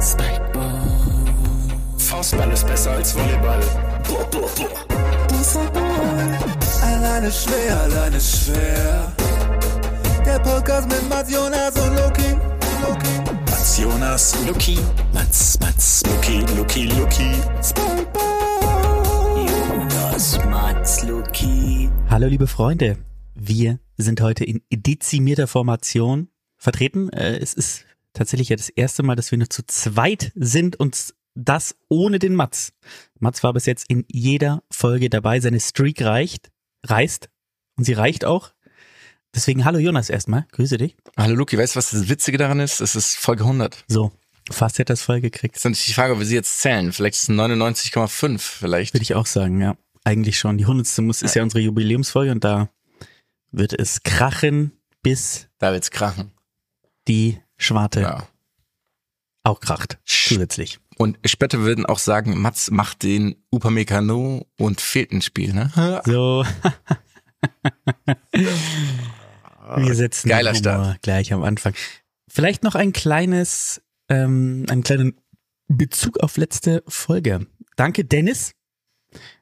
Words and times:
Spikeball. 0.00 0.82
Faustball 1.98 2.50
ist 2.52 2.66
besser 2.66 2.92
als 2.92 3.14
Volleyball. 3.16 3.60
Boah, 4.06 4.24
boah, 4.30 4.48
boah. 4.56 4.68
Alleine 6.82 7.30
schwer, 7.32 7.80
alleine 7.80 8.20
schwer. 8.20 9.12
Der 10.24 10.38
Podcast 10.40 10.88
mit 10.88 11.08
Mats 11.08 11.32
Jonas 11.32 11.74
und 11.76 11.94
Loki. 11.96 12.36
Loki. 12.82 13.30
Mats 13.50 13.78
Jonas, 13.78 14.34
Luki. 14.46 14.78
Mats, 15.14 15.58
Mats, 15.60 16.02
Luki, 16.06 16.40
Luki, 16.56 16.84
Luki. 16.86 17.30
Spikeball. 17.62 19.46
Jonas, 19.46 20.38
Mats, 20.50 21.02
Luki. 21.04 21.88
Hallo 22.10 22.26
liebe 22.26 22.46
Freunde, 22.46 22.98
wir 23.34 23.78
sind 23.96 24.20
heute 24.20 24.44
in 24.44 24.60
dezimierter 24.70 25.46
Formation 25.46 26.28
vertreten. 26.58 27.08
Äh, 27.10 27.38
Es 27.38 27.54
ist 27.54 27.85
tatsächlich 28.16 28.48
ja 28.48 28.56
das 28.56 28.68
erste 28.68 29.02
Mal, 29.02 29.16
dass 29.16 29.30
wir 29.30 29.38
nur 29.38 29.50
zu 29.50 29.64
zweit 29.66 30.32
sind 30.34 30.76
und 30.76 31.14
das 31.34 31.76
ohne 31.88 32.18
den 32.18 32.34
Mats. 32.34 32.72
Mats 33.18 33.42
war 33.42 33.52
bis 33.52 33.66
jetzt 33.66 33.90
in 33.90 34.04
jeder 34.08 34.62
Folge 34.70 35.10
dabei, 35.10 35.38
seine 35.40 35.60
Streak 35.60 36.02
reicht, 36.02 36.50
reißt 36.84 37.28
und 37.76 37.84
sie 37.84 37.92
reicht 37.92 38.24
auch. 38.24 38.52
Deswegen 39.34 39.66
hallo 39.66 39.78
Jonas 39.78 40.08
erstmal, 40.08 40.46
grüße 40.52 40.78
dich. 40.78 40.96
Hallo 41.16 41.34
Luki, 41.34 41.58
weißt 41.58 41.74
du, 41.74 41.78
was 41.78 41.90
das 41.90 42.08
Witzige 42.08 42.38
daran 42.38 42.58
ist? 42.58 42.80
Es 42.80 42.96
ist 42.96 43.16
Folge 43.16 43.44
100. 43.44 43.84
So, 43.86 44.12
fast 44.50 44.78
hätte 44.78 44.92
das 44.94 45.02
voll 45.02 45.20
gekriegt. 45.20 45.56
Ist 45.56 45.64
natürlich 45.64 45.86
die 45.86 45.92
Frage, 45.92 46.14
ob 46.14 46.18
wir 46.20 46.26
sie 46.26 46.34
jetzt 46.34 46.60
zählen. 46.60 46.90
Vielleicht 46.92 47.16
ist 47.16 47.28
es 47.28 47.34
99,5 47.34 48.38
vielleicht. 48.38 48.94
Würde 48.94 49.02
ich 49.02 49.14
auch 49.14 49.26
sagen, 49.26 49.60
ja. 49.60 49.76
Eigentlich 50.04 50.38
schon. 50.38 50.56
Die 50.56 50.64
hundertste 50.64 51.02
muss 51.02 51.20
ist 51.20 51.34
ja 51.34 51.42
unsere 51.42 51.60
Jubiläumsfolge 51.60 52.32
und 52.32 52.44
da 52.44 52.70
wird 53.50 53.78
es 53.78 54.02
krachen, 54.02 54.72
bis 55.02 55.48
Da 55.58 55.72
wird's 55.72 55.90
krachen. 55.90 56.32
die 57.08 57.38
Schwarte 57.58 58.00
Ja. 58.02 58.26
auch 59.44 59.60
kracht. 59.60 59.98
Zusätzlich. 60.04 60.78
Und 60.98 61.18
später 61.26 61.60
würden 61.60 61.84
auch 61.86 61.98
sagen, 61.98 62.38
Mats 62.40 62.70
macht 62.70 63.02
den 63.02 63.36
Upamecano 63.50 64.46
und 64.58 64.80
fehlt 64.80 65.12
ein 65.12 65.22
Spiel, 65.22 65.52
ne? 65.52 65.70
So. 66.06 66.44
Wir 69.76 69.94
setzen 69.94 70.28
Geiler 70.28 70.54
Start. 70.54 71.02
gleich 71.02 71.32
am 71.32 71.42
Anfang. 71.42 71.74
Vielleicht 72.28 72.62
noch 72.62 72.74
ein 72.74 72.92
kleines, 72.92 73.82
ähm, 74.08 74.64
einen 74.68 74.82
kleinen 74.82 75.20
Bezug 75.68 76.18
auf 76.20 76.36
letzte 76.36 76.82
Folge. 76.86 77.46
Danke, 77.76 78.04
Dennis. 78.04 78.52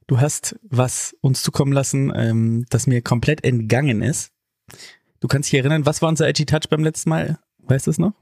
Du 0.07 0.21
hast 0.21 0.57
was 0.63 1.15
uns 1.21 1.43
zukommen 1.43 1.73
lassen, 1.73 2.13
ähm, 2.15 2.67
das 2.71 2.87
mir 2.87 3.03
komplett 3.03 3.45
entgangen 3.45 4.03
ist. 4.03 4.33
Du 5.21 5.29
kannst 5.29 5.51
dich 5.53 5.59
erinnern, 5.59 5.87
was 5.87 6.03
war 6.03 6.09
unser 6.09 6.29
Edgy 6.29 6.45
Touch 6.47 6.69
beim 6.69 6.85
letzten 6.85 7.11
Mal? 7.11 7.39
Weißt 7.67 7.87
du 7.87 7.91
es 7.91 7.99
noch? 7.99 8.13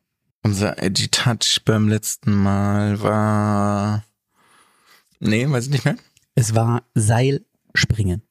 Unser 0.43 0.83
Edgy 0.83 1.09
Touch 1.09 1.63
beim 1.65 1.89
letzten 1.89 2.35
Mal 2.35 3.01
war... 3.01 4.05
Nee, 5.21 5.49
weiß 5.49 5.67
ich 5.67 5.71
nicht 5.71 5.85
mehr. 5.85 5.97
Es 6.35 6.55
war 6.55 6.85
Seilspringen. 6.95 8.23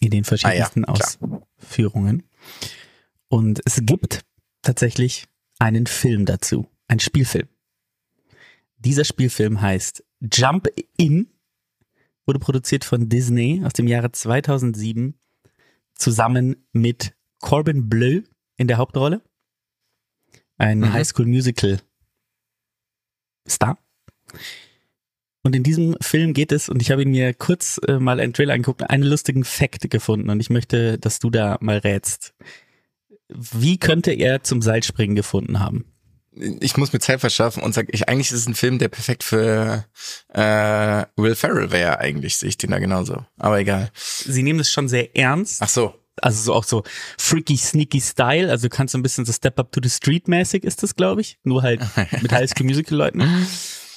In 0.00 0.10
den 0.10 0.24
verschiedensten 0.24 0.84
Ah 0.84 0.94
ja. 0.96 1.04
Ausführungen. 1.60 2.24
Und 3.28 3.60
es 3.64 3.80
gibt 3.82 4.24
tatsächlich 4.62 5.26
einen 5.58 5.86
Film 5.86 6.26
dazu. 6.26 6.68
Ein 6.86 7.00
Spielfilm. 7.00 7.48
Dieser 8.78 9.04
Spielfilm 9.04 9.60
heißt 9.60 10.04
Jump 10.20 10.68
In, 10.96 11.30
wurde 12.26 12.38
produziert 12.38 12.84
von 12.84 13.08
Disney 13.08 13.62
aus 13.64 13.72
dem 13.72 13.88
Jahre 13.88 14.12
2007 14.12 15.18
zusammen 15.94 16.66
mit 16.72 17.14
Corbin 17.40 17.88
Bleu 17.88 18.22
in 18.56 18.68
der 18.68 18.78
Hauptrolle. 18.78 19.22
Ein 20.58 20.80
Mhm. 20.80 20.92
Highschool 20.92 21.26
Musical 21.26 21.80
Star. 23.48 23.78
Und 25.42 25.54
in 25.54 25.62
diesem 25.62 25.96
Film 26.00 26.32
geht 26.32 26.52
es, 26.52 26.70
und 26.70 26.80
ich 26.80 26.90
habe 26.90 27.02
ihn 27.02 27.10
mir 27.10 27.34
kurz 27.34 27.78
äh, 27.86 27.98
mal 27.98 28.18
einen 28.18 28.32
Trailer 28.32 28.54
angeguckt, 28.54 28.88
einen 28.88 29.02
lustigen 29.02 29.44
Fact 29.44 29.90
gefunden 29.90 30.30
und 30.30 30.40
ich 30.40 30.48
möchte, 30.48 30.98
dass 30.98 31.18
du 31.18 31.28
da 31.28 31.58
mal 31.60 31.78
rätst. 31.78 32.32
Wie 33.28 33.78
könnte 33.78 34.12
er 34.12 34.42
zum 34.42 34.62
Seilspringen 34.62 35.16
gefunden 35.16 35.60
haben? 35.60 35.84
Ich 36.60 36.76
muss 36.76 36.92
mir 36.92 36.98
Zeit 36.98 37.20
verschaffen 37.20 37.62
und 37.62 37.74
sag, 37.74 37.86
ich, 37.92 38.08
eigentlich 38.08 38.30
ist 38.32 38.38
es 38.40 38.46
ein 38.48 38.54
Film, 38.54 38.78
der 38.78 38.88
perfekt 38.88 39.22
für 39.22 39.84
äh, 40.28 41.04
Will 41.16 41.34
Ferrell 41.34 41.70
wäre 41.70 41.98
eigentlich, 42.00 42.36
sehe 42.36 42.48
ich 42.48 42.56
den 42.56 42.70
da 42.70 42.78
genauso. 42.78 43.24
Aber 43.36 43.60
egal. 43.60 43.90
Sie 43.94 44.42
nehmen 44.42 44.60
es 44.60 44.70
schon 44.72 44.88
sehr 44.88 45.14
ernst, 45.16 45.60
Ach 45.62 45.68
so. 45.68 45.94
Also 46.20 46.42
so 46.42 46.54
auch 46.54 46.64
so 46.64 46.82
freaky, 47.18 47.56
sneaky 47.56 48.00
Style, 48.00 48.50
also 48.50 48.68
du 48.68 48.74
kannst 48.76 48.92
so 48.92 48.98
ein 48.98 49.02
bisschen 49.02 49.24
so 49.24 49.32
Step 49.32 49.58
Up 49.58 49.72
to 49.72 49.80
the 49.82 49.90
Street 49.90 50.28
mäßig 50.28 50.64
ist 50.64 50.82
das, 50.82 50.94
glaube 50.94 51.20
ich, 51.20 51.38
nur 51.42 51.62
halt 51.62 51.80
mit 52.22 52.32
High 52.32 52.48
School 52.50 52.66
Musical 52.66 52.96
Leuten. 52.98 53.46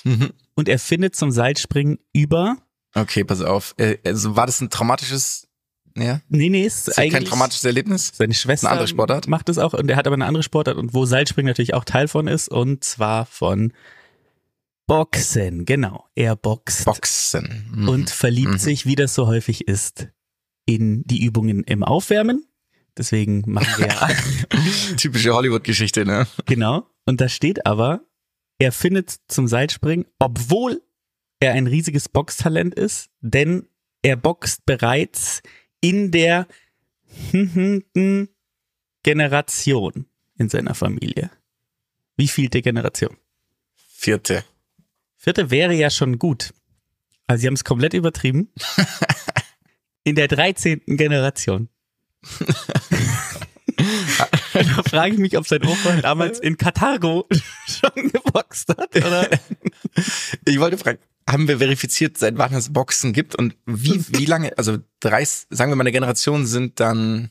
Mhm. 0.03 0.31
Und 0.55 0.69
er 0.69 0.79
findet 0.79 1.15
zum 1.15 1.31
Seilspringen 1.31 1.99
über, 2.13 2.57
Okay, 2.95 3.23
pass 3.23 3.41
auf. 3.41 3.75
Äh, 3.77 3.97
Also 4.05 4.35
war 4.35 4.45
das 4.47 4.59
ein 4.61 4.69
traumatisches, 4.71 5.47
ja? 5.95 6.21
nee, 6.29 6.49
nee, 6.49 6.63
ist, 6.65 6.87
Ist 6.87 6.97
eigentlich 6.97 7.13
kein 7.13 7.25
traumatisches 7.25 7.63
Erlebnis? 7.65 8.11
Seine 8.15 8.33
Schwester 8.33 8.67
Eine 8.67 8.73
andere 8.73 8.87
Sportart? 8.87 9.27
macht 9.27 9.49
es 9.49 9.57
auch 9.59 9.73
und 9.73 9.89
er 9.89 9.97
hat 9.97 10.07
aber 10.07 10.15
eine 10.15 10.25
andere 10.25 10.41
Sportart 10.43 10.77
und 10.77 10.93
wo 10.95 11.05
Seilspringen 11.05 11.47
natürlich 11.47 11.73
auch 11.75 11.83
Teil 11.83 12.07
von 12.07 12.27
ist 12.27 12.49
und 12.49 12.83
zwar 12.83 13.25
von 13.27 13.73
Boxen, 14.87 15.65
genau. 15.65 16.05
Er 16.15 16.35
boxt 16.37 16.85
Boxen. 16.85 17.69
Mhm. 17.75 17.89
und 17.89 18.09
verliebt 18.09 18.53
Mhm. 18.53 18.57
sich, 18.57 18.85
wie 18.85 18.95
das 18.95 19.13
so 19.13 19.27
häufig 19.27 19.67
ist, 19.67 20.07
in 20.67 21.03
die 21.05 21.23
Übungen 21.23 21.63
im 21.63 21.83
Aufwärmen. 21.83 22.45
Deswegen 22.95 23.43
machen 23.47 23.81
wir 23.83 23.87
ja, 23.87 24.09
Typische 24.97 25.33
Hollywood-Geschichte, 25.33 26.05
ne? 26.05 26.27
genau. 26.45 26.87
Und 27.05 27.21
da 27.21 27.29
steht 27.29 27.65
aber, 27.65 28.01
er 28.59 28.71
findet 28.71 29.15
zum 29.27 29.47
Seilspringen, 29.47 30.05
obwohl 30.19 30.81
er 31.39 31.53
ein 31.53 31.67
riesiges 31.67 32.09
Boxtalent 32.09 32.75
ist, 32.75 33.09
denn 33.21 33.67
er 34.01 34.15
boxt 34.15 34.65
bereits 34.65 35.41
in 35.79 36.11
der 36.11 36.47
Generation 39.03 40.05
in 40.37 40.49
seiner 40.49 40.75
Familie. 40.75 41.31
Wie 42.15 42.27
vielte 42.27 42.61
Generation? 42.61 43.15
Vierte. 43.75 44.43
Vierte 45.15 45.51
wäre 45.51 45.73
ja 45.73 45.89
schon 45.89 46.19
gut. 46.19 46.53
Also 47.27 47.41
sie 47.41 47.47
haben 47.47 47.53
es 47.53 47.63
komplett 47.63 47.93
übertrieben. 47.93 48.51
In 50.07 50.15
der 50.15 50.29
13. 50.29 50.83
Generation. 50.85 51.67
da 54.53 54.83
frage 54.83 55.15
ich 55.15 55.19
mich, 55.19 55.37
ob 55.37 55.45
sein 55.45 55.65
Opa 55.65 55.97
damals 56.01 56.39
in 56.39 56.55
Karthago 56.55 57.27
schon 57.67 58.09
geboxt 58.09 58.69
hat, 58.69 58.95
oder? 58.95 59.29
Ich 60.45 60.61
wollte 60.61 60.77
fragen, 60.77 60.99
haben 61.29 61.49
wir 61.49 61.57
verifiziert, 61.57 62.17
seit 62.17 62.37
wann 62.37 62.53
es 62.53 62.71
Boxen 62.71 63.11
gibt 63.11 63.35
und 63.35 63.57
wie, 63.65 64.01
wie 64.17 64.23
lange, 64.23 64.57
also 64.57 64.77
30, 65.01 65.47
sagen 65.49 65.71
wir 65.71 65.75
mal, 65.75 65.83
eine 65.83 65.91
Generation 65.91 66.45
sind 66.45 66.79
dann 66.79 67.29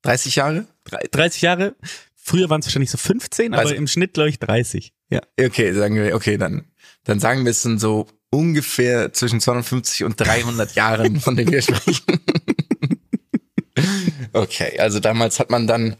30 0.00 0.36
Jahre? 0.36 0.66
30 1.10 1.42
Jahre. 1.42 1.76
Früher 2.14 2.48
waren 2.48 2.60
es 2.60 2.66
wahrscheinlich 2.68 2.90
so 2.90 2.96
15, 2.96 3.52
aber 3.52 3.64
Also- 3.64 3.74
im 3.74 3.86
Schnitt, 3.86 4.14
glaube 4.14 4.30
ich, 4.30 4.38
30. 4.38 4.94
Ja. 5.10 5.20
Okay, 5.38 5.74
sagen 5.74 5.94
wir, 5.94 6.14
okay, 6.14 6.38
dann, 6.38 6.70
dann 7.08 7.20
sagen 7.20 7.44
wir 7.44 7.50
es 7.50 7.62
sind 7.62 7.80
so 7.80 8.06
ungefähr 8.30 9.12
zwischen 9.14 9.40
250 9.40 10.04
und 10.04 10.20
300 10.20 10.74
Jahren, 10.74 11.18
von 11.20 11.34
denen 11.36 11.50
wir 11.50 11.62
sprechen. 11.62 12.04
okay, 14.32 14.78
also 14.78 15.00
damals 15.00 15.40
hat 15.40 15.50
man 15.50 15.66
dann, 15.66 15.96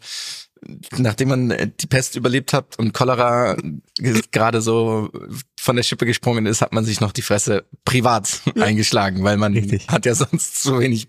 nachdem 0.99 1.29
man 1.29 1.51
äh, 1.51 1.71
die 1.81 1.87
Pest 1.87 2.17
überlebt 2.17 2.53
hat 2.53 2.79
und 2.79 2.93
Cholera 2.93 3.57
ge- 3.97 4.21
gerade 4.31 4.61
so 4.61 5.11
von 5.59 5.77
der 5.77 5.83
Schippe 5.83 6.05
gesprungen 6.05 6.45
ist, 6.47 6.61
hat 6.61 6.75
man 6.75 6.85
sich 6.85 7.01
noch 7.01 7.13
die 7.13 7.23
Fresse 7.23 7.65
privat 7.87 8.43
eingeschlagen, 8.61 9.25
weil 9.25 9.39
man 9.39 9.55
Richtig. 9.55 9.89
hat 9.89 10.05
ja 10.05 10.15
sonst 10.15 10.63
zu 10.63 10.79
wenig. 10.81 11.09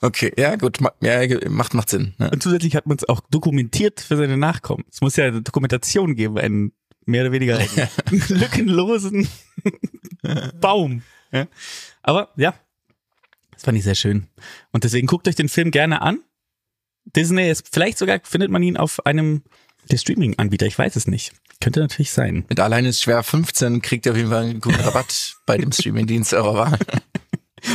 Okay, 0.00 0.32
ja 0.38 0.56
gut, 0.56 0.78
ja, 1.00 1.48
macht 1.50 1.74
macht 1.74 1.90
Sinn. 1.90 2.14
Ja. 2.18 2.28
Und 2.28 2.42
zusätzlich 2.42 2.74
hat 2.74 2.86
man 2.86 2.96
es 2.96 3.08
auch 3.08 3.20
dokumentiert 3.30 4.00
für 4.00 4.16
seine 4.16 4.36
Nachkommen. 4.36 4.84
Es 4.90 5.00
muss 5.00 5.16
ja 5.16 5.26
eine 5.26 5.42
Dokumentation 5.42 6.16
geben, 6.16 6.38
einen 6.38 6.72
mehr 7.10 7.22
oder 7.22 7.32
weniger 7.32 7.58
lückenlosen 8.28 9.28
Baum. 10.60 11.02
Ja. 11.32 11.46
Aber 12.02 12.30
ja, 12.36 12.54
das 13.52 13.62
fand 13.62 13.78
ich 13.78 13.84
sehr 13.84 13.94
schön. 13.94 14.26
Und 14.72 14.84
deswegen 14.84 15.06
guckt 15.06 15.28
euch 15.28 15.36
den 15.36 15.48
Film 15.48 15.70
gerne 15.70 16.02
an. 16.02 16.20
Disney 17.04 17.50
ist, 17.50 17.68
vielleicht 17.72 17.98
sogar 17.98 18.20
findet 18.22 18.50
man 18.50 18.62
ihn 18.62 18.76
auf 18.76 19.04
einem 19.06 19.42
der 19.90 19.96
Streaming-Anbieter, 19.96 20.66
ich 20.66 20.78
weiß 20.78 20.96
es 20.96 21.06
nicht. 21.06 21.32
Könnte 21.60 21.80
natürlich 21.80 22.10
sein. 22.10 22.44
Mit 22.48 22.60
allein 22.60 22.84
ist 22.84 23.02
schwer 23.02 23.22
15 23.22 23.82
kriegt 23.82 24.06
ihr 24.06 24.12
auf 24.12 24.18
jeden 24.18 24.30
Fall 24.30 24.44
einen 24.44 24.60
guten 24.60 24.80
Rabatt 24.80 25.34
bei 25.46 25.58
dem 25.58 25.72
Streamingdienst 25.72 26.32
eurer 26.34 26.54
Wahl. 26.54 26.78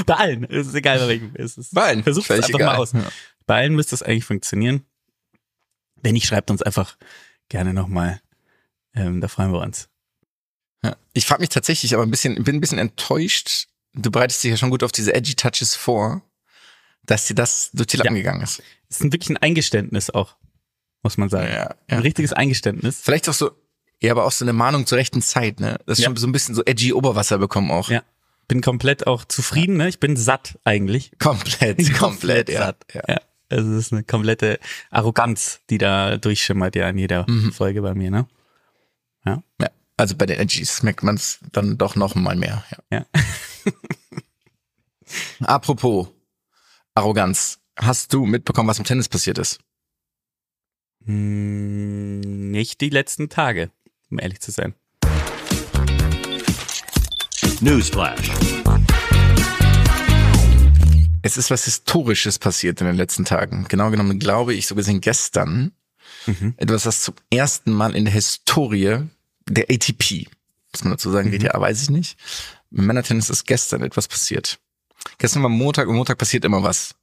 Bei 0.05 0.15
allen, 0.15 0.43
es 0.45 0.67
ist 0.67 0.73
egal 0.75 0.97
bei 0.99 1.07
welchem. 1.07 1.31
Es 1.35 1.57
ist, 1.57 1.73
Bei 1.73 1.83
allen, 1.83 2.03
Versucht 2.03 2.29
es 2.29 2.37
einfach 2.37 2.49
egal. 2.49 2.73
mal 2.73 2.77
aus. 2.77 2.93
Ja. 2.93 3.03
Bei 3.45 3.57
allen 3.57 3.75
müsste 3.75 3.93
es 3.93 4.01
eigentlich 4.01 4.25
funktionieren. 4.25 4.85
Wenn 6.01 6.13
nicht, 6.13 6.25
schreibt 6.25 6.49
uns 6.49 6.63
einfach 6.63 6.97
gerne 7.49 7.73
nochmal. 7.73 8.19
Ähm, 8.95 9.21
da 9.21 9.27
freuen 9.27 9.51
wir 9.51 9.61
uns. 9.61 9.89
Ja. 10.83 10.95
Ich 11.13 11.25
frage 11.25 11.41
mich 11.41 11.49
tatsächlich 11.49 11.93
aber 11.93 12.03
ein 12.03 12.11
bisschen, 12.11 12.43
bin 12.43 12.55
ein 12.55 12.61
bisschen 12.61 12.77
enttäuscht. 12.79 13.67
Du 13.93 14.11
bereitest 14.11 14.43
dich 14.43 14.51
ja 14.51 14.57
schon 14.57 14.69
gut 14.69 14.83
auf 14.83 14.91
diese 14.91 15.13
edgy 15.13 15.35
Touches 15.35 15.75
vor, 15.75 16.21
dass 17.03 17.27
dir 17.27 17.35
das 17.35 17.71
durch 17.73 17.87
die 17.87 17.97
Lappen 17.97 18.15
gegangen 18.15 18.41
ist. 18.41 18.61
Es 18.89 18.97
ist 18.97 19.03
ein- 19.03 19.11
wirklich 19.13 19.29
ein 19.29 19.37
Eingeständnis 19.37 20.09
auch, 20.09 20.35
muss 21.03 21.17
man 21.17 21.29
sagen. 21.29 21.51
Ja, 21.51 21.67
Ein 21.69 21.75
ja. 21.89 21.99
richtiges 21.99 22.33
Eingeständnis. 22.33 22.99
Vielleicht 23.01 23.27
auch 23.29 23.33
so 23.33 23.51
Ja, 24.01 24.11
aber 24.11 24.25
auch 24.25 24.31
so 24.33 24.43
eine 24.43 24.51
Mahnung 24.51 24.85
zur 24.85 24.97
rechten 24.97 25.21
Zeit, 25.21 25.61
ne? 25.61 25.79
Das 25.85 25.97
ist 25.97 26.03
Ja. 26.03 26.09
schon 26.09 26.17
so 26.17 26.27
ein 26.27 26.33
bisschen 26.33 26.53
so 26.53 26.63
edgy 26.65 26.91
Oberwasser 26.91 27.37
bekommen 27.37 27.71
auch. 27.71 27.89
Ja. 27.89 28.03
Bin 28.49 28.59
komplett 28.61 29.07
auch 29.07 29.23
zufrieden, 29.23 29.77
ne? 29.77 29.87
Ich 29.87 30.01
bin 30.01 30.17
satt 30.17 30.59
eigentlich. 30.65 31.11
Komplett, 31.19 31.93
komplett, 31.97 32.49
ja. 32.49 32.57
satt. 32.59 32.85
ja. 32.93 33.01
ja. 33.07 33.21
Also 33.49 33.71
es 33.71 33.85
ist 33.87 33.93
eine 33.93 34.03
komplette 34.03 34.59
Arroganz, 34.91 35.61
die 35.69 35.77
da 35.77 36.17
durchschimmert 36.17 36.75
ja 36.75 36.89
in 36.89 36.97
jeder 36.97 37.25
Mhm. 37.29 37.53
Folge 37.53 37.81
bei 37.81 37.95
mir, 37.95 38.11
ne? 38.11 38.27
Ja. 39.25 39.43
Also 39.97 40.15
bei 40.15 40.25
den 40.25 40.39
Edgys 40.39 40.83
merkt 40.83 41.03
man 41.03 41.15
es 41.15 41.39
dann 41.51 41.77
doch 41.77 41.95
noch 41.95 42.15
mal 42.15 42.35
mehr. 42.35 42.63
Ja. 42.91 42.97
Ja. 42.99 43.05
Apropos 45.47 46.07
Arroganz. 46.93 47.59
Hast 47.77 48.13
du 48.13 48.25
mitbekommen, 48.25 48.69
was 48.69 48.79
im 48.79 48.85
Tennis 48.85 49.09
passiert 49.09 49.37
ist? 49.37 49.59
Hm, 51.05 52.51
nicht 52.51 52.81
die 52.81 52.89
letzten 52.89 53.29
Tage, 53.29 53.69
um 54.09 54.19
ehrlich 54.19 54.39
zu 54.39 54.51
sein. 54.51 54.73
Newsflash. 57.61 58.31
Es 61.21 61.37
ist 61.37 61.49
was 61.49 61.65
Historisches 61.65 62.37
passiert 62.37 62.81
in 62.81 62.87
den 62.87 62.95
letzten 62.95 63.25
Tagen. 63.25 63.65
Genau 63.69 63.89
genommen 63.91 64.19
glaube 64.19 64.53
ich, 64.53 64.67
so 64.67 64.75
gesehen 64.75 65.01
gestern. 65.01 65.71
Etwas, 66.57 66.85
was 66.85 67.01
zum 67.01 67.15
ersten 67.29 67.71
Mal 67.71 67.95
in 67.95 68.05
der 68.05 68.13
Historie 68.13 69.07
der 69.47 69.65
ATP, 69.69 70.27
muss 70.71 70.83
man 70.83 70.93
dazu 70.93 71.11
sagen, 71.11 71.31
WTA 71.31 71.59
weiß 71.59 71.83
ich 71.83 71.89
nicht. 71.89 72.17
Im 72.71 72.85
Männertennis 72.87 73.29
ist 73.29 73.45
gestern 73.45 73.83
etwas 73.83 74.07
passiert. 74.07 74.59
Gestern 75.17 75.43
war 75.43 75.49
Montag 75.49 75.87
und 75.87 75.95
Montag 75.95 76.17
passiert 76.17 76.45
immer 76.45 76.63
was. 76.63 76.95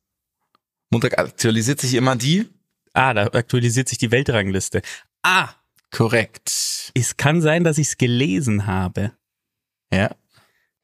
Montag 0.91 1.19
aktualisiert 1.19 1.81
sich 1.81 1.95
immer 1.95 2.17
die. 2.17 2.49
Ah, 2.93 3.15
da 3.15 3.27
aktualisiert 3.27 3.89
sich 3.89 3.99
die 3.99 4.11
Weltrangliste. 4.11 4.83
Ah, 5.23 5.51
Korrekt. 5.91 6.91
es 6.95 7.17
kann 7.17 7.41
sein, 7.41 7.65
dass 7.65 7.79
ich 7.79 7.89
es 7.89 7.97
gelesen 7.99 8.67
habe. 8.67 9.13
Ja, 9.93 10.15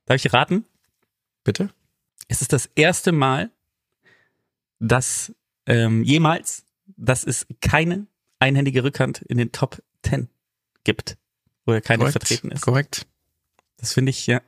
Darf 0.07 0.25
ich 0.25 0.33
raten? 0.33 0.65
bitte? 1.45 1.71
Es 2.29 2.41
ist 2.43 2.53
das 2.53 2.71
erste 2.75 3.13
Mal, 3.13 3.51
dass 4.79 5.35
ähm, 5.67 6.03
jemals, 6.05 6.65
dass 6.97 7.25
es 7.25 7.47
keine 7.61 8.07
einhändige 8.39 8.85
Rückhand 8.85 9.23
in 9.23 9.37
den 9.39 9.53
Top 9.53 9.83
10 10.05 10.29
gibt, 10.85 11.17
wo 11.69 11.73
er 11.73 11.81
keine 11.83 12.11
vertreten 12.11 12.51
ist. 12.51 12.63
Korrekt. 12.63 13.07
Das 13.77 13.93
finde 13.93 14.11
ich 14.11 14.27
ja 14.27 14.41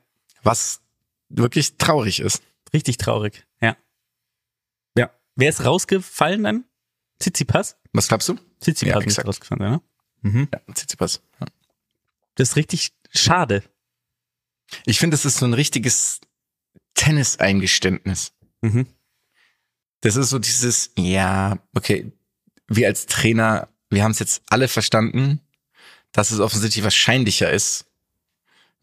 Was 0.43 0.81
wirklich 1.29 1.77
traurig 1.77 2.19
ist. 2.21 2.43
richtig 2.73 2.97
traurig. 2.97 3.47
Ja. 3.61 3.77
Ja. 4.97 5.11
Wer 5.37 5.51
ist 5.51 5.65
rausgefallen 5.65 6.43
dann? 6.43 6.65
Tsitsipas? 7.21 7.77
Was 7.93 8.09
glaubst 8.09 8.29
du? 8.31 8.39
Tsitsipas 8.61 9.05
Ja, 9.05 9.07
ist 9.07 9.25
rausgefallen, 9.27 9.71
ne? 9.71 9.83
Mhm. 10.23 10.49
Ja, 10.53 10.61
Tsitsipas. 10.75 11.23
Ja. 11.41 11.47
Das 12.37 12.51
ist 12.51 12.57
richtig 12.57 12.93
schade. 13.11 13.63
Ich 14.87 14.99
finde, 14.99 15.15
es 15.15 15.25
ist 15.27 15.37
so 15.39 15.45
ein 15.47 15.53
richtiges 15.55 16.21
Tennis-Eingeständnis. 16.95 18.33
Mhm. 18.63 18.87
Das 20.01 20.17
ist 20.17 20.31
so 20.31 20.39
dieses, 20.39 20.93
ja, 20.97 21.59
okay, 21.75 22.11
wir 22.69 22.87
als 22.87 23.05
Trainer, 23.07 23.69
wir 23.91 24.03
haben 24.05 24.13
es 24.13 24.19
jetzt 24.21 24.43
alle 24.49 24.69
verstanden, 24.69 25.41
dass 26.13 26.31
es 26.31 26.41
offensichtlich 26.41 26.85
wahrscheinlicher 26.85 27.51
ist, 27.51 27.87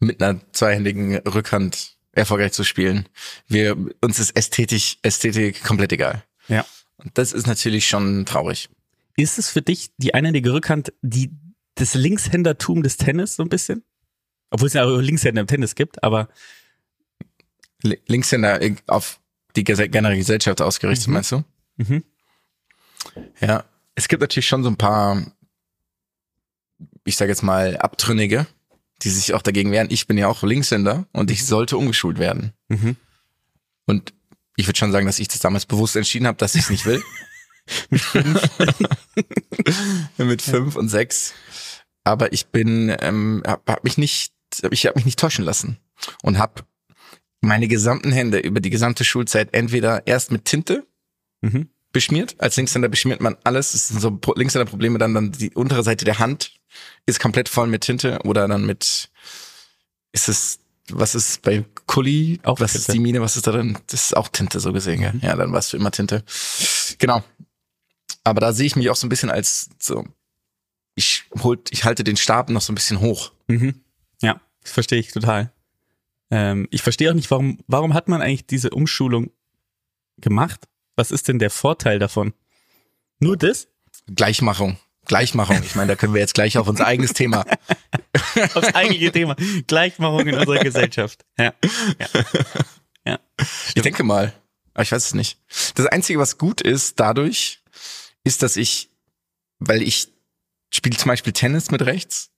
mit 0.00 0.22
einer 0.22 0.40
zweihändigen 0.52 1.16
Rückhand 1.18 1.96
erfolgreich 2.12 2.52
zu 2.52 2.64
spielen. 2.64 3.08
Wir, 3.46 3.76
uns 4.00 4.18
ist 4.18 4.30
Ästhetik, 4.36 4.98
Ästhetik 5.02 5.62
komplett 5.64 5.92
egal. 5.92 6.24
Ja. 6.48 6.64
Und 6.96 7.16
das 7.18 7.32
ist 7.32 7.46
natürlich 7.46 7.88
schon 7.88 8.24
traurig. 8.26 8.68
Ist 9.16 9.38
es 9.38 9.50
für 9.50 9.62
dich 9.62 9.90
die 9.98 10.14
einhändige 10.14 10.52
Rückhand, 10.52 10.92
die 11.02 11.30
das 11.74 11.94
Linkshändertum 11.94 12.82
des 12.82 12.96
Tennis 12.96 13.36
so 13.36 13.42
ein 13.42 13.48
bisschen? 13.48 13.84
Obwohl 14.50 14.68
es 14.68 14.72
ja 14.74 14.84
auch 14.84 14.98
Linkshänder 14.98 15.40
im 15.40 15.46
Tennis 15.46 15.74
gibt, 15.74 16.02
aber 16.02 16.28
Li- 17.82 18.00
Linkshänder 18.06 18.60
auf 18.86 19.20
die 19.56 19.64
generelle 19.64 20.16
Gesellschaft 20.16 20.60
ausgerichtet, 20.60 21.08
Mhm. 21.08 21.12
meinst 21.14 21.32
du? 21.32 21.44
mhm. 21.76 22.04
Ja, 23.40 23.64
es 23.94 24.08
gibt 24.08 24.20
natürlich 24.20 24.46
schon 24.48 24.62
so 24.62 24.70
ein 24.70 24.76
paar, 24.76 25.22
ich 27.08 27.16
sage 27.16 27.30
jetzt 27.32 27.42
mal, 27.42 27.76
Abtrünnige, 27.78 28.46
die 29.02 29.10
sich 29.10 29.34
auch 29.34 29.42
dagegen 29.42 29.70
wehren. 29.72 29.88
Ich 29.90 30.06
bin 30.06 30.18
ja 30.18 30.28
auch 30.28 30.42
Linkshänder 30.42 31.06
und 31.12 31.30
ich 31.30 31.46
sollte 31.46 31.76
umgeschult 31.76 32.18
werden. 32.18 32.52
Mhm. 32.68 32.96
Und 33.86 34.12
ich 34.56 34.66
würde 34.66 34.78
schon 34.78 34.92
sagen, 34.92 35.06
dass 35.06 35.18
ich 35.18 35.28
das 35.28 35.40
damals 35.40 35.66
bewusst 35.66 35.96
entschieden 35.96 36.26
habe, 36.26 36.38
dass 36.38 36.54
ich 36.54 36.62
es 36.62 36.70
nicht 36.70 36.86
will. 36.86 37.02
Mit 40.18 40.42
fünf 40.42 40.76
und 40.76 40.88
sechs. 40.88 41.34
Aber 42.04 42.32
ich 42.32 42.46
bin, 42.48 42.94
ähm, 43.00 43.42
hab, 43.46 43.68
hab 43.68 43.84
mich 43.84 43.98
nicht, 43.98 44.32
ich 44.70 44.86
habe 44.86 44.96
mich 44.96 45.04
nicht 45.04 45.18
täuschen 45.18 45.44
lassen 45.44 45.78
und 46.22 46.38
habe 46.38 46.62
meine 47.40 47.68
gesamten 47.68 48.12
Hände 48.12 48.38
über 48.38 48.60
die 48.60 48.70
gesamte 48.70 49.04
Schulzeit 49.04 49.54
entweder 49.54 50.06
erst 50.06 50.32
mit 50.32 50.44
Tinte 50.44 50.86
Mhm. 51.40 51.68
beschmiert. 51.92 52.34
Als 52.38 52.56
Linkshänder 52.56 52.88
beschmiert 52.88 53.20
man 53.20 53.36
alles. 53.44 53.72
Es 53.74 53.88
sind 53.88 54.00
so 54.00 54.10
Pro- 54.16 54.34
Linkshänder-Probleme 54.34 54.98
dann, 54.98 55.14
dann 55.14 55.30
die 55.30 55.50
untere 55.54 55.84
Seite 55.84 56.04
der 56.04 56.18
Hand 56.18 56.57
ist 57.06 57.20
komplett 57.20 57.48
voll 57.48 57.66
mit 57.66 57.82
Tinte 57.82 58.18
oder 58.24 58.46
dann 58.48 58.64
mit, 58.64 59.10
ist 60.12 60.28
es, 60.28 60.60
was 60.90 61.14
ist 61.14 61.42
bei 61.42 61.64
Kuli? 61.86 62.40
Auch 62.44 62.60
was 62.60 62.72
Tinte. 62.72 62.78
ist 62.82 62.92
die 62.94 62.98
Mine? 62.98 63.20
Was 63.20 63.36
ist 63.36 63.46
da 63.46 63.52
drin? 63.52 63.78
Das 63.88 64.04
ist 64.06 64.16
auch 64.16 64.28
Tinte 64.28 64.60
so 64.60 64.72
gesehen, 64.72 65.00
gell? 65.00 65.14
Ja, 65.22 65.36
dann 65.36 65.52
warst 65.52 65.72
du 65.72 65.76
immer 65.76 65.90
Tinte. 65.90 66.24
Genau. 66.98 67.22
Aber 68.24 68.40
da 68.40 68.52
sehe 68.52 68.66
ich 68.66 68.76
mich 68.76 68.90
auch 68.90 68.96
so 68.96 69.06
ein 69.06 69.10
bisschen 69.10 69.30
als 69.30 69.70
so, 69.78 70.04
ich 70.94 71.24
holt, 71.42 71.72
ich 71.72 71.84
halte 71.84 72.04
den 72.04 72.16
Stab 72.16 72.50
noch 72.50 72.60
so 72.60 72.72
ein 72.72 72.74
bisschen 72.74 73.00
hoch. 73.00 73.32
Mhm. 73.46 73.80
Ja, 74.20 74.40
das 74.62 74.72
verstehe 74.72 74.98
ich 74.98 75.12
total. 75.12 75.52
Ähm, 76.30 76.68
ich 76.70 76.82
verstehe 76.82 77.10
auch 77.10 77.14
nicht, 77.14 77.30
warum, 77.30 77.58
warum 77.66 77.94
hat 77.94 78.08
man 78.08 78.20
eigentlich 78.20 78.46
diese 78.46 78.70
Umschulung 78.70 79.30
gemacht? 80.18 80.68
Was 80.96 81.10
ist 81.10 81.28
denn 81.28 81.38
der 81.38 81.50
Vorteil 81.50 81.98
davon? 81.98 82.34
Nur 83.20 83.36
das? 83.36 83.68
Gleichmachung. 84.14 84.78
Gleichmachung. 85.08 85.60
Ich 85.64 85.74
meine, 85.74 85.88
da 85.88 85.96
können 85.96 86.14
wir 86.14 86.20
jetzt 86.20 86.34
gleich 86.34 86.56
auf 86.58 86.68
unser 86.68 86.86
eigenes 86.86 87.12
Thema. 87.12 87.44
Aufs 88.54 88.74
eigentliche 88.74 89.10
Thema. 89.12 89.36
Gleichmachung 89.66 90.26
in 90.26 90.34
unserer 90.36 90.58
Gesellschaft. 90.58 91.24
Ja. 91.38 91.52
Ja. 91.98 92.24
ja. 93.04 93.18
Ich 93.74 93.82
denke 93.82 94.04
mal. 94.04 94.32
Aber 94.74 94.82
ich 94.84 94.92
weiß 94.92 95.06
es 95.06 95.14
nicht. 95.14 95.38
Das 95.74 95.86
Einzige, 95.86 96.18
was 96.20 96.38
gut 96.38 96.60
ist 96.60 97.00
dadurch, 97.00 97.62
ist, 98.22 98.42
dass 98.42 98.56
ich, 98.56 98.90
weil 99.58 99.82
ich 99.82 100.08
spiele 100.72 100.96
zum 100.96 101.08
Beispiel 101.08 101.32
Tennis 101.32 101.70
mit 101.70 101.82
rechts 101.82 102.30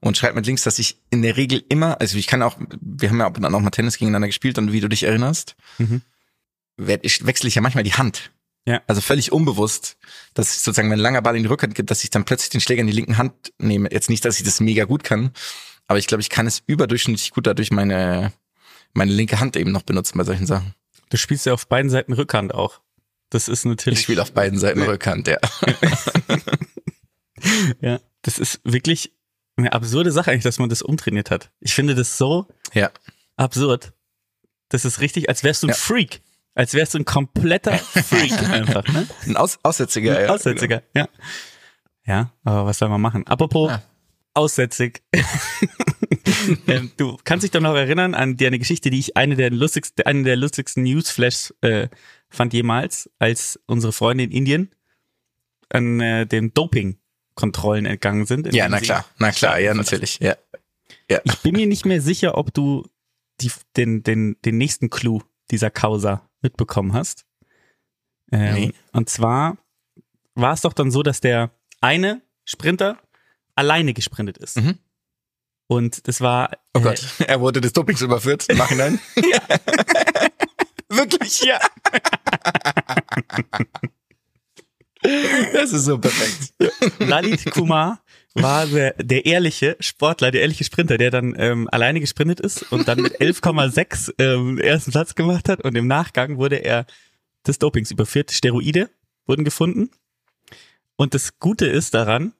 und 0.00 0.16
schreibe 0.16 0.36
mit 0.36 0.46
links, 0.46 0.62
dass 0.62 0.78
ich 0.78 0.98
in 1.10 1.22
der 1.22 1.36
Regel 1.36 1.64
immer, 1.68 2.00
also 2.00 2.18
ich 2.18 2.26
kann 2.26 2.42
auch, 2.42 2.56
wir 2.80 3.08
haben 3.08 3.18
ja 3.18 3.26
ab 3.26 3.36
und 3.36 3.44
an 3.44 3.54
auch 3.54 3.60
mal 3.60 3.70
Tennis 3.70 3.98
gegeneinander 3.98 4.28
gespielt 4.28 4.58
und 4.58 4.72
wie 4.72 4.80
du 4.80 4.88
dich 4.88 5.02
erinnerst, 5.04 5.56
Mhm. 5.78 6.02
wechsle 6.76 7.48
ich 7.48 7.54
ja 7.54 7.62
manchmal 7.62 7.84
die 7.84 7.94
Hand. 7.94 8.30
Ja. 8.66 8.80
Also 8.86 9.00
völlig 9.00 9.32
unbewusst, 9.32 9.96
dass 10.34 10.52
ich 10.54 10.60
sozusagen, 10.60 10.90
wenn 10.90 10.98
ein 10.98 11.02
langer 11.02 11.22
Ball 11.22 11.36
in 11.36 11.42
die 11.42 11.48
Rückhand 11.48 11.74
gibt, 11.74 11.90
dass 11.90 12.04
ich 12.04 12.10
dann 12.10 12.24
plötzlich 12.24 12.50
den 12.50 12.60
Schläger 12.60 12.80
in 12.80 12.86
die 12.86 12.92
linken 12.92 13.18
Hand 13.18 13.52
nehme. 13.58 13.90
Jetzt 13.92 14.08
nicht, 14.08 14.24
dass 14.24 14.38
ich 14.38 14.44
das 14.44 14.60
mega 14.60 14.84
gut 14.84 15.02
kann, 15.02 15.32
aber 15.88 15.98
ich 15.98 16.06
glaube, 16.06 16.20
ich 16.20 16.30
kann 16.30 16.46
es 16.46 16.62
überdurchschnittlich 16.66 17.32
gut 17.32 17.46
dadurch 17.46 17.70
meine, 17.72 18.32
meine 18.92 19.12
linke 19.12 19.40
Hand 19.40 19.56
eben 19.56 19.72
noch 19.72 19.82
benutzen 19.82 20.16
bei 20.18 20.24
solchen 20.24 20.46
Sachen. 20.46 20.74
Du 21.10 21.16
spielst 21.16 21.44
ja 21.46 21.52
auf 21.52 21.66
beiden 21.66 21.90
Seiten 21.90 22.12
Rückhand 22.12 22.54
auch. 22.54 22.80
Das 23.30 23.48
ist 23.48 23.64
natürlich. 23.64 24.00
Ich 24.00 24.04
spiele 24.04 24.22
auf 24.22 24.32
beiden 24.32 24.58
Seiten 24.58 24.82
Rückhand, 24.82 25.26
ja. 25.28 25.38
Ja. 27.80 28.00
Das 28.22 28.38
ist 28.38 28.60
wirklich 28.64 29.12
eine 29.56 29.72
absurde 29.72 30.12
Sache 30.12 30.30
eigentlich, 30.30 30.44
dass 30.44 30.58
man 30.58 30.68
das 30.68 30.82
umtrainiert 30.82 31.30
hat. 31.30 31.50
Ich 31.60 31.74
finde 31.74 31.94
das 31.94 32.16
so 32.16 32.46
Ja. 32.72 32.90
absurd. 33.36 33.92
Das 34.68 34.84
ist 34.84 35.00
richtig, 35.00 35.28
als 35.28 35.42
wärst 35.42 35.62
du 35.62 35.66
ein 35.66 35.70
Ja. 35.70 35.76
Freak. 35.76 36.22
Als 36.54 36.74
wärst 36.74 36.94
du 36.94 36.98
ein 36.98 37.04
kompletter 37.04 37.76
Freak 37.78 38.32
einfach, 38.50 38.86
ne? 38.88 39.06
Ein 39.26 39.36
Aus 39.36 39.58
Aussätziger, 39.62 40.22
ja. 40.22 40.28
Aussätziger, 40.28 40.82
ja. 40.94 41.08
Ja, 42.04 42.32
aber 42.44 42.66
was 42.66 42.78
soll 42.78 42.88
man 42.88 43.00
machen? 43.00 43.26
Apropos 43.26 43.70
Ja. 43.70 43.82
aussätzig. 44.34 45.02
ähm, 46.66 46.90
du 46.96 47.16
kannst 47.24 47.44
dich 47.44 47.50
doch 47.52 47.60
noch 47.60 47.74
erinnern 47.74 48.14
an 48.14 48.36
die 48.36 48.46
eine 48.46 48.58
Geschichte, 48.58 48.90
die 48.90 48.98
ich 48.98 49.16
eine 49.16 49.36
der 49.36 49.50
lustigsten, 49.50 50.04
eine 50.04 50.22
der 50.24 50.36
lustigsten 50.36 50.82
Newsflash 50.82 51.54
äh, 51.60 51.88
fand 52.28 52.52
jemals, 52.52 53.10
als 53.18 53.60
unsere 53.66 53.92
Freunde 53.92 54.24
in 54.24 54.30
Indien 54.30 54.74
an 55.70 56.00
äh, 56.00 56.26
den 56.26 56.52
Doping-Kontrollen 56.52 57.86
entgangen 57.86 58.26
sind. 58.26 58.52
Ja, 58.52 58.68
na 58.68 58.80
klar, 58.80 59.06
na 59.18 59.30
klar, 59.32 59.58
ja, 59.58 59.72
natürlich, 59.74 60.18
ja. 60.20 60.36
Ja. 61.10 61.20
Ich 61.24 61.38
bin 61.38 61.54
mir 61.54 61.66
nicht 61.66 61.86
mehr 61.86 62.00
sicher, 62.00 62.36
ob 62.36 62.52
du 62.52 62.86
die, 63.40 63.50
den, 63.76 64.02
den, 64.02 64.36
den 64.44 64.58
nächsten 64.58 64.90
Clou 64.90 65.22
dieser 65.52 65.70
Causa 65.70 66.28
mitbekommen 66.40 66.92
hast. 66.92 67.24
Ähm, 68.32 68.54
Nee. 68.54 68.72
Und 68.92 69.08
zwar 69.08 69.58
war 70.34 70.52
es 70.52 70.62
doch 70.62 70.72
dann 70.72 70.90
so, 70.90 71.02
dass 71.02 71.20
der 71.20 71.50
eine 71.80 72.22
Sprinter 72.44 72.98
alleine 73.54 73.92
gesprintet 73.94 74.38
ist. 74.38 74.56
Mhm. 74.56 74.78
Und 75.68 76.08
das 76.08 76.20
war. 76.20 76.50
Oh 76.74 76.80
äh, 76.80 76.82
Gott, 76.82 77.06
er 77.26 77.40
wurde 77.40 77.60
des 77.60 77.72
Dopings 77.72 78.00
überführt 78.00 78.46
im 78.48 78.58
Nachhinein. 78.58 78.98
Wirklich, 80.88 81.44
ja. 81.44 81.60
Das 85.52 85.72
ist 85.72 85.84
so 85.84 85.98
perfekt. 85.98 86.54
Lalit 87.00 87.50
Kumar 87.50 88.01
war 88.34 88.66
der, 88.66 88.94
der 88.94 89.26
ehrliche 89.26 89.76
Sportler, 89.80 90.30
der 90.30 90.42
ehrliche 90.42 90.64
Sprinter, 90.64 90.98
der 90.98 91.10
dann 91.10 91.34
ähm, 91.36 91.68
alleine 91.70 92.00
gesprintet 92.00 92.40
ist 92.40 92.70
und 92.72 92.88
dann 92.88 93.00
mit 93.00 93.20
11,6 93.20 94.14
ähm, 94.18 94.58
ersten 94.58 94.90
Platz 94.90 95.14
gemacht 95.14 95.48
hat 95.48 95.62
und 95.62 95.76
im 95.76 95.86
Nachgang 95.86 96.38
wurde 96.38 96.56
er 96.56 96.86
des 97.46 97.58
Dopings 97.58 97.90
überführt. 97.90 98.30
Steroide 98.30 98.90
wurden 99.26 99.44
gefunden. 99.44 99.90
Und 100.96 101.14
das 101.14 101.38
Gute 101.38 101.66
ist 101.66 101.94
daran, 101.94 102.32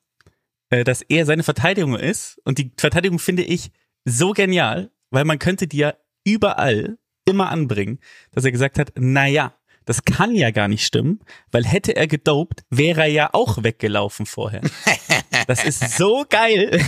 äh, 0.71 0.85
dass 0.85 1.03
er 1.03 1.27
seine 1.27 1.43
Verteidigung 1.43 1.97
ist 1.97 2.41
und 2.45 2.59
die 2.59 2.73
Verteidigung 2.77 3.19
finde 3.19 3.43
ich 3.43 3.71
so 4.05 4.33
genial, 4.33 4.91
weil 5.11 5.25
man 5.25 5.39
könnte 5.39 5.67
die 5.67 5.79
ja 5.79 5.95
überall 6.25 6.99
immer 7.25 7.51
anbringen, 7.51 7.99
dass 8.33 8.45
er 8.45 8.53
gesagt 8.53 8.79
hat, 8.79 8.93
na 8.97 9.27
ja, 9.27 9.55
das 9.85 10.05
kann 10.05 10.35
ja 10.35 10.51
gar 10.51 10.69
nicht 10.69 10.85
stimmen, 10.85 11.21
weil 11.51 11.65
hätte 11.65 11.97
er 11.97 12.07
gedopt, 12.07 12.65
wäre 12.71 13.03
er 13.03 13.09
ja 13.09 13.31
auch 13.33 13.63
weggelaufen 13.63 14.27
vorher. 14.27 14.63
Das 15.47 15.65
ist 15.65 15.97
so 15.99 16.25
geil. 16.29 16.81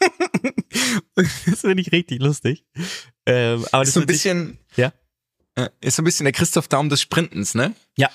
das 1.14 1.60
finde 1.60 1.80
ich 1.82 1.92
richtig 1.92 2.20
lustig. 2.20 2.64
Ähm, 3.26 3.64
aber 3.72 3.82
Ist 3.82 3.88
das 3.88 3.94
so 3.94 4.00
ein 4.00 4.06
bisschen, 4.06 4.58
ja, 4.76 4.92
äh, 5.56 5.68
ist 5.80 5.96
so 5.96 6.02
ein 6.02 6.04
bisschen 6.04 6.24
der 6.24 6.32
Christoph 6.32 6.68
Daum 6.68 6.88
des 6.88 7.00
Sprintens, 7.00 7.54
ne? 7.54 7.74
ja, 7.96 8.08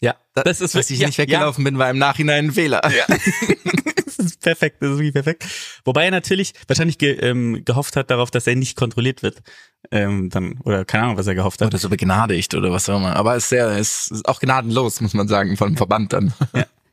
ja. 0.00 0.14
Da- 0.34 0.42
Das 0.44 0.60
ist 0.60 0.74
Dass 0.74 0.90
ich 0.90 1.00
ja, 1.00 1.06
nicht 1.08 1.18
weggelaufen 1.18 1.64
bin, 1.64 1.78
war 1.78 1.90
im 1.90 1.98
Nachhinein 1.98 2.46
ein 2.46 2.52
Fehler. 2.52 2.80
Ja. 2.90 3.04
das 4.06 4.18
ist 4.18 4.40
perfekt, 4.40 4.76
das 4.80 4.90
ist 4.90 4.96
wirklich 4.98 5.12
perfekt. 5.14 5.44
Wobei 5.84 6.04
er 6.04 6.10
natürlich 6.12 6.52
wahrscheinlich 6.68 6.98
ge, 6.98 7.14
ähm, 7.18 7.64
gehofft 7.64 7.96
hat 7.96 8.10
darauf, 8.10 8.30
dass 8.30 8.46
er 8.46 8.54
nicht 8.54 8.76
kontrolliert 8.76 9.22
wird. 9.24 9.42
Ähm, 9.90 10.30
dann, 10.30 10.60
oder 10.64 10.84
keine 10.84 11.04
Ahnung, 11.04 11.16
was 11.16 11.26
er 11.26 11.34
gehofft 11.34 11.60
hat. 11.60 11.68
Oder 11.68 11.78
so 11.78 11.88
begnadigt 11.88 12.54
oder 12.54 12.70
was 12.70 12.88
auch 12.88 12.96
immer. 12.98 13.16
Aber 13.16 13.34
es 13.36 13.44
ist 13.44 13.48
sehr, 13.50 13.66
es 13.70 14.08
ist 14.08 14.28
auch 14.28 14.38
gnadenlos, 14.40 15.00
muss 15.00 15.14
man 15.14 15.26
sagen, 15.26 15.56
von 15.56 15.70
dem 15.72 15.76
Verband 15.76 16.12
dann. 16.12 16.32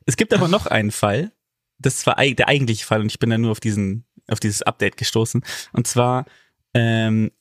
Es 0.08 0.18
gibt 0.18 0.34
aber 0.34 0.48
noch 0.48 0.66
einen 0.66 0.92
Fall, 0.92 1.32
das 1.78 2.06
war 2.06 2.16
der 2.16 2.48
eigentliche 2.48 2.86
Fall 2.86 3.02
und 3.02 3.08
ich 3.08 3.20
bin 3.20 3.30
da 3.30 3.38
nur 3.38 3.52
auf 3.52 3.60
diesen, 3.60 4.06
auf 4.28 4.40
dieses 4.40 4.62
Update 4.62 4.98
gestoßen. 4.98 5.44
Und 5.74 5.88
zwar 5.88 6.26
ähm, 6.74 7.32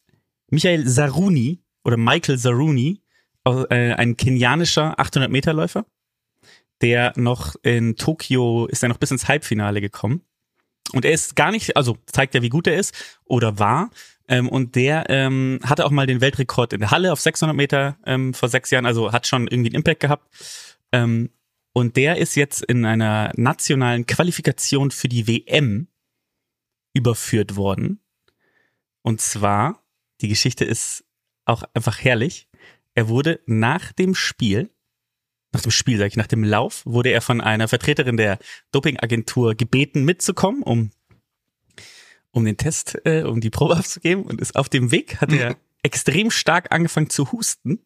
Michael 0.49 0.87
Saruni 0.87 1.62
oder 1.85 1.97
Michael 1.97 2.38
Saruni, 2.38 3.00
äh, 3.45 3.93
ein 3.93 4.17
kenianischer 4.17 4.99
800 4.99 5.31
Meter 5.31 5.53
Läufer, 5.53 5.85
der 6.81 7.12
noch 7.17 7.57
in 7.62 7.97
Tokio 7.97 8.67
ist 8.67 8.83
er 8.83 8.88
noch 8.88 8.99
bis 8.99 9.11
ins 9.11 9.29
Halbfinale 9.29 9.81
gekommen. 9.81 10.23
Und 10.93 11.05
er 11.05 11.12
ist 11.12 11.35
gar 11.35 11.50
nicht, 11.50 11.76
also 11.76 11.97
zeigt 12.07 12.35
ja, 12.35 12.43
wie 12.43 12.49
gut 12.49 12.67
er 12.67 12.76
ist 12.76 12.95
oder 13.25 13.59
war. 13.59 13.91
Ähm, 14.29 14.49
und 14.49 14.75
der 14.75 15.07
ähm, 15.09 15.61
hatte 15.62 15.85
auch 15.85 15.91
mal 15.91 16.07
den 16.07 16.21
Weltrekord 16.21 16.73
in 16.73 16.81
der 16.81 16.91
Halle 16.91 17.12
auf 17.12 17.21
600 17.21 17.55
Meter 17.55 17.99
ähm, 18.07 18.33
vor 18.33 18.49
sechs 18.49 18.71
Jahren, 18.71 18.87
also 18.87 19.12
hat 19.12 19.26
schon 19.26 19.47
irgendwie 19.49 19.71
einen 19.71 19.76
Impact 19.76 20.00
gehabt. 20.00 20.29
Ähm, 20.93 21.31
und 21.75 21.97
der 21.97 22.19
ist 22.19 22.37
jetzt 22.37 22.62
in 22.62 22.87
einer 22.87 23.33
nationalen 23.35 24.07
Qualifikation 24.07 24.93
für 24.93 25.09
die 25.09 25.26
WM 25.26 25.88
überführt 26.95 27.57
worden. 27.57 28.00
Und 29.02 29.21
zwar, 29.21 29.85
die 30.21 30.28
Geschichte 30.28 30.64
ist 30.64 31.04
auch 31.45 31.64
einfach 31.75 31.99
herrlich. 31.99 32.49
Er 32.95 33.09
wurde 33.09 33.40
nach 33.47 33.90
dem 33.93 34.14
Spiel, 34.14 34.71
nach 35.52 35.62
dem 35.62 35.73
Spiel, 35.73 35.99
sag 35.99 36.07
ich, 36.07 36.16
nach 36.16 36.28
dem 36.28 36.45
Lauf, 36.45 36.87
wurde 36.87 37.11
er 37.11 37.21
von 37.21 37.40
einer 37.40 37.66
Vertreterin 37.66 38.16
der 38.16 38.38
Dopingagentur 38.71 39.57
gebeten, 39.57 40.04
mitzukommen, 40.04 40.62
um, 40.62 40.93
um 42.31 42.45
den 42.45 42.57
Test, 42.57 43.00
äh, 43.04 43.25
um 43.25 43.40
die 43.40 43.50
Probe 43.50 43.76
abzugeben. 43.76 44.25
Und 44.25 44.40
ist 44.40 44.54
auf 44.54 44.69
dem 44.69 44.93
Weg, 44.93 45.21
hat 45.21 45.33
er 45.33 45.57
extrem 45.83 46.31
stark 46.31 46.71
angefangen 46.71 47.11
zu 47.11 47.33
husten 47.33 47.81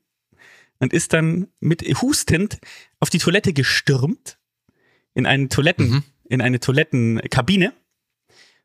und 0.80 0.92
ist 0.92 1.12
dann 1.12 1.48
mit 1.60 1.82
hustend 2.00 2.58
auf 3.00 3.10
die 3.10 3.18
Toilette 3.18 3.52
gestürmt 3.52 4.38
in 5.14 5.26
eine 5.26 5.48
Toiletten 5.48 5.88
Mhm. 5.90 6.02
in 6.28 6.40
eine 6.40 6.60
Toilettenkabine. 6.60 7.72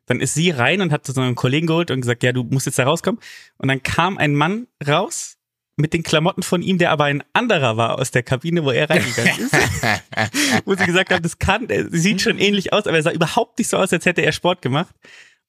Dann 0.06 0.20
ist 0.20 0.34
sie 0.34 0.50
rein 0.50 0.80
und 0.82 0.92
hat 0.92 1.06
so 1.06 1.18
einen 1.20 1.34
Kollegen 1.34 1.66
geholt 1.66 1.90
und 1.90 2.02
gesagt, 2.02 2.22
ja, 2.22 2.32
du 2.32 2.44
musst 2.44 2.66
jetzt 2.66 2.78
da 2.78 2.84
rauskommen. 2.84 3.20
Und 3.56 3.68
dann 3.68 3.82
kam 3.82 4.18
ein 4.18 4.34
Mann 4.34 4.66
raus 4.86 5.38
mit 5.76 5.92
den 5.94 6.02
Klamotten 6.02 6.42
von 6.42 6.62
ihm, 6.62 6.78
der 6.78 6.90
aber 6.90 7.04
ein 7.04 7.24
anderer 7.32 7.76
war 7.76 7.98
aus 7.98 8.10
der 8.10 8.22
Kabine, 8.22 8.64
wo 8.64 8.70
er 8.70 8.88
reingegangen 8.90 9.38
ist. 9.40 9.52
wo 10.66 10.74
sie 10.74 10.84
gesagt 10.84 11.10
haben, 11.10 11.22
das 11.22 11.38
kann, 11.38 11.68
er 11.70 11.90
sieht 11.90 12.20
schon 12.20 12.38
ähnlich 12.38 12.72
aus, 12.72 12.86
aber 12.86 12.98
er 12.98 13.02
sah 13.02 13.12
überhaupt 13.12 13.58
nicht 13.58 13.68
so 13.68 13.78
aus, 13.78 13.92
als 13.92 14.04
hätte 14.04 14.22
er 14.22 14.32
Sport 14.32 14.62
gemacht. 14.62 14.94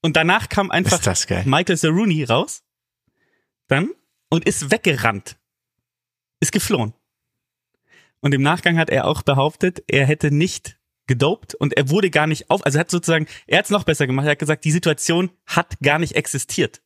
Und 0.01 0.15
danach 0.15 0.50
kam 0.50 0.72
einfach. 0.72 0.98
Michael 1.45 1.77
Zaruni 1.77 2.24
raus, 2.24 2.63
dann 3.67 3.89
und 4.29 4.45
ist 4.48 4.72
weggerannt, 4.72 5.38
ist 6.39 6.51
geflohen. 6.51 6.94
Und 8.22 8.34
im 8.34 8.42
Nachgang 8.42 8.77
hat 8.77 8.89
er 8.89 9.06
auch 9.08 9.22
behauptet, 9.22 9.84
er 9.88 10.06
hätte 10.06 10.32
nicht 10.32 10.77
gedopt 11.08 11.54
und 11.54 11.77
er 11.77 11.89
wurde 11.89 12.10
gar 12.10 12.25
nicht 12.25 12.50
auf, 12.50 12.65
also 12.65 12.77
er 12.77 12.82
hat 12.82 12.89
sozusagen, 12.92 13.27
er 13.46 13.60
hat 13.60 13.65
es 13.65 13.72
noch 13.72 13.84
besser 13.84 14.08
gemacht, 14.08 14.25
er 14.25 14.32
hat 14.32 14.39
gesagt, 14.39 14.65
die 14.65 14.72
Situation 14.72 15.30
hat 15.46 15.77
gar 15.84 16.00
nicht 16.00 16.15
existiert. 16.15 16.82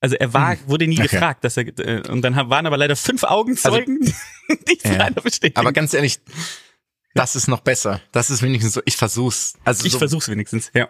Also 0.00 0.16
er 0.16 0.32
war, 0.32 0.56
wurde 0.66 0.86
nie 0.86 0.96
Hm. 0.96 1.04
Okay. 1.04 1.14
gefragt, 1.16 1.44
dass 1.44 1.56
er, 1.56 1.66
äh, 1.78 2.08
und 2.08 2.22
dann 2.22 2.34
waren 2.36 2.66
aber 2.66 2.76
leider 2.78 2.96
fünf 2.96 3.24
Augenzeugen, 3.24 4.00
die 4.68 4.78
es 4.82 4.84
Ja. 4.90 4.96
leider 4.96 5.20
bestätigen. 5.20 5.58
Aber 5.58 5.72
ganz 5.72 5.92
ehrlich, 5.92 6.20
das 7.14 7.36
ist 7.36 7.48
noch 7.48 7.60
besser. 7.60 8.00
Das 8.12 8.30
ist 8.30 8.42
wenigstens 8.42 8.74
so, 8.74 8.82
ich 8.84 8.96
versuch's. 8.96 9.54
Also 9.64 9.84
ich 9.84 9.92
so, 9.92 9.98
versuch's 9.98 10.28
wenigstens, 10.28 10.70
ja. 10.74 10.88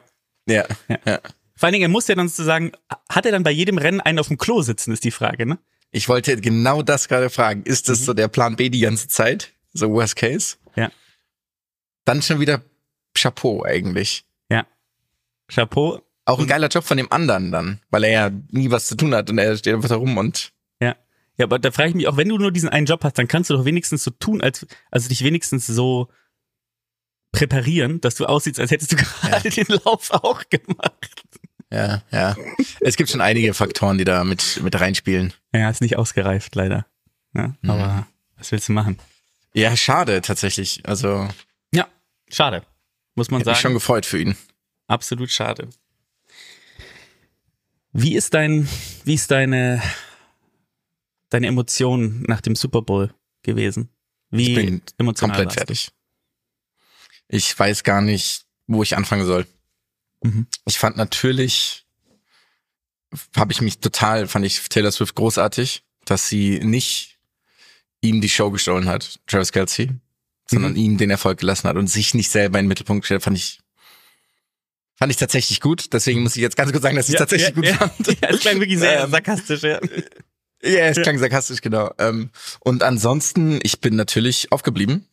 Ja, 0.49 0.67
Ja. 0.89 0.99
ja. 1.05 1.21
Vor 1.57 1.67
allen 1.69 1.73
Dingen, 1.73 1.85
er 1.85 1.89
muss 1.89 2.07
ja 2.07 2.15
dann 2.15 2.29
sozusagen, 2.29 2.73
hat 3.09 3.25
er 3.27 3.33
dann 3.33 3.43
bei 3.43 3.51
jedem 3.51 3.79
Rennen 3.79 4.01
einen 4.01 4.19
auf 4.19 4.29
dem 4.29 4.39
Klo 4.39 4.61
sitzen, 4.63 4.93
ist 4.93 5.05
die 5.05 5.11
Frage, 5.11 5.47
ne? 5.47 5.59
Ich 5.97 6.11
wollte 6.11 6.39
genau 6.39 6.83
das 6.83 7.09
gerade 7.09 7.31
fragen. 7.31 7.63
Ist 7.63 7.89
das 7.89 8.05
so 8.05 8.13
der 8.13 8.29
Plan 8.29 8.55
B 8.55 8.69
die 8.69 8.81
ganze 8.81 9.09
Zeit? 9.09 9.55
So 9.73 9.91
Worst 9.91 10.15
Case? 10.15 10.57
Ja. 10.75 10.93
Dann 12.05 12.21
schon 12.21 12.39
wieder 12.39 12.61
Chapeau 13.15 13.65
eigentlich. 13.65 14.27
Ja. 14.51 14.67
Chapeau. 15.49 16.03
Auch 16.27 16.39
ein 16.39 16.47
geiler 16.47 16.69
Job 16.69 16.85
von 16.85 16.99
dem 16.99 17.11
anderen 17.11 17.51
dann, 17.51 17.81
weil 17.89 18.05
er 18.05 18.11
ja 18.11 18.31
nie 18.51 18.71
was 18.71 18.89
zu 18.89 18.95
tun 18.95 19.15
hat 19.15 19.31
und 19.31 19.39
er 19.39 19.57
steht 19.57 19.73
einfach 19.75 19.89
da 19.89 19.97
rum 19.97 20.19
und 20.19 20.53
Ja. 20.83 20.97
Ja, 21.39 21.47
aber 21.47 21.59
da 21.59 21.71
frage 21.71 21.89
ich 21.89 21.95
mich 21.95 22.09
auch, 22.09 22.19
wenn 22.19 22.29
du 22.29 22.37
nur 22.37 22.53
diesen 22.53 22.69
einen 22.69 22.85
Job 22.85 23.03
hast, 23.03 23.17
dann 23.17 23.27
kannst 23.27 23.49
du 23.49 23.55
doch 23.55 23.65
wenigstens 23.65 24.05
so 24.05 24.11
tun, 24.11 24.43
als, 24.43 24.67
also 24.91 25.09
dich 25.09 25.25
wenigstens 25.25 25.67
so 25.67 26.11
präparieren, 27.33 28.03
dass 28.03 28.17
du 28.17 28.27
aussiehst, 28.27 28.61
als 28.61 28.71
hättest 28.71 28.93
du 28.93 28.97
gerade 28.97 29.49
den 29.51 29.67
Lauf 29.85 30.11
auch 30.11 30.43
gemacht. 30.51 31.25
Ja, 31.73 32.03
ja. 32.13 32.37
es 32.81 32.97
gibt 32.97 33.11
schon 33.11 33.21
einige 33.21 33.53
Faktoren, 33.55 33.99
die 33.99 34.05
da 34.05 34.25
mit, 34.25 34.61
mit 34.63 34.79
reinspielen. 34.81 35.33
Ja, 35.53 35.69
ist 35.71 35.81
nicht 35.81 35.97
ausgereift, 35.97 36.55
leider. 36.55 36.87
Ja, 37.35 37.55
Mhm. 37.63 37.71
aber 37.71 38.07
was 38.37 38.53
willst 38.53 38.69
du 38.69 38.73
machen? 38.73 38.99
Ja, 39.55 39.77
schade 39.77 40.21
tatsächlich. 40.21 40.83
Also, 40.87 41.29
Ja, 41.73 41.87
schade. 42.31 42.63
Muss 43.15 43.31
man 43.31 43.41
hätte 43.41 43.51
mich 43.51 43.59
schon 43.59 43.71
sagen. 43.71 43.75
gefreut 43.75 44.07
für 44.07 44.19
ihn. 44.21 44.37
Absolut 44.87 45.31
schade. 45.31 45.69
Wie 47.93 48.15
ist 48.15 48.35
dein, 48.35 48.69
wie 49.05 49.15
ist 49.15 49.31
deine, 49.31 49.83
deine 51.31 51.47
Emotion 51.47 52.23
nach 52.29 52.41
dem 52.43 52.55
Super 52.55 52.83
Bowl 52.83 53.13
gewesen? 53.43 53.89
Wie 54.31 54.51
Ich 54.51 54.55
bin 54.55 54.83
emotional 54.99 55.37
komplett 55.37 55.55
fertig. 55.59 55.91
Ich 57.29 57.59
weiß 57.59 57.83
gar 57.85 58.03
nicht, 58.03 58.45
wo 58.67 58.83
ich 58.83 58.97
anfangen 58.97 59.25
soll. 59.25 59.47
Mhm. 60.23 60.47
Ich 60.67 60.79
fand 60.79 60.97
natürlich, 60.97 61.87
habe 63.37 63.53
ich 63.53 63.61
mich 63.61 63.79
total, 63.79 64.27
fand 64.29 64.45
ich 64.45 64.61
Taylor 64.69 64.91
Swift 64.93 65.15
großartig, 65.15 65.83
dass 66.05 66.29
sie 66.29 66.61
nicht 66.61 67.19
ihm 68.01 68.21
die 68.21 68.29
Show 68.29 68.51
gestohlen 68.51 68.87
hat, 68.89 69.19
Travis 69.27 69.53
Kelsey, 69.53 69.91
sondern 70.51 70.73
Mhm. 70.73 70.77
ihm 70.79 70.99
den 70.99 71.11
Erfolg 71.11 71.39
gelassen 71.41 71.69
hat 71.69 71.77
und 71.77 71.89
sich 71.89 72.15
nicht 72.15 72.31
selber 72.31 72.59
in 72.59 72.65
den 72.65 72.69
Mittelpunkt 72.69 73.03
gestellt, 73.03 73.23
fand 73.23 73.37
ich, 73.37 73.61
fand 74.97 75.11
ich 75.11 75.17
tatsächlich 75.19 75.61
gut. 75.61 75.93
Deswegen 75.93 76.23
muss 76.23 76.37
ich 76.37 76.43
jetzt 76.43 76.57
ganz 76.57 76.71
kurz 76.73 76.83
sagen, 76.83 76.97
dass 76.97 77.09
ich 77.09 77.15
es 77.15 77.19
tatsächlich 77.19 77.49
ja, 77.49 77.55
gut 77.55 77.65
ja, 77.67 77.75
fand. 77.77 78.07
Ja, 78.23 78.29
es 78.29 78.41
klang 78.41 78.61
wirklich 78.61 78.79
sehr 78.79 79.05
Ähm, 79.05 79.11
sarkastisch, 79.11 79.63
ja. 79.63 79.81
Ja, 80.63 80.87
es 80.87 81.01
klang 81.01 81.19
sarkastisch, 81.19 81.61
genau. 81.61 81.93
Ähm, 81.99 82.31
und 82.61 82.83
ansonsten, 82.83 83.61
ich 83.63 83.81
bin 83.81 83.95
natürlich 83.95 84.51
aufgeblieben. 84.53 85.07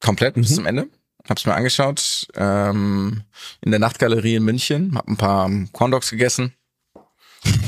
Komplett 0.00 0.34
bis 0.34 0.50
Mhm. 0.50 0.54
zum 0.54 0.66
Ende. 0.66 0.88
Hab's 1.28 1.46
mir 1.46 1.54
angeschaut. 1.54 2.26
Ähm, 2.34 3.22
in 3.60 3.70
der 3.70 3.80
Nachtgalerie 3.80 4.36
in 4.36 4.42
München. 4.44 4.94
Hab 4.94 5.08
ein 5.08 5.16
paar 5.16 5.50
Corn 5.72 5.90
Dogs 5.90 6.10
gegessen. 6.10 6.54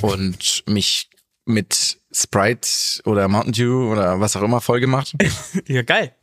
Und 0.02 0.64
mich 0.66 1.08
mit 1.46 1.98
Sprite 2.12 2.68
oder 3.04 3.28
Mountain 3.28 3.52
Dew 3.52 3.90
oder 3.92 4.20
was 4.20 4.36
auch 4.36 4.42
immer 4.42 4.60
voll 4.60 4.80
gemacht. 4.80 5.14
Ja, 5.68 5.82
geil. 5.82 6.14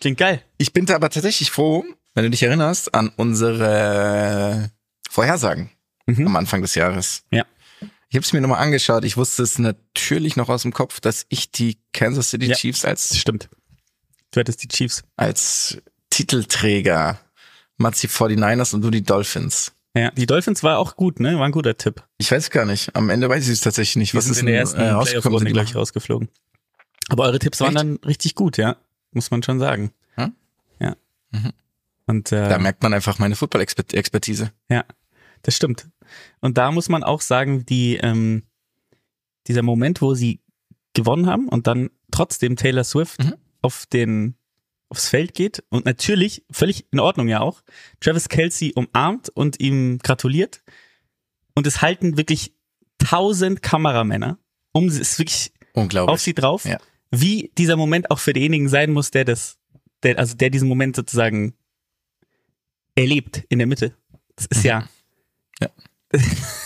Klingt 0.00 0.18
geil. 0.18 0.42
Ich 0.58 0.72
bin 0.72 0.86
da 0.86 0.94
aber 0.94 1.10
tatsächlich 1.10 1.50
froh, 1.50 1.84
wenn 2.14 2.24
du 2.24 2.30
dich 2.30 2.42
erinnerst, 2.42 2.94
an 2.94 3.10
unsere 3.16 4.70
Vorhersagen 5.10 5.70
Mhm. 6.08 6.26
am 6.28 6.36
Anfang 6.36 6.62
des 6.62 6.74
Jahres. 6.76 7.24
Ja. 7.32 7.44
Ich 8.08 8.14
habe 8.16 8.24
es 8.24 8.32
mir 8.32 8.40
nochmal 8.40 8.62
angeschaut. 8.62 9.04
Ich 9.04 9.16
wusste 9.16 9.42
es 9.42 9.58
natürlich 9.58 10.36
noch 10.36 10.48
aus 10.48 10.62
dem 10.62 10.72
Kopf, 10.72 11.00
dass 11.00 11.26
ich 11.28 11.50
die 11.50 11.78
Kansas 11.92 12.30
City 12.30 12.46
Ja. 12.46 12.54
Chiefs 12.54 12.84
als, 12.84 13.18
stimmt. 13.18 13.48
Du 14.30 14.38
hättest 14.40 14.62
die 14.62 14.68
Chiefs. 14.68 15.02
als 15.16 15.78
Titelträger, 16.16 17.18
Matzi 17.76 18.06
49ers 18.06 18.74
und 18.74 18.80
du 18.82 18.90
die 18.90 19.02
Dolphins. 19.02 19.72
Ja, 19.94 20.10
die 20.12 20.26
Dolphins 20.26 20.62
war 20.62 20.78
auch 20.78 20.96
gut, 20.96 21.20
ne? 21.20 21.38
War 21.38 21.44
ein 21.46 21.52
guter 21.52 21.76
Tipp. 21.76 22.02
Ich 22.18 22.30
weiß 22.30 22.50
gar 22.50 22.64
nicht. 22.64 22.94
Am 22.96 23.10
Ende 23.10 23.28
weiß 23.28 23.44
ich 23.46 23.52
es 23.52 23.60
tatsächlich 23.60 23.96
nicht. 23.96 24.12
Die 24.12 24.16
Was 24.16 24.24
sind 24.24 24.32
ist 24.32 24.40
in 24.40 24.46
der 24.46 24.54
denn, 24.54 24.60
ersten 24.60 24.80
äh? 24.80 25.04
Playoff-Runde 25.04 25.52
gleich 25.52 25.74
rausgeflogen. 25.74 26.28
Aber 27.08 27.24
eure 27.24 27.38
Tipps 27.38 27.60
waren 27.60 27.76
Echt? 27.76 27.78
dann 27.78 27.96
richtig 28.06 28.34
gut, 28.34 28.56
ja. 28.56 28.76
Muss 29.12 29.30
man 29.30 29.42
schon 29.42 29.58
sagen. 29.58 29.90
Ja? 30.16 30.32
Ja. 30.80 30.96
Mhm. 31.32 31.52
Und 32.06 32.32
äh, 32.32 32.48
Da 32.48 32.58
merkt 32.58 32.82
man 32.82 32.94
einfach 32.94 33.18
meine 33.18 33.36
Football-Expertise. 33.36 34.52
Ja, 34.70 34.84
das 35.42 35.54
stimmt. 35.54 35.86
Und 36.40 36.56
da 36.56 36.70
muss 36.72 36.88
man 36.88 37.02
auch 37.04 37.20
sagen, 37.20 37.66
die, 37.66 37.96
ähm, 37.96 38.42
dieser 39.48 39.62
Moment, 39.62 40.00
wo 40.00 40.14
sie 40.14 40.40
gewonnen 40.94 41.26
haben 41.26 41.48
und 41.48 41.66
dann 41.66 41.90
trotzdem 42.10 42.56
Taylor 42.56 42.84
Swift 42.84 43.22
Mhm. 43.22 43.34
auf 43.60 43.84
den, 43.86 44.35
aufs 44.88 45.08
Feld 45.08 45.34
geht 45.34 45.64
und 45.68 45.84
natürlich 45.84 46.44
völlig 46.50 46.86
in 46.92 47.00
Ordnung 47.00 47.28
ja 47.28 47.40
auch, 47.40 47.62
Travis 48.00 48.28
Kelsey 48.28 48.72
umarmt 48.74 49.28
und 49.30 49.60
ihm 49.60 49.98
gratuliert 49.98 50.62
und 51.54 51.66
es 51.66 51.82
halten 51.82 52.16
wirklich 52.16 52.54
tausend 52.98 53.62
Kameramänner 53.62 54.38
um, 54.72 54.86
es 54.88 54.98
ist 54.98 55.18
wirklich 55.18 55.52
auf 55.74 56.20
sie 56.20 56.34
drauf, 56.34 56.64
Ja. 56.64 56.78
wie 57.10 57.50
dieser 57.58 57.76
Moment 57.76 58.10
auch 58.10 58.18
für 58.18 58.32
denjenigen 58.32 58.68
sein 58.68 58.92
muss, 58.92 59.10
der 59.10 59.24
das, 59.24 59.58
der, 60.02 60.18
also 60.18 60.34
der 60.36 60.50
diesen 60.50 60.68
Moment 60.68 60.96
sozusagen 60.96 61.54
erlebt 62.94 63.44
in 63.48 63.58
der 63.58 63.66
Mitte. 63.66 63.94
Das 64.36 64.46
ist 64.46 64.64
ja 64.64 64.88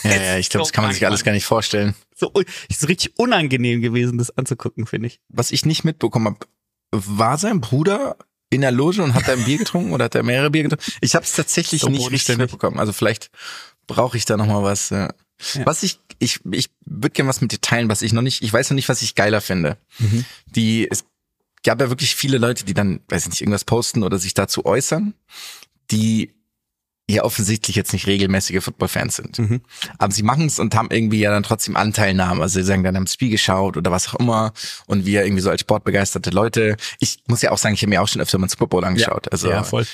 Ja, 0.05 0.11
ja, 0.23 0.39
ich 0.39 0.51
glaube, 0.51 0.63
das 0.63 0.73
kann 0.73 0.85
man 0.85 0.93
sich 0.93 1.07
alles 1.07 1.25
gar 1.25 1.33
nicht 1.33 1.47
vorstellen. 1.47 1.95
so, 2.15 2.31
ist 2.69 2.81
so 2.81 2.87
richtig 2.87 3.19
unangenehm 3.19 3.81
gewesen, 3.81 4.19
das 4.19 4.37
anzugucken, 4.37 4.87
finde 4.87 5.07
ich. 5.09 5.21
Was 5.29 5.51
ich 5.51 5.65
nicht 5.65 5.83
mitbekommen 5.85 6.27
habe, 6.27 6.47
war 6.91 7.39
sein 7.39 7.61
Bruder 7.61 8.17
in 8.51 8.63
der 8.63 8.73
Loge 8.73 9.03
und 9.03 9.15
hat 9.15 9.29
er 9.29 9.35
ein 9.35 9.45
Bier 9.45 9.59
getrunken 9.59 9.93
oder 9.93 10.07
hat 10.07 10.15
er 10.15 10.23
mehrere 10.23 10.51
Bier 10.51 10.65
getrunken? 10.65 10.85
Ich 11.01 11.15
habe 11.15 11.25
es 11.25 11.33
tatsächlich 11.33 11.83
So 11.83 11.89
nicht 11.89 12.11
richtig 12.11 12.37
mitbekommen. 12.37 12.79
Also 12.79 12.93
vielleicht 12.93 13.31
brauche 13.87 14.17
ich 14.17 14.25
da 14.25 14.37
noch 14.37 14.47
mal 14.47 14.63
was. 14.63 14.91
Ja. 14.91 15.11
Ja. 15.55 15.67
Was 15.67 15.83
ich, 15.83 16.01
ich, 16.19 16.41
ich 16.51 16.71
würde 16.85 17.11
gerne 17.11 17.29
was 17.29 17.41
mit 17.41 17.53
dir 17.53 17.61
teilen, 17.61 17.89
was 17.89 18.03
ich 18.03 18.13
noch 18.13 18.23
nicht, 18.23 18.43
ich 18.43 18.53
weiß 18.53 18.71
noch 18.71 18.75
nicht, 18.75 18.89
was 18.89 19.03
ich 19.03 19.15
geiler 19.15 19.41
finde. 19.41 19.79
Mhm. 19.99 20.25
Die, 20.47 20.89
es 20.91 21.05
gab 21.63 21.81
ja 21.81 21.89
wirklich 21.89 22.15
viele 22.15 22.39
Leute, 22.39 22.65
die 22.65 22.75
dann, 22.75 23.01
weiß 23.09 23.23
ich 23.25 23.31
nicht, 23.31 23.41
irgendwas 23.41 23.65
posten 23.65 24.03
oder 24.03 24.19
sich 24.19 24.35
dazu 24.35 24.67
äußern, 24.67 25.15
die 25.91 26.35
ja 27.13 27.25
offensichtlich 27.25 27.77
jetzt 27.77 27.93
nicht 27.93 28.07
regelmäßige 28.07 28.63
Football-Fans 28.63 29.17
sind. 29.17 29.39
Mhm. 29.39 29.61
Aber 29.99 30.13
sie 30.13 30.23
machen 30.23 30.47
es 30.47 30.59
und 30.59 30.75
haben 30.75 30.89
irgendwie 30.91 31.21
ja 31.21 31.31
dann 31.31 31.43
trotzdem 31.43 31.77
Anteilnahme. 31.77 32.43
Also 32.43 32.61
sie 32.61 32.67
sagen 32.67 32.85
dann, 32.85 32.97
haben 32.97 33.05
das 33.05 33.15
Spiel 33.15 33.31
geschaut 33.31 33.77
oder 33.77 33.91
was 33.91 34.09
auch 34.09 34.15
immer. 34.15 34.53
Und 34.87 35.07
wir 35.07 35.25
irgendwie 35.25 35.43
so 35.43 35.51
als 35.51 35.61
sportbegeisterte 35.61 36.31
Leute. 36.31 36.77
Ich 36.99 37.19
muss 37.27 37.43
ja 37.43 37.51
auch 37.51 37.59
sagen, 37.59 37.75
ich 37.75 37.83
habe 37.83 37.91
mir 37.91 38.03
auch 38.03 38.09
schon 38.09 38.21
öfter 38.21 38.39
mal 38.39 38.45
einen 38.45 38.51
Super 38.51 38.67
Bowl 38.67 38.85
angeschaut. 38.85 39.31
Also 39.33 39.51
ja, 39.51 39.63
voll. 39.63 39.87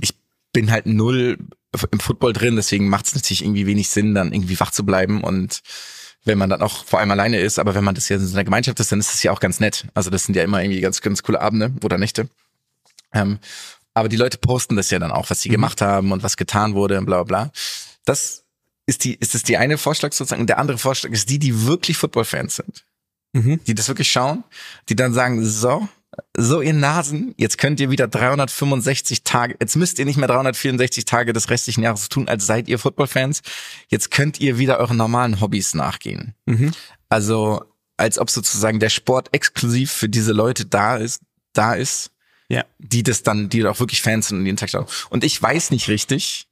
ich 0.00 0.14
bin 0.52 0.70
halt 0.70 0.86
null 0.86 1.38
im 1.92 2.00
Football 2.00 2.32
drin, 2.32 2.56
deswegen 2.56 2.88
macht 2.88 3.06
es 3.06 3.14
natürlich 3.14 3.44
irgendwie 3.44 3.66
wenig 3.66 3.88
Sinn, 3.90 4.14
dann 4.14 4.32
irgendwie 4.32 4.58
wach 4.58 4.72
zu 4.72 4.84
bleiben 4.84 5.22
und 5.22 5.62
wenn 6.24 6.38
man 6.38 6.50
dann 6.50 6.62
auch 6.62 6.84
vor 6.84 6.98
allem 6.98 7.10
alleine 7.10 7.40
ist, 7.40 7.58
aber 7.58 7.74
wenn 7.74 7.84
man 7.84 7.94
das 7.94 8.08
ja 8.08 8.16
in 8.16 8.26
so 8.26 8.34
einer 8.34 8.44
Gemeinschaft 8.44 8.78
ist, 8.80 8.92
dann 8.92 9.00
ist 9.00 9.14
es 9.14 9.22
ja 9.22 9.32
auch 9.32 9.40
ganz 9.40 9.58
nett. 9.60 9.86
Also 9.94 10.10
das 10.10 10.24
sind 10.24 10.34
ja 10.34 10.42
immer 10.42 10.62
irgendwie 10.62 10.80
ganz, 10.80 11.00
ganz 11.00 11.22
coole 11.22 11.40
Abende 11.40 11.72
oder 11.82 11.96
Nächte. 11.96 12.28
Ähm, 13.14 13.38
aber 14.00 14.08
die 14.08 14.16
Leute 14.16 14.38
posten 14.38 14.76
das 14.76 14.90
ja 14.90 14.98
dann 14.98 15.12
auch, 15.12 15.30
was 15.30 15.42
sie 15.42 15.48
gemacht 15.48 15.80
haben 15.80 16.10
und 16.10 16.22
was 16.22 16.36
getan 16.36 16.74
wurde 16.74 16.98
und 16.98 17.06
bla 17.06 17.22
bla 17.22 17.44
bla. 17.44 17.52
Das 18.04 18.44
ist 18.86 19.04
die, 19.04 19.14
ist 19.14 19.34
das 19.34 19.42
die 19.42 19.56
eine 19.56 19.78
Vorschlag 19.78 20.12
sozusagen. 20.12 20.40
Und 20.40 20.48
der 20.48 20.58
andere 20.58 20.78
Vorschlag 20.78 21.10
ist 21.12 21.30
die, 21.30 21.38
die 21.38 21.66
wirklich 21.66 21.96
Football-Fans 21.96 22.56
sind. 22.56 22.84
Mhm. 23.32 23.62
Die 23.64 23.74
das 23.74 23.88
wirklich 23.88 24.10
schauen, 24.10 24.42
die 24.88 24.96
dann 24.96 25.12
sagen, 25.12 25.44
so, 25.44 25.88
so 26.36 26.60
ihr 26.60 26.72
Nasen, 26.72 27.34
jetzt 27.36 27.58
könnt 27.58 27.78
ihr 27.78 27.90
wieder 27.90 28.08
365 28.08 29.22
Tage, 29.22 29.56
jetzt 29.60 29.76
müsst 29.76 29.98
ihr 29.98 30.04
nicht 30.04 30.16
mehr 30.16 30.26
364 30.26 31.04
Tage 31.04 31.32
des 31.32 31.50
restlichen 31.50 31.82
Jahres 31.82 32.08
tun, 32.08 32.26
als 32.26 32.46
seid 32.46 32.68
ihr 32.68 32.78
Football-Fans. 32.78 33.42
Jetzt 33.88 34.10
könnt 34.10 34.40
ihr 34.40 34.58
wieder 34.58 34.78
euren 34.78 34.96
normalen 34.96 35.40
Hobbys 35.40 35.74
nachgehen. 35.74 36.34
Mhm. 36.46 36.72
Also, 37.08 37.64
als 37.96 38.18
ob 38.18 38.30
sozusagen 38.30 38.80
der 38.80 38.88
Sport 38.88 39.28
exklusiv 39.32 39.92
für 39.92 40.08
diese 40.08 40.32
Leute 40.32 40.66
da 40.66 40.96
ist, 40.96 41.22
da 41.52 41.74
ist, 41.74 42.10
Ja. 42.50 42.64
die 42.78 43.02
das 43.04 43.22
dann, 43.22 43.48
die 43.48 43.64
auch 43.64 43.78
wirklich 43.80 44.02
Fans 44.02 44.28
sind 44.28 44.38
und 44.40 44.44
jeden 44.46 44.56
Tag 44.58 44.70
schauen. 44.70 44.86
Und 45.08 45.22
ich 45.24 45.40
weiß 45.40 45.70
nicht 45.70 45.88
richtig, 45.88 46.48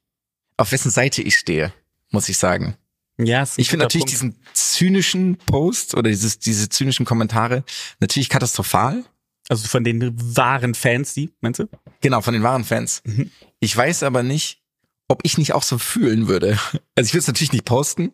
auf 0.57 0.71
wessen 0.71 0.89
Seite 0.91 1.21
ich 1.21 1.37
stehe, 1.37 1.73
muss 2.09 2.29
ich 2.29 2.37
sagen. 2.37 2.75
Ja, 3.17 3.43
Ich 3.57 3.69
finde 3.69 3.83
natürlich 3.83 4.05
Punkt. 4.05 4.11
diesen 4.13 4.35
zynischen 4.53 5.37
Post 5.45 5.95
oder 5.95 6.09
dieses, 6.09 6.39
diese 6.39 6.69
zynischen 6.69 7.05
Kommentare 7.05 7.65
natürlich 7.99 8.29
katastrophal. 8.29 9.03
Also 9.49 9.67
von 9.67 9.83
den 9.83 10.13
wahren 10.37 10.73
Fans, 10.73 11.13
die, 11.15 11.31
meinst 11.41 11.59
du? 11.59 11.67
Genau, 12.01 12.21
von 12.21 12.33
den 12.33 12.43
wahren 12.43 12.63
Fans. 12.63 13.01
Mhm. 13.03 13.29
Ich 13.59 13.75
weiß 13.75 14.03
aber 14.03 14.23
nicht, 14.23 14.61
ob 15.09 15.19
ich 15.25 15.37
nicht 15.37 15.51
auch 15.53 15.63
so 15.63 15.77
fühlen 15.77 16.27
würde. 16.29 16.57
Also 16.95 17.07
ich 17.07 17.13
will 17.13 17.19
es 17.19 17.27
natürlich 17.27 17.51
nicht 17.51 17.65
posten, 17.65 18.13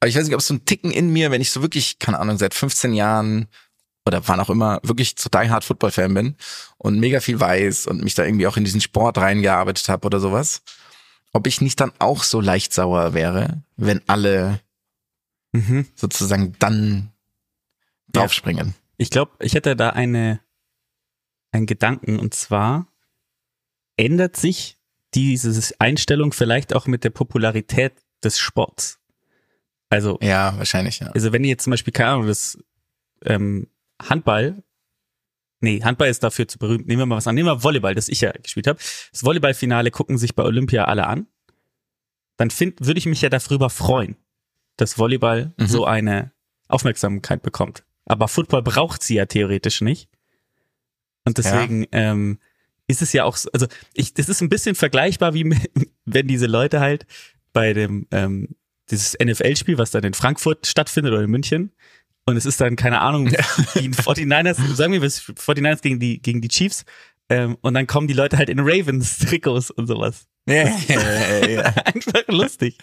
aber 0.00 0.08
ich 0.08 0.16
weiß 0.16 0.24
nicht, 0.24 0.34
ob 0.34 0.40
es 0.40 0.48
so 0.48 0.54
ein 0.54 0.64
Ticken 0.66 0.90
in 0.90 1.10
mir, 1.10 1.30
wenn 1.30 1.40
ich 1.40 1.50
so 1.50 1.62
wirklich, 1.62 1.98
keine 1.98 2.18
Ahnung, 2.18 2.36
seit 2.36 2.52
15 2.52 2.92
Jahren 2.92 3.48
oder 4.06 4.26
wann 4.28 4.40
auch 4.40 4.50
immer 4.50 4.80
wirklich 4.82 5.14
so 5.18 5.28
die 5.28 5.50
Hard 5.50 5.64
Football 5.64 5.90
Fan 5.92 6.14
bin 6.14 6.36
und 6.78 6.98
mega 6.98 7.20
viel 7.20 7.38
weiß 7.38 7.86
und 7.86 8.02
mich 8.02 8.14
da 8.14 8.24
irgendwie 8.24 8.46
auch 8.46 8.56
in 8.56 8.64
diesen 8.64 8.80
Sport 8.80 9.18
reingearbeitet 9.18 9.88
habe 9.88 10.06
oder 10.06 10.18
sowas, 10.20 10.62
ob 11.32 11.46
ich 11.46 11.60
nicht 11.60 11.80
dann 11.80 11.92
auch 11.98 12.24
so 12.24 12.40
leicht 12.40 12.72
sauer 12.72 13.14
wäre, 13.14 13.62
wenn 13.76 14.00
alle 14.08 14.60
Mhm. 15.52 15.86
sozusagen 15.94 16.54
dann 16.58 17.10
Ja. 18.14 18.22
draufspringen. 18.22 18.74
Ich 18.96 19.10
glaube, 19.10 19.32
ich 19.40 19.54
hätte 19.54 19.76
da 19.76 19.90
eine, 19.90 20.40
einen 21.52 21.66
Gedanken 21.66 22.18
und 22.18 22.34
zwar 22.34 22.86
ändert 23.96 24.36
sich 24.36 24.78
diese 25.14 25.74
Einstellung 25.78 26.32
vielleicht 26.32 26.74
auch 26.74 26.86
mit 26.86 27.04
der 27.04 27.10
Popularität 27.10 27.92
des 28.24 28.38
Sports. 28.38 28.98
Also, 29.90 30.18
Ja, 30.22 30.56
wahrscheinlich, 30.56 31.00
ja. 31.00 31.08
also 31.08 31.32
wenn 31.32 31.44
ihr 31.44 31.50
jetzt 31.50 31.64
zum 31.64 31.72
Beispiel, 31.72 31.92
keine 31.92 32.10
Ahnung, 32.12 32.26
das 32.26 32.58
ähm, 33.24 33.68
Handball, 34.08 34.62
nee, 35.60 35.82
Handball 35.82 36.08
ist 36.08 36.22
dafür 36.22 36.48
zu 36.48 36.58
berühmt, 36.58 36.86
nehmen 36.86 37.00
wir 37.00 37.06
mal 37.06 37.16
was 37.16 37.26
an, 37.26 37.34
nehmen 37.34 37.48
wir 37.48 37.62
Volleyball, 37.62 37.94
das 37.94 38.08
ich 38.08 38.20
ja 38.20 38.32
gespielt 38.32 38.66
habe. 38.66 38.78
Das 39.12 39.24
Volleyballfinale 39.24 39.90
gucken 39.90 40.18
sich 40.18 40.34
bei 40.34 40.42
Olympia 40.44 40.84
alle 40.84 41.06
an. 41.06 41.26
Dann 42.36 42.50
find, 42.50 42.84
würde 42.84 42.98
ich 42.98 43.06
mich 43.06 43.20
ja 43.22 43.28
darüber 43.28 43.70
freuen, 43.70 44.16
dass 44.76 44.98
Volleyball 44.98 45.52
Mhm. 45.58 45.66
so 45.66 45.84
eine 45.84 46.32
Aufmerksamkeit 46.68 47.42
bekommt. 47.42 47.84
Aber 48.06 48.26
Football 48.28 48.62
braucht 48.62 49.02
sie 49.02 49.14
ja 49.14 49.26
theoretisch 49.26 49.80
nicht. 49.80 50.08
Und 51.24 51.38
deswegen 51.38 51.86
ähm, 51.92 52.38
ist 52.88 53.00
es 53.02 53.12
ja 53.12 53.24
auch, 53.24 53.36
so, 53.36 53.48
also 53.52 53.66
ich, 53.94 54.14
das 54.14 54.28
ist 54.28 54.40
ein 54.40 54.48
bisschen 54.48 54.74
vergleichbar 54.74 55.34
wie 55.34 55.44
mit- 55.44 55.70
wenn 56.04 56.26
diese 56.26 56.46
Leute 56.46 56.80
halt 56.80 57.06
bei 57.52 57.72
dem 57.74 58.08
ähm, 58.10 58.56
dieses 58.90 59.16
NFL-Spiel, 59.22 59.78
was 59.78 59.92
dann 59.92 60.02
in 60.02 60.14
Frankfurt 60.14 60.66
stattfindet 60.66 61.12
oder 61.12 61.22
in 61.22 61.30
München, 61.30 61.70
und 62.26 62.36
es 62.36 62.46
ist 62.46 62.60
dann 62.60 62.76
keine 62.76 63.00
Ahnung, 63.00 63.26
die 63.28 63.90
49ers, 63.90 64.74
sagen 64.74 64.92
wir, 64.92 65.02
ist 65.02 65.20
49ers 65.22 65.82
gegen 65.82 65.98
die 66.00 66.20
gegen 66.20 66.40
die 66.40 66.48
Chiefs, 66.48 66.84
ähm, 67.28 67.56
und 67.62 67.74
dann 67.74 67.86
kommen 67.86 68.08
die 68.08 68.14
Leute 68.14 68.36
halt 68.36 68.48
in 68.50 68.60
Ravens-Trikots 68.60 69.70
und 69.70 69.86
sowas. 69.86 70.26
Ja, 70.46 70.68
ja, 70.88 71.46
ja. 71.46 71.62
Einfach 71.84 72.26
lustig. 72.28 72.76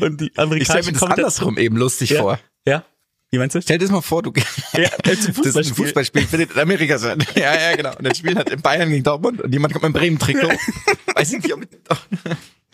Und 0.00 0.20
die 0.20 0.26
Ich 0.58 0.64
stelle 0.64 0.84
mir 0.84 0.92
das 0.92 1.02
andersrum 1.02 1.56
eben 1.58 1.76
lustig 1.76 2.10
Ja. 2.10 2.20
vor. 2.20 2.38
Ja, 2.66 2.84
wie 3.30 3.38
meinst 3.38 3.54
du? 3.56 3.62
Stell 3.62 3.78
dir 3.78 3.86
das 3.86 3.90
mal 3.92 4.00
vor, 4.02 4.22
du 4.22 4.32
Ja, 4.74 4.90
das 5.02 5.26
ist 5.26 5.56
ein 5.56 5.64
Fußballspiel. 5.74 6.22
Findet 6.26 6.52
in 6.52 6.58
Amerika 6.60 6.98
statt. 6.98 7.26
Ja, 7.34 7.52
ja, 7.54 7.74
genau. 7.74 7.96
Und 7.96 8.04
das 8.06 8.18
Spiel 8.18 8.36
hat 8.36 8.50
in 8.50 8.60
Bayern 8.62 8.90
gegen 8.90 9.02
Dortmund 9.02 9.40
und 9.40 9.52
jemand 9.52 9.72
kommt 9.72 9.82
mit 9.82 10.02
einem 10.02 10.16
Bremen-Trikot. 10.18 10.52
Weiß 11.14 11.32
ich 11.32 11.42
nicht, 11.42 11.52
ob, 11.52 11.62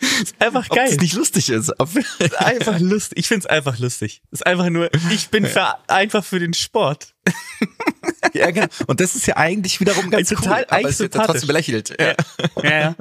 ob 0.02 0.46
Einfach 0.46 0.68
das 0.68 0.76
geil. 0.76 0.96
nicht 0.96 1.14
lustig 1.14 1.50
ist. 1.50 1.72
Ob, 1.78 1.94
ist 2.18 2.38
einfach 2.38 2.78
lustig. 2.78 3.18
Ich 3.18 3.28
find's 3.28 3.46
einfach 3.46 3.78
lustig. 3.78 4.22
Ist 4.30 4.46
einfach 4.46 4.68
nur, 4.70 4.90
ich 5.10 5.28
bin 5.28 5.46
für, 5.46 5.76
einfach 5.88 6.24
für 6.24 6.38
den 6.38 6.54
Sport. 6.54 7.14
ja, 8.32 8.50
genau. 8.50 8.66
Und 8.86 9.00
das 9.00 9.14
ist 9.14 9.26
ja 9.26 9.36
eigentlich 9.36 9.80
wiederum 9.80 10.10
ganz 10.10 10.28
Total- 10.28 10.62
cool. 10.62 10.66
Aber 10.78 10.88
es 10.88 10.98
wird 10.98 11.14
ja 11.14 11.26
trotzdem 11.26 11.46
belächelt. 11.46 11.94
Ja. 11.98 12.14
Ja, 12.62 12.70
ja. 12.80 12.96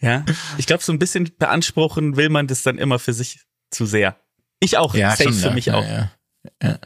Ja. 0.00 0.24
Ich 0.58 0.66
glaube, 0.66 0.82
so 0.82 0.92
ein 0.92 0.98
bisschen 0.98 1.30
beanspruchen 1.38 2.16
will 2.16 2.28
man 2.28 2.46
das 2.46 2.62
dann 2.62 2.78
immer 2.78 2.98
für 2.98 3.12
sich 3.12 3.40
zu 3.70 3.84
sehr. 3.84 4.16
Ich 4.60 4.76
auch. 4.76 4.94
Safe 4.94 5.24
schon, 5.24 5.32
für 5.32 5.48
ja. 5.48 5.54
mich 5.54 5.66
ja, 5.66 5.74
auch. 5.74 5.84
Ja, 5.84 6.10
ja. 6.62 6.78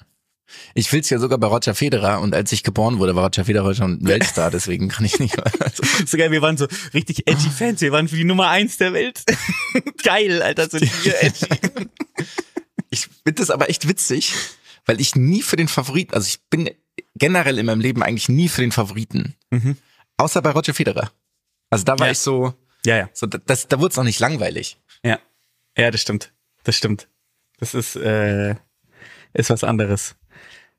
Ich 0.75 0.93
will's 0.93 1.09
ja 1.11 1.19
sogar 1.19 1.39
bei 1.39 1.47
Roger 1.47 1.75
Federer 1.75 2.21
und 2.21 2.35
als 2.35 2.53
ich 2.53 2.63
geboren 2.63 2.99
wurde, 2.99 3.15
war 3.17 3.25
Roger 3.25 3.45
Federer 3.45 3.75
schon 3.75 3.93
ein 4.03 4.07
Weltstar, 4.07 4.51
deswegen 4.51 4.89
kann 4.89 5.05
ich 5.05 5.19
nicht. 5.19 5.37
Also, 5.61 5.83
So 6.07 6.17
geil, 6.19 6.31
wir 6.31 6.43
waren 6.43 6.57
so 6.57 6.67
richtig 6.93 7.27
edgy 7.29 7.49
Fans. 7.49 7.81
Wir 7.81 7.93
waren 7.93 8.09
für 8.09 8.17
die 8.17 8.25
Nummer 8.25 8.49
eins 8.49 8.77
der 8.77 8.93
Welt. 8.93 9.23
geil, 10.03 10.43
Alter, 10.43 10.69
sind 10.69 10.83
wir 11.05 11.23
edgy. 11.23 11.47
ich 12.91 13.07
finde 13.25 13.41
das 13.41 13.51
aber 13.51 13.71
echt 13.71 13.89
witzig, 13.89 14.35
weil 14.85 15.01
ich 15.01 15.15
nie 15.15 15.43
für 15.43 15.57
den 15.57 15.69
Favoriten, 15.69 16.15
also 16.15 16.27
ich 16.27 16.41
bin 16.51 16.71
generell 17.15 17.59
in 17.59 17.67
meinem 17.67 17.81
Leben 17.81 18.03
eigentlich 18.03 18.29
nie 18.29 18.49
für 18.49 18.61
den 18.61 18.73
Favoriten. 18.73 19.35
Mhm. 19.51 19.77
Außer 20.19 20.43
bei 20.43 20.51
Roger 20.51 20.75
Federer. 20.75 21.11
Also 21.71 21.85
da 21.85 21.99
war 21.99 22.07
Ja. 22.07 22.13
ich 22.13 22.19
so, 22.19 22.55
Ja, 22.85 22.97
ja. 22.97 23.11
so 23.15 23.27
das, 23.27 23.69
da 23.69 23.79
wurde 23.81 23.93
es 23.93 23.99
auch 23.99 24.05
nicht 24.05 24.21
langweilig. 24.21 24.79
Ja. 25.03 25.19
Ja, 25.79 25.91
das 25.91 26.01
stimmt. 26.03 26.33
Das 26.65 26.77
stimmt. 26.77 27.09
Das 27.59 27.75
ist, 27.75 27.97
äh, 27.97 28.57
ist 29.33 29.49
was 29.51 29.65
anderes. 29.65 30.15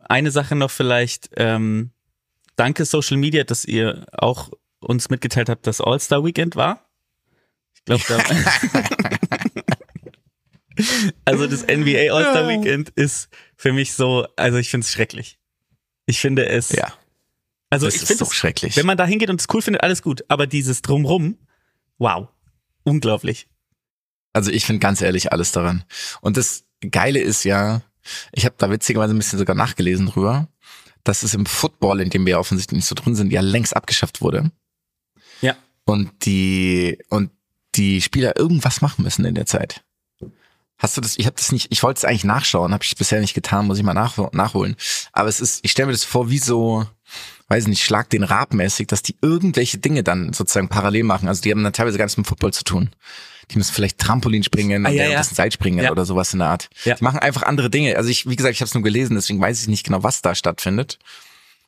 Eine 0.03 0.31
Sache 0.31 0.55
noch 0.55 0.71
vielleicht, 0.71 1.29
ähm, 1.37 1.91
danke 2.55 2.85
Social 2.85 3.17
Media, 3.17 3.43
dass 3.43 3.65
ihr 3.65 4.05
auch 4.11 4.51
uns 4.79 5.09
mitgeteilt 5.09 5.49
habt, 5.49 5.67
dass 5.67 5.81
All-Star 5.81 6.23
Weekend 6.23 6.55
war. 6.55 6.85
Ich 7.75 7.83
glaube, 7.85 8.03
da. 8.07 8.17
also 11.25 11.47
das 11.47 11.63
NBA 11.63 12.13
All-Star 12.13 12.47
Weekend 12.47 12.89
ist 12.89 13.29
für 13.55 13.73
mich 13.73 13.93
so, 13.93 14.27
also 14.35 14.57
ich 14.57 14.69
finde 14.69 14.85
es 14.85 14.91
schrecklich. 14.91 15.39
Ich 16.05 16.19
finde 16.19 16.47
es. 16.47 16.71
Ja. 16.71 16.93
Also 17.69 17.87
das 17.87 17.95
ich 17.95 18.01
ist 18.01 18.07
finde 18.09 18.25
doch 18.25 18.31
es 18.31 18.35
schrecklich. 18.35 18.77
wenn 18.77 18.85
man 18.85 18.97
da 18.97 19.05
hingeht 19.05 19.29
und 19.29 19.39
es 19.39 19.47
cool 19.53 19.61
findet, 19.61 19.83
alles 19.83 20.01
gut. 20.01 20.23
Aber 20.27 20.47
dieses 20.47 20.81
Drumrum 20.81 21.37
Wow. 21.97 22.27
Unglaublich. 22.83 23.47
Also 24.33 24.51
ich 24.51 24.65
finde 24.65 24.79
ganz 24.79 25.01
ehrlich 25.01 25.31
alles 25.31 25.51
daran. 25.51 25.83
Und 26.21 26.37
das 26.37 26.65
Geile 26.91 27.19
ist 27.19 27.45
ja, 27.45 27.81
ich 28.31 28.45
habe 28.45 28.55
da 28.57 28.69
witzigerweise 28.69 29.13
ein 29.13 29.17
bisschen 29.17 29.39
sogar 29.39 29.55
nachgelesen 29.55 30.07
drüber, 30.07 30.47
dass 31.03 31.23
es 31.23 31.33
im 31.33 31.45
Football, 31.45 32.01
in 32.01 32.09
dem 32.09 32.25
wir 32.25 32.39
offensichtlich 32.39 32.77
nicht 32.77 32.87
so 32.87 32.95
drin 32.95 33.15
sind, 33.15 33.31
ja 33.31 33.41
längst 33.41 33.75
abgeschafft 33.75 34.21
wurde. 34.21 34.51
Ja. 35.41 35.55
Und 35.85 36.25
die 36.25 36.97
und 37.09 37.31
die 37.75 38.01
Spieler 38.01 38.37
irgendwas 38.37 38.81
machen 38.81 39.03
müssen 39.03 39.25
in 39.25 39.35
der 39.35 39.45
Zeit. 39.45 39.83
Hast 40.77 40.97
du 40.97 41.01
das? 41.01 41.17
Ich 41.17 41.25
habe 41.25 41.35
das 41.35 41.51
nicht. 41.51 41.71
Ich 41.71 41.81
wollte 41.83 41.99
es 41.99 42.05
eigentlich 42.05 42.23
nachschauen, 42.23 42.73
habe 42.73 42.83
ich 42.83 42.95
bisher 42.95 43.21
nicht 43.21 43.33
getan. 43.33 43.67
Muss 43.67 43.77
ich 43.77 43.83
mal 43.83 43.93
nach, 43.93 44.17
nachholen. 44.33 44.75
Aber 45.11 45.29
es 45.29 45.39
ist. 45.39 45.59
Ich 45.63 45.71
stelle 45.71 45.87
mir 45.87 45.93
das 45.93 46.03
vor, 46.03 46.29
wie 46.29 46.39
so, 46.39 46.85
weiß 47.47 47.67
nicht, 47.67 47.83
Schlag 47.83 48.09
den 48.09 48.23
Rab 48.23 48.53
mäßig, 48.53 48.87
dass 48.87 49.01
die 49.01 49.15
irgendwelche 49.21 49.77
Dinge 49.77 50.03
dann 50.03 50.33
sozusagen 50.33 50.69
parallel 50.69 51.03
machen. 51.03 51.27
Also 51.27 51.41
die 51.41 51.51
haben 51.51 51.63
dann 51.63 51.73
teilweise 51.73 51.97
ganz 51.97 52.17
mit 52.17 52.27
Football 52.27 52.53
zu 52.53 52.63
tun. 52.63 52.89
Die 53.51 53.57
müssen 53.57 53.73
vielleicht 53.73 53.99
Trampolin 53.99 54.43
springen 54.43 54.85
Ah, 54.85 54.89
ja, 54.89 55.03
ja, 55.03 55.11
ja. 55.11 55.23
Seil 55.23 55.51
springen 55.51 55.83
Ja. 55.83 55.91
oder 55.91 56.05
sowas 56.05 56.33
in 56.33 56.39
der 56.39 56.47
Art. 56.49 56.69
Ja. 56.85 56.95
Die 56.95 57.03
machen 57.03 57.19
einfach 57.19 57.43
andere 57.43 57.69
Dinge. 57.69 57.97
Also 57.97 58.09
ich, 58.09 58.27
wie 58.27 58.35
gesagt, 58.35 58.53
ich 58.55 58.61
habe 58.61 58.67
es 58.67 58.73
nur 58.73 58.83
gelesen, 58.83 59.15
deswegen 59.15 59.41
weiß 59.41 59.61
ich 59.61 59.67
nicht 59.67 59.85
genau, 59.85 60.01
was 60.03 60.21
da 60.21 60.33
stattfindet. 60.33 60.97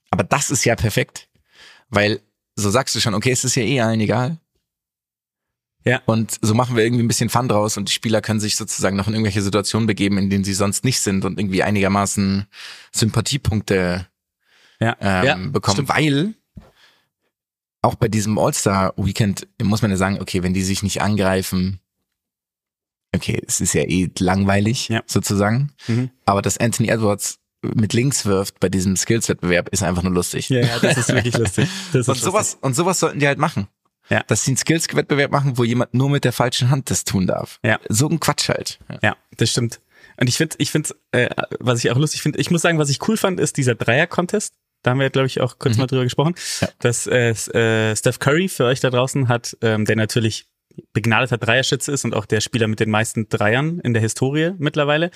Aber 0.09 0.23
das 0.23 0.51
ist 0.51 0.63
ja 0.65 0.75
perfekt, 0.75 1.27
weil 1.89 2.21
so 2.55 2.69
sagst 2.69 2.95
du 2.95 3.01
schon, 3.01 3.13
okay, 3.13 3.31
es 3.31 3.43
ist 3.43 3.55
ja 3.55 3.63
eh 3.63 3.81
allen 3.81 3.99
egal. 3.99 4.37
Ja. 5.83 6.01
Und 6.05 6.37
so 6.41 6.55
machen 6.55 6.75
wir 6.75 6.83
irgendwie 6.83 7.03
ein 7.03 7.07
bisschen 7.07 7.29
Fun 7.29 7.47
draus 7.47 7.77
und 7.77 7.89
die 7.89 7.93
Spieler 7.93 8.21
können 8.21 8.39
sich 8.39 8.55
sozusagen 8.55 8.95
noch 8.95 9.07
in 9.07 9.13
irgendwelche 9.13 9.41
Situationen 9.41 9.85
begeben, 9.85 10.17
in 10.17 10.29
denen 10.29 10.43
sie 10.43 10.53
sonst 10.53 10.83
nicht 10.83 10.99
sind 10.99 11.25
und 11.25 11.37
irgendwie 11.37 11.61
einigermaßen 11.61 12.47
Sympathiepunkte 12.91 14.07
Ja. 14.79 14.95
ähm, 14.99 15.25
ja, 15.25 15.35
bekommen, 15.35 15.75
stimmt. 15.75 15.89
weil 15.89 16.33
auch 17.81 17.95
bei 17.95 18.07
diesem 18.07 18.37
All-Star-Weekend 18.37 19.47
muss 19.61 19.81
man 19.81 19.91
ja 19.91 19.97
sagen, 19.97 20.19
okay, 20.19 20.41
wenn 20.43 20.53
die 20.53 20.63
sich 20.63 20.81
nicht 20.83 21.01
angreifen, 21.01 21.79
okay, 23.15 23.41
es 23.47 23.61
ist 23.61 23.73
ja 23.73 23.83
eh 23.83 24.09
langweilig, 24.19 24.89
Ja. 24.89 25.03
sozusagen. 25.05 25.71
Mhm. 25.87 26.09
Aber 26.25 26.41
dass 26.41 26.57
Anthony 26.57 26.89
Edwards 26.89 27.39
mit 27.61 27.93
links 27.93 28.25
wirft 28.25 28.59
bei 28.59 28.69
diesem 28.69 28.95
Skills-Wettbewerb 28.95 29.69
ist 29.69 29.83
einfach 29.83 30.03
nur 30.03 30.11
lustig. 30.13 30.49
Ja, 30.49 30.61
ja, 30.61 30.79
das 30.79 30.97
ist 30.97 31.09
wirklich 31.13 31.37
lustig. 31.37 31.67
Das 31.93 32.07
Und 32.07 32.15
ist 32.17 32.23
sowas, 32.23 32.57
und 32.61 32.75
sowas 32.75 32.99
sollten 32.99 33.19
die 33.19 33.27
halt 33.27 33.39
machen. 33.39 33.67
Ja. 34.09 34.21
Dass 34.23 34.43
sie 34.43 34.51
einen 34.51 34.57
Skills-Wettbewerb 34.57 35.31
machen, 35.31 35.57
wo 35.57 35.63
jemand 35.63 35.93
nur 35.95 36.09
mit 36.09 36.25
der 36.25 36.31
falschen 36.33 36.69
Hand 36.69 36.91
das 36.91 37.05
tun 37.05 37.25
darf. 37.25 37.59
Ja. 37.63 37.79
So 37.89 38.07
ein 38.07 38.19
Quatsch 38.19 38.49
halt. 38.49 38.79
Ja. 38.89 38.99
Ja, 39.01 39.17
das 39.37 39.49
stimmt. 39.49 39.79
Und 40.17 40.27
ich 40.27 40.37
finde, 40.37 40.55
ich 40.59 40.69
finde, 40.69 40.89
äh, 41.11 41.29
was 41.59 41.83
ich 41.83 41.89
auch 41.91 41.97
lustig 41.97 42.21
finde, 42.21 42.39
ich 42.39 42.51
muss 42.51 42.61
sagen, 42.61 42.77
was 42.77 42.89
ich 42.89 43.07
cool 43.07 43.17
fand, 43.17 43.39
ist 43.39 43.57
dieser 43.57 43.73
Dreier-Contest. 43.75 44.53
Da 44.85 44.91
haben 44.91 44.99
wir, 44.99 45.09
glaube 45.09 45.25
ich, 45.25 45.41
auch 45.41 45.57
kurz 45.57 45.77
mal 45.77 45.87
drüber 45.87 46.03
gesprochen. 46.03 46.35
Ja. 46.61 46.69
Dass 46.77 47.07
äh, 47.07 47.31
äh, 47.31 47.95
Steph 47.95 48.19
Curry 48.19 48.47
für 48.47 48.65
euch 48.65 48.81
da 48.81 48.91
draußen 48.91 49.27
hat, 49.27 49.57
ähm, 49.61 49.85
der 49.85 49.95
natürlich 49.95 50.45
begnadeter 50.93 51.39
Dreierschütze 51.39 51.91
ist 51.91 52.05
und 52.05 52.13
auch 52.13 52.27
der 52.27 52.39
Spieler 52.39 52.67
mit 52.67 52.79
den 52.79 52.91
meisten 52.91 53.27
Dreiern 53.27 53.79
in 53.79 53.93
der 53.93 54.01
Historie 54.03 54.51
mittlerweile, 54.59 55.09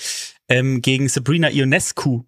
ähm, 0.47 0.81
gegen 0.81 1.07
Sabrina 1.07 1.51
Ionescu 1.51 2.23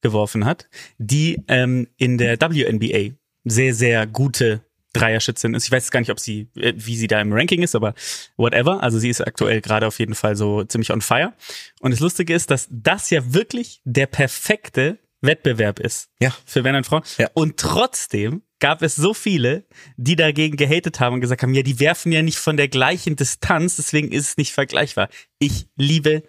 geworfen 0.00 0.44
hat, 0.44 0.68
die 0.98 1.42
ähm, 1.48 1.88
in 1.96 2.18
der 2.18 2.40
WNBA 2.40 3.16
sehr, 3.44 3.74
sehr 3.74 4.06
gute 4.06 4.60
Dreierschützin 4.92 5.54
ist. 5.54 5.64
Ich 5.64 5.72
weiß 5.72 5.90
gar 5.90 5.98
nicht, 5.98 6.10
ob 6.10 6.20
sie, 6.20 6.46
äh, 6.54 6.72
wie 6.76 6.96
sie 6.96 7.08
da 7.08 7.20
im 7.20 7.32
Ranking 7.32 7.62
ist, 7.62 7.74
aber 7.74 7.94
whatever. 8.36 8.80
Also 8.80 9.00
sie 9.00 9.10
ist 9.10 9.26
aktuell 9.26 9.60
gerade 9.60 9.88
auf 9.88 9.98
jeden 9.98 10.14
Fall 10.14 10.36
so 10.36 10.62
ziemlich 10.62 10.92
on 10.92 11.00
fire. 11.00 11.32
Und 11.80 11.90
das 11.90 11.98
Lustige 11.98 12.32
ist, 12.32 12.52
dass 12.52 12.68
das 12.70 13.10
ja 13.10 13.34
wirklich 13.34 13.80
der 13.84 14.06
perfekte 14.06 14.98
Wettbewerb 15.20 15.80
ist 15.80 16.08
Ja. 16.20 16.34
für 16.44 16.62
Männer 16.62 16.78
und 16.78 16.84
Frauen. 16.84 17.02
Ja. 17.18 17.28
Und 17.34 17.58
trotzdem 17.58 18.42
gab 18.60 18.82
es 18.82 18.96
so 18.96 19.14
viele, 19.14 19.66
die 19.96 20.16
dagegen 20.16 20.56
gehatet 20.56 21.00
haben 21.00 21.14
und 21.14 21.20
gesagt 21.20 21.42
haben, 21.42 21.54
ja, 21.54 21.62
die 21.62 21.80
werfen 21.80 22.12
ja 22.12 22.22
nicht 22.22 22.38
von 22.38 22.56
der 22.56 22.68
gleichen 22.68 23.16
Distanz, 23.16 23.76
deswegen 23.76 24.10
ist 24.12 24.28
es 24.30 24.36
nicht 24.36 24.52
vergleichbar. 24.52 25.08
Ich 25.38 25.68
liebe 25.76 26.22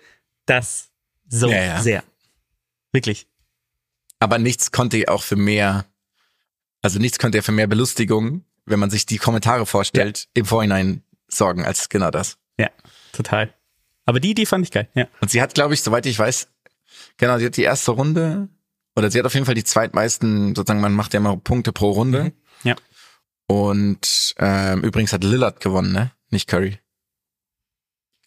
das 0.45 0.89
so 1.28 1.49
Ja, 1.49 1.63
ja. 1.63 1.82
sehr. 1.82 2.04
Wirklich. 2.91 3.28
Aber 4.19 4.38
nichts 4.38 4.71
konnte 4.71 5.08
auch 5.08 5.23
für 5.23 5.36
mehr, 5.36 5.86
also 6.82 6.99
nichts 6.99 7.19
könnte 7.19 7.38
ja 7.38 7.41
für 7.41 7.52
mehr 7.52 7.67
Belustigung, 7.67 8.43
wenn 8.65 8.80
man 8.80 8.89
sich 8.89 9.06
die 9.06 9.17
Kommentare 9.17 9.65
vorstellt, 9.65 10.28
im 10.34 10.45
Vorhinein 10.45 11.04
sorgen 11.28 11.63
als 11.65 11.89
genau 11.89 12.12
das. 12.12 12.38
Ja, 12.60 12.69
total. 13.13 13.54
Aber 14.06 14.19
die, 14.19 14.34
die 14.34 14.45
fand 14.45 14.65
ich 14.65 14.71
geil, 14.71 14.89
ja. 14.95 15.08
Und 15.21 15.30
sie 15.32 15.41
hat, 15.41 15.54
glaube 15.54 15.73
ich, 15.75 15.82
soweit 15.82 16.06
ich 16.06 16.17
weiß, 16.19 16.49
genau, 17.17 17.38
sie 17.38 17.45
hat 17.45 17.58
die 17.58 17.63
erste 17.63 17.91
Runde, 17.91 18.49
oder 18.99 19.09
sie 19.09 19.17
hat 19.17 19.25
auf 19.25 19.33
jeden 19.33 19.45
Fall 19.45 19.55
die 19.55 19.63
zweitmeisten, 19.63 20.53
sozusagen, 20.53 20.81
man 20.81 20.93
macht 20.93 21.13
ja 21.13 21.19
immer 21.19 21.35
Punkte 21.38 21.71
pro 21.71 21.91
Runde. 21.91 22.25
Mhm. 22.25 22.33
Ja. 22.63 22.75
Und 23.47 24.35
ähm, 24.38 24.83
übrigens 24.83 25.13
hat 25.13 25.23
Lillard 25.23 25.62
gewonnen, 25.62 25.91
ne? 25.91 26.12
Nicht 26.29 26.47
Curry. 26.47 26.77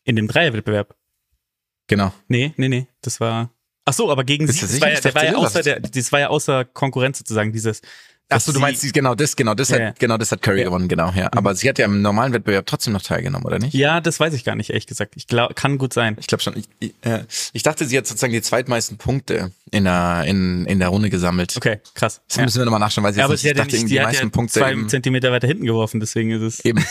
In 0.05 0.17
dem 0.17 0.27
Dreierwettbewerb. 0.27 0.97
Genau. 1.87 2.13
Nee, 2.27 2.55
nee, 2.57 2.69
nee, 2.69 2.89
das 3.03 3.21
war. 3.21 3.51
Ach 3.85 3.93
so, 3.93 4.11
aber 4.11 4.25
gegen 4.25 4.47
Bist 4.47 4.61
sie, 4.61 4.67
das 4.67 4.81
war 4.81 4.93
ja, 4.93 5.01
der 5.01 5.15
war 5.15 5.25
ja 5.25 5.35
außer 5.37 5.63
der, 5.63 5.81
das 5.81 6.11
war 6.11 6.21
ja 6.21 6.29
außer 6.29 6.65
Konkurrenz 6.65 7.19
sozusagen, 7.19 7.53
dieses. 7.53 7.83
Ach 8.33 8.37
dass 8.37 8.47
so, 8.47 8.53
du 8.53 8.61
meinst, 8.61 8.93
genau 8.93 9.15
das, 9.15 9.37
genau 9.37 9.55
das 9.55 9.69
Ja, 9.71 9.75
hat, 9.77 9.81
ja. 9.83 9.95
genau 9.99 10.17
das 10.19 10.33
hat 10.33 10.43
Curry 10.43 10.59
Ja. 10.61 10.65
Mhm. 10.65 10.69
gewonnen, 10.69 10.89
genau, 10.89 11.13
ja. 11.13 11.29
Aber 11.33 11.55
sie 11.55 11.69
hat 11.69 11.79
ja 11.79 11.85
im 11.85 12.03
normalen 12.03 12.33
Wettbewerb 12.33 12.67
trotzdem 12.67 12.93
noch 12.93 13.03
teilgenommen, 13.03 13.45
oder 13.47 13.59
nicht? 13.59 13.75
Ja, 13.75 14.01
das 14.01 14.19
weiß 14.21 14.35
ich 14.35 14.45
gar 14.45 14.55
nicht, 14.57 14.71
ehrlich 14.71 14.87
gesagt. 14.87 15.15
Ich 15.17 15.27
glaube, 15.27 15.55
kann 15.55 15.79
gut 15.79 15.93
sein. 15.93 16.17
Ich 16.21 16.27
glaube 16.27 16.43
schon. 16.43 16.57
Ich, 16.57 16.65
ich, 16.81 16.95
äh, 17.03 17.25
ich 17.53 17.63
dachte, 17.63 17.85
sie 17.87 17.97
hat 17.99 18.07
sozusagen 18.07 18.33
die 18.33 18.43
zweitmeisten 18.43 18.99
Punkte 18.99 19.53
in 19.71 19.85
der, 19.85 20.25
in, 20.27 20.67
in 20.67 20.79
der 20.79 20.89
Runde 20.89 21.11
gesammelt. 21.11 21.57
Okay, 21.57 21.81
krass. 21.95 22.21
Das 22.29 22.39
müssen 22.39 22.59
wir 22.59 22.65
nochmal 22.65 22.81
nachschauen, 22.81 23.05
weil 23.05 23.13
sie 23.13 23.21
Ja, 23.21 23.25
aber 23.27 23.35
nicht, 23.35 23.43
sie 23.43 23.49
ich 23.49 23.55
dachte, 23.57 23.73
nicht, 23.77 23.85
die 23.85 23.89
die 23.97 24.01
meisten 24.01 24.31
Punkte 24.31 24.61
zwei 24.61 24.73
eben, 24.73 24.89
Zentimeter 24.89 25.31
weiter 25.33 25.47
hinten 25.47 25.65
geworfen, 25.67 26.01
deswegen 26.01 26.31
ist 26.31 26.43
es. 26.43 26.65
eben, 26.65 26.85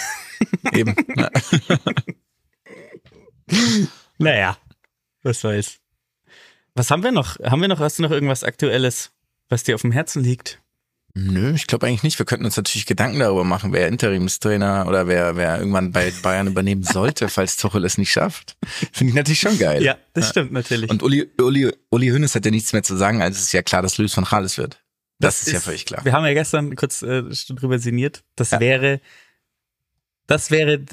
eben. 0.74 0.96
Ja. 1.18 1.30
Naja, 4.18 4.58
was 5.24 5.42
soll's. 5.42 5.78
Was 6.76 6.90
haben 6.92 7.04
wir 7.04 7.12
noch? 7.12 7.38
Haben 7.40 7.62
wir 7.62 7.68
noch, 7.68 7.80
hast 7.80 8.00
du 8.00 8.04
noch 8.04 8.12
irgendwas 8.12 8.44
Aktuelles, 8.44 9.12
was 9.50 9.64
dir 9.64 9.76
auf 9.76 9.82
dem 9.82 9.92
Herzen 9.92 10.24
liegt? 10.24 10.61
Nö, 11.14 11.54
ich 11.54 11.68
glaube 11.68 11.88
eigentlich 11.88 12.04
nicht. 12.04 12.20
Wir 12.20 12.26
könnten 12.26 12.46
uns 12.46 12.56
natürlich 12.56 12.86
Gedanken 12.86 13.20
darüber 13.20 13.44
machen, 13.44 13.74
wer 13.74 13.88
Interimstrainer 13.88 14.86
oder 14.88 15.08
wer, 15.08 15.36
wer 15.36 15.58
irgendwann 15.58 15.92
bei 15.92 16.12
Bayern 16.24 16.48
übernehmen 16.48 16.84
sollte, 16.84 17.28
falls 17.30 17.58
Tuchel 17.58 17.84
es 17.84 17.98
nicht 17.98 18.12
schafft. 18.12 18.56
Finde 18.94 19.12
ich 19.12 19.16
natürlich 19.16 19.40
schon 19.42 19.58
geil. 19.58 19.84
Ja, 19.84 19.98
das 20.14 20.30
stimmt 20.30 20.52
natürlich. 20.52 20.90
Und 20.90 21.04
Uli, 21.04 21.30
Uli, 21.40 21.72
Uli 21.90 22.08
Hoeneß 22.10 22.36
hat 22.36 22.46
ja 22.46 22.52
nichts 22.52 22.72
mehr 22.72 22.84
zu 22.84 22.96
sagen, 22.96 23.22
also 23.22 23.38
es 23.38 23.44
ist 23.44 23.52
ja 23.52 23.62
klar, 23.62 23.82
dass 23.82 23.98
Luis 23.98 24.14
von 24.14 24.24
Gaal 24.24 24.46
es 24.46 24.58
wird. 24.58 24.82
Das, 25.20 25.46
ist, 25.46 25.54
ja 25.54 25.60
völlig 25.60 25.86
klar. 25.86 26.04
Wir 26.04 26.14
haben 26.14 26.26
ja 26.26 26.34
gestern 26.34 26.76
kurz 26.76 27.02
äh, 27.04 27.24
drüber 27.50 27.78
sinniert. 27.78 28.24
Das 28.36 28.52
wäre, 28.54 29.02
das 30.26 30.50
wäre, 30.50 30.84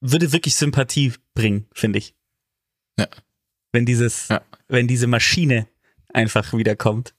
würde 0.00 0.32
wirklich 0.32 0.56
Sympathie 0.56 1.14
bringen, 1.34 1.66
finde 1.72 2.00
ich. 2.00 2.14
Ja. 2.98 3.08
Wenn 3.72 3.86
dieses, 3.86 4.28
Ja. 4.28 4.42
wenn 4.68 4.88
diese 4.88 5.06
Maschine 5.06 5.68
einfach 6.12 6.52
wiederkommt. 6.52 7.14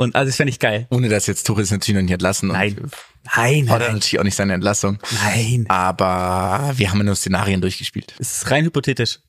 Und 0.00 0.16
also 0.16 0.30
das 0.30 0.36
fände 0.36 0.50
ich 0.50 0.58
geil. 0.58 0.86
Ohne 0.90 1.10
dass 1.10 1.26
jetzt 1.26 1.46
Tuchel 1.46 1.62
es 1.62 1.70
natürlich 1.70 1.94
noch 1.96 2.02
nicht 2.02 2.12
entlassen. 2.12 2.48
Nein. 2.48 2.78
Und 2.78 2.90
Nein, 3.36 3.66
nein, 3.66 3.78
natürlich 3.80 4.18
auch 4.18 4.24
nicht 4.24 4.34
seine 4.34 4.54
Entlassung. 4.54 4.98
nein. 5.24 5.66
Aber 5.68 6.72
wir 6.74 6.90
haben 6.90 6.96
ja 6.98 7.04
nur 7.04 7.14
Szenarien 7.16 7.60
durchgespielt. 7.60 8.14
Es 8.18 8.38
ist 8.38 8.50
rein 8.50 8.64
hypothetisch. 8.64 9.20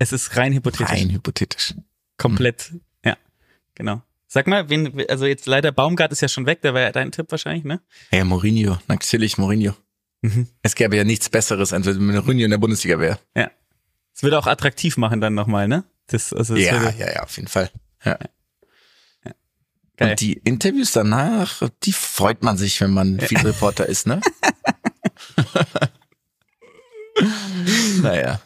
Es 0.00 0.10
ist 0.12 0.36
rein 0.36 0.52
hypothetisch. 0.52 0.90
Rein 0.92 1.10
hypothetisch. 1.10 1.74
Komplett. 2.18 2.72
Ja, 3.04 3.16
genau. 3.76 4.02
Sag 4.26 4.48
mal, 4.48 4.68
wen, 4.68 5.00
also 5.08 5.26
jetzt 5.26 5.46
leider 5.46 5.70
Baumgart 5.70 6.10
ist 6.10 6.22
ja 6.22 6.28
schon 6.28 6.44
weg, 6.44 6.60
der 6.62 6.74
war 6.74 6.80
ja 6.80 6.90
dein 6.90 7.12
Tipp 7.12 7.26
wahrscheinlich, 7.30 7.62
ne? 7.62 7.80
Ja, 8.10 8.24
Mourinho, 8.24 8.78
natürlich 8.88 9.38
Mourinho. 9.38 9.74
Mhm. 10.22 10.48
Es 10.62 10.74
gäbe 10.74 10.96
ja 10.96 11.04
nichts 11.04 11.28
Besseres, 11.28 11.72
als 11.72 11.86
wenn 11.86 12.04
Mourinho 12.04 12.44
in 12.46 12.50
der 12.50 12.58
Bundesliga 12.58 12.98
wäre. 12.98 13.20
Ja. 13.36 13.48
Es 14.12 14.24
würde 14.24 14.40
auch 14.40 14.48
attraktiv 14.48 14.96
machen 14.96 15.20
dann 15.20 15.34
nochmal, 15.34 15.68
ne? 15.68 15.84
Das, 16.08 16.32
also 16.32 16.56
das 16.56 16.64
Ja, 16.64 16.72
würde, 16.82 16.98
ja, 16.98 17.12
ja, 17.14 17.22
auf 17.22 17.36
jeden 17.36 17.48
Fall. 17.48 17.70
Ja. 18.04 18.18
Geil. 19.96 20.10
Und 20.10 20.20
die 20.20 20.34
Interviews 20.34 20.92
danach, 20.92 21.62
die 21.84 21.92
freut 21.92 22.42
man 22.42 22.56
sich, 22.58 22.80
wenn 22.80 22.92
man 22.92 23.18
viel 23.20 23.38
Reporter 23.38 23.86
ist, 23.86 24.06
ne? 24.06 24.20
naja. 28.02 28.40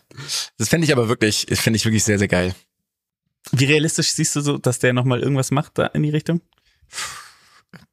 Das 0.59 0.69
fände 0.69 0.85
ich 0.85 0.93
aber 0.93 1.09
wirklich, 1.09 1.47
das 1.47 1.61
fände 1.61 1.77
ich 1.77 1.85
wirklich 1.85 2.05
sehr, 2.05 2.19
sehr 2.19 2.29
geil. 2.29 2.55
Wie 3.53 3.65
realistisch 3.65 4.13
siehst 4.13 4.37
du 4.37 4.41
so, 4.43 4.59
dass 4.59 4.79
der 4.79 4.93
nochmal 4.93 5.21
irgendwas 5.21 5.51
macht 5.51 5.79
da 5.79 5.87
in 5.87 6.03
die 6.03 6.11
Richtung? 6.11 6.41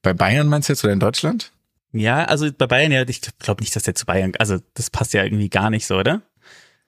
Bei 0.02 0.14
Bayern 0.14 0.48
meinst 0.48 0.70
du 0.70 0.74
jetzt 0.74 0.84
oder 0.84 0.94
in 0.94 1.00
Deutschland? 1.00 1.52
Ja, 1.94 2.26
also 2.26 2.52
bei 2.52 2.68
Bayern, 2.68 2.92
ja, 2.92 3.08
ich 3.08 3.22
glaube 3.40 3.62
nicht, 3.62 3.76
dass 3.76 3.84
der 3.84 3.96
zu 3.96 4.06
Bayern, 4.06 4.34
also 4.38 4.60
das 4.74 4.90
passt 4.90 5.14
ja 5.14 5.24
irgendwie 5.24 5.50
gar 5.50 5.70
nicht 5.70 5.88
so, 5.88 5.98
oder? 5.98 6.22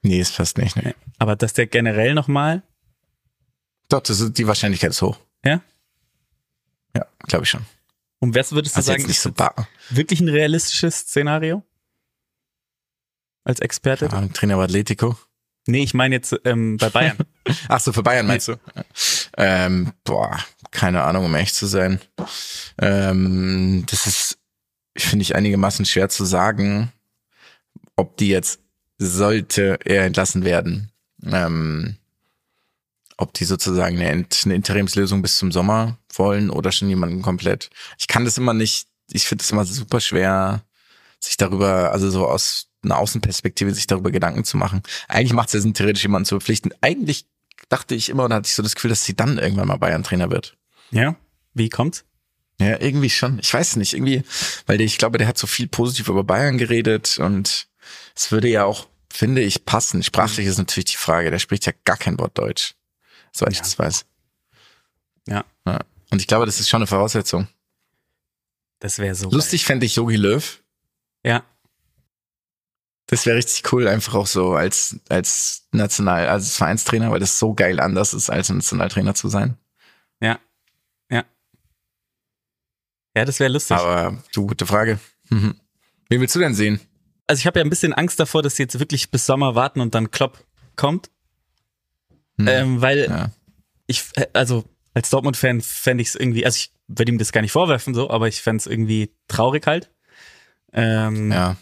Nee, 0.01 0.19
ist 0.19 0.35
fast 0.35 0.57
nicht. 0.57 0.75
Ne. 0.75 0.93
Aber 1.17 1.35
dass 1.35 1.53
der 1.53 1.67
generell 1.67 2.13
nochmal, 2.13 2.63
Doch, 3.87 4.01
das 4.01 4.19
ist, 4.19 4.37
die 4.37 4.47
Wahrscheinlichkeit 4.47 4.91
ist 4.91 5.01
hoch. 5.01 5.17
ja? 5.43 5.61
Ja, 6.95 7.05
glaube 7.27 7.43
ich 7.43 7.49
schon. 7.49 7.65
Und 8.19 8.35
was 8.35 8.51
würdest 8.51 8.75
du 8.75 8.79
Also 8.79 8.91
sagen, 8.91 9.05
ist 9.05 9.21
so 9.21 9.31
wirklich 9.89 10.19
ein 10.19 10.29
realistisches 10.29 10.99
Szenario? 10.99 11.63
Als 13.43 13.59
Experte? 13.61 14.11
Ahnung, 14.11 14.33
Trainer 14.33 14.57
bei 14.57 14.65
Atletico. 14.65 15.17
Nee, 15.67 15.83
ich 15.83 15.93
meine 15.93 16.15
jetzt 16.15 16.35
ähm, 16.45 16.77
bei 16.77 16.89
Bayern. 16.89 17.17
Ach 17.67 17.79
so, 17.79 17.93
für 17.93 18.03
Bayern 18.03 18.27
meinst 18.27 18.47
du? 18.47 18.55
Ähm, 19.37 19.93
boah, 20.03 20.37
keine 20.71 21.03
Ahnung, 21.03 21.25
um 21.25 21.35
echt 21.35 21.55
zu 21.55 21.67
sein. 21.67 22.01
Ähm, 22.79 23.85
das 23.87 24.07
ist, 24.07 24.39
finde 24.97 25.23
ich, 25.23 25.35
einigermaßen 25.35 25.85
schwer 25.85 26.09
zu 26.09 26.25
sagen, 26.25 26.91
ob 27.95 28.17
die 28.17 28.29
jetzt, 28.29 28.59
sollte 28.97 29.79
er 29.85 30.05
entlassen 30.05 30.43
werden, 30.43 30.91
ähm, 31.23 31.98
ob 33.19 33.33
die 33.33 33.43
sozusagen 33.43 33.99
eine, 33.99 34.25
Interimslösung 34.45 35.21
bis 35.21 35.37
zum 35.37 35.51
Sommer 35.51 35.97
wollen 36.13 36.49
oder 36.49 36.71
schon 36.71 36.87
jemanden 36.87 37.21
komplett. 37.21 37.69
Ich 37.97 38.07
kann 38.07 38.23
das 38.23 38.37
immer 38.37 38.53
nicht, 38.53 38.87
ich 39.11 39.25
finde 39.25 39.43
es 39.43 39.51
immer 39.51 39.65
super 39.65 39.99
schwer, 39.99 40.63
sich 41.19 41.35
darüber, 41.35 41.91
also 41.91 42.09
so 42.09 42.25
aus 42.25 42.67
einer 42.81 42.97
Außenperspektive, 42.97 43.73
sich 43.73 43.87
darüber 43.87 44.11
Gedanken 44.11 44.45
zu 44.45 44.55
machen. 44.55 44.83
Eigentlich 45.09 45.33
macht 45.33 45.49
es 45.49 45.53
ja 45.53 45.59
Sinn, 45.59 45.73
theoretisch 45.73 46.03
jemanden 46.03 46.27
zu 46.27 46.35
verpflichten. 46.35 46.73
Eigentlich 46.79 47.25
dachte 47.67 47.93
ich 47.93 48.07
immer 48.07 48.23
oder 48.23 48.35
hatte 48.35 48.47
ich 48.47 48.55
so 48.55 48.63
das 48.63 48.75
Gefühl, 48.75 48.89
dass 48.89 49.03
sie 49.03 49.17
dann 49.17 49.37
irgendwann 49.37 49.67
mal 49.67 49.77
Bayern-Trainer 49.77 50.31
wird. 50.31 50.55
Ja. 50.91 51.17
Wie 51.53 51.67
kommt's? 51.67 52.05
Ja, 52.61 52.79
irgendwie 52.79 53.09
schon. 53.09 53.39
Ich 53.39 53.53
weiß 53.53 53.75
nicht, 53.75 53.93
irgendwie, 53.93 54.23
weil 54.65 54.77
der, 54.77 54.85
ich 54.85 54.97
glaube, 54.97 55.17
der 55.17 55.27
hat 55.27 55.37
so 55.37 55.45
viel 55.45 55.67
positiv 55.67 56.07
über 56.07 56.23
Bayern 56.23 56.57
geredet 56.57 57.19
und 57.19 57.67
es 58.15 58.31
würde 58.31 58.47
ja 58.47 58.63
auch, 58.63 58.87
finde 59.11 59.41
ich, 59.41 59.65
passen. 59.65 60.03
Sprachlich 60.03 60.47
ist 60.47 60.57
natürlich 60.57 60.91
die 60.91 60.97
Frage, 60.97 61.31
der 61.31 61.39
spricht 61.39 61.65
ja 61.65 61.73
gar 61.83 61.97
kein 61.97 62.17
Wort 62.17 62.37
Deutsch, 62.37 62.75
soweit 63.31 63.51
ich 63.53 63.57
Ja. 63.59 63.63
das 63.63 63.79
weiß. 63.79 64.05
Ja. 65.27 65.45
ja. 65.65 65.79
Und 66.11 66.19
ich 66.21 66.27
glaube, 66.27 66.45
das 66.45 66.59
ist 66.59 66.69
schon 66.69 66.79
eine 66.79 66.87
Voraussetzung. 66.87 67.47
Das 68.79 68.97
wäre 68.99 69.13
so. 69.15 69.29
Lustig 69.29 69.65
fände 69.65 69.85
ich 69.85 69.95
Jogi 69.95 70.15
Löw. 70.15 70.61
Ja. 71.23 71.43
Das 73.07 73.25
wäre 73.25 73.37
richtig 73.37 73.71
cool, 73.73 73.87
einfach 73.87 74.13
auch 74.13 74.27
so 74.27 74.53
als, 74.53 74.99
als 75.09 75.67
National, 75.71 76.27
also 76.27 76.45
als 76.45 76.57
Vereinstrainer, 76.57 77.09
weil 77.11 77.19
das 77.19 77.39
so 77.39 77.53
geil 77.53 77.79
anders 77.79 78.13
ist, 78.13 78.29
als 78.29 78.49
Nationaltrainer 78.49 79.15
zu 79.15 79.29
sein. 79.29 79.57
Ja. 80.21 80.39
Ja. 81.09 81.25
Ja, 83.15 83.25
das 83.25 83.39
wäre 83.39 83.51
lustig. 83.51 83.75
Aber 83.77 84.21
du, 84.33 84.45
gute 84.47 84.65
Frage. 84.65 84.99
Mhm. 85.29 85.59
Wen 86.09 86.21
willst 86.21 86.35
du 86.35 86.39
denn 86.39 86.53
sehen? 86.53 86.79
also 87.27 87.39
ich 87.41 87.45
habe 87.45 87.59
ja 87.59 87.63
ein 87.65 87.69
bisschen 87.69 87.93
Angst 87.93 88.19
davor, 88.19 88.41
dass 88.41 88.55
sie 88.55 88.63
jetzt 88.63 88.79
wirklich 88.79 89.11
bis 89.11 89.27
Sommer 89.27 89.53
warten 89.53 89.81
und 89.81 89.93
dann 89.93 90.09
Klopp 90.09 90.43
kommt. 90.75 91.11
Hm. 92.39 92.47
Ähm, 92.47 92.81
weil 92.81 93.05
ja. 93.09 93.31
ich, 93.87 94.05
also 94.33 94.65
als 94.93 95.09
Dortmund-Fan 95.09 95.61
fände 95.61 96.01
ich 96.01 96.09
es 96.09 96.15
irgendwie, 96.15 96.45
also 96.45 96.57
ich 96.57 96.71
würde 96.87 97.11
ihm 97.11 97.17
das 97.17 97.31
gar 97.31 97.41
nicht 97.41 97.51
vorwerfen, 97.51 97.93
so, 97.93 98.09
aber 98.09 98.27
ich 98.27 98.41
fände 98.41 98.61
es 98.61 98.67
irgendwie 98.67 99.11
traurig 99.27 99.67
halt. 99.67 99.91
Ähm, 100.73 101.31
Ja. 101.31 101.57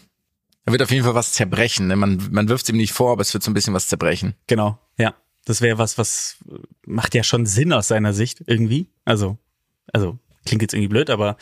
Er 0.64 0.72
wird 0.72 0.82
auf 0.82 0.90
jeden 0.90 1.02
Fall 1.02 1.14
was 1.14 1.32
zerbrechen. 1.32 1.86
Ne? 1.86 1.96
Man, 1.96 2.28
man 2.30 2.50
wirft 2.50 2.68
ihm 2.68 2.76
nicht 2.76 2.92
vor, 2.92 3.12
aber 3.12 3.22
es 3.22 3.32
wird 3.32 3.42
so 3.42 3.50
ein 3.50 3.54
bisschen 3.54 3.72
was 3.72 3.86
zerbrechen. 3.86 4.34
Genau, 4.48 4.78
ja. 4.98 5.14
Das 5.46 5.62
wäre 5.62 5.78
was, 5.78 5.96
was 5.96 6.36
macht 6.84 7.14
ja 7.14 7.22
schon 7.22 7.46
Sinn 7.46 7.72
aus 7.72 7.88
seiner 7.88 8.12
Sicht 8.12 8.42
irgendwie. 8.46 8.90
Also, 9.06 9.38
also 9.94 10.18
klingt 10.44 10.60
jetzt 10.60 10.74
irgendwie 10.74 10.88
blöd, 10.88 11.08
aber 11.08 11.38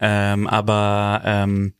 ähm, 0.00 0.46
aber 0.46 1.22
ähm, 1.24 1.74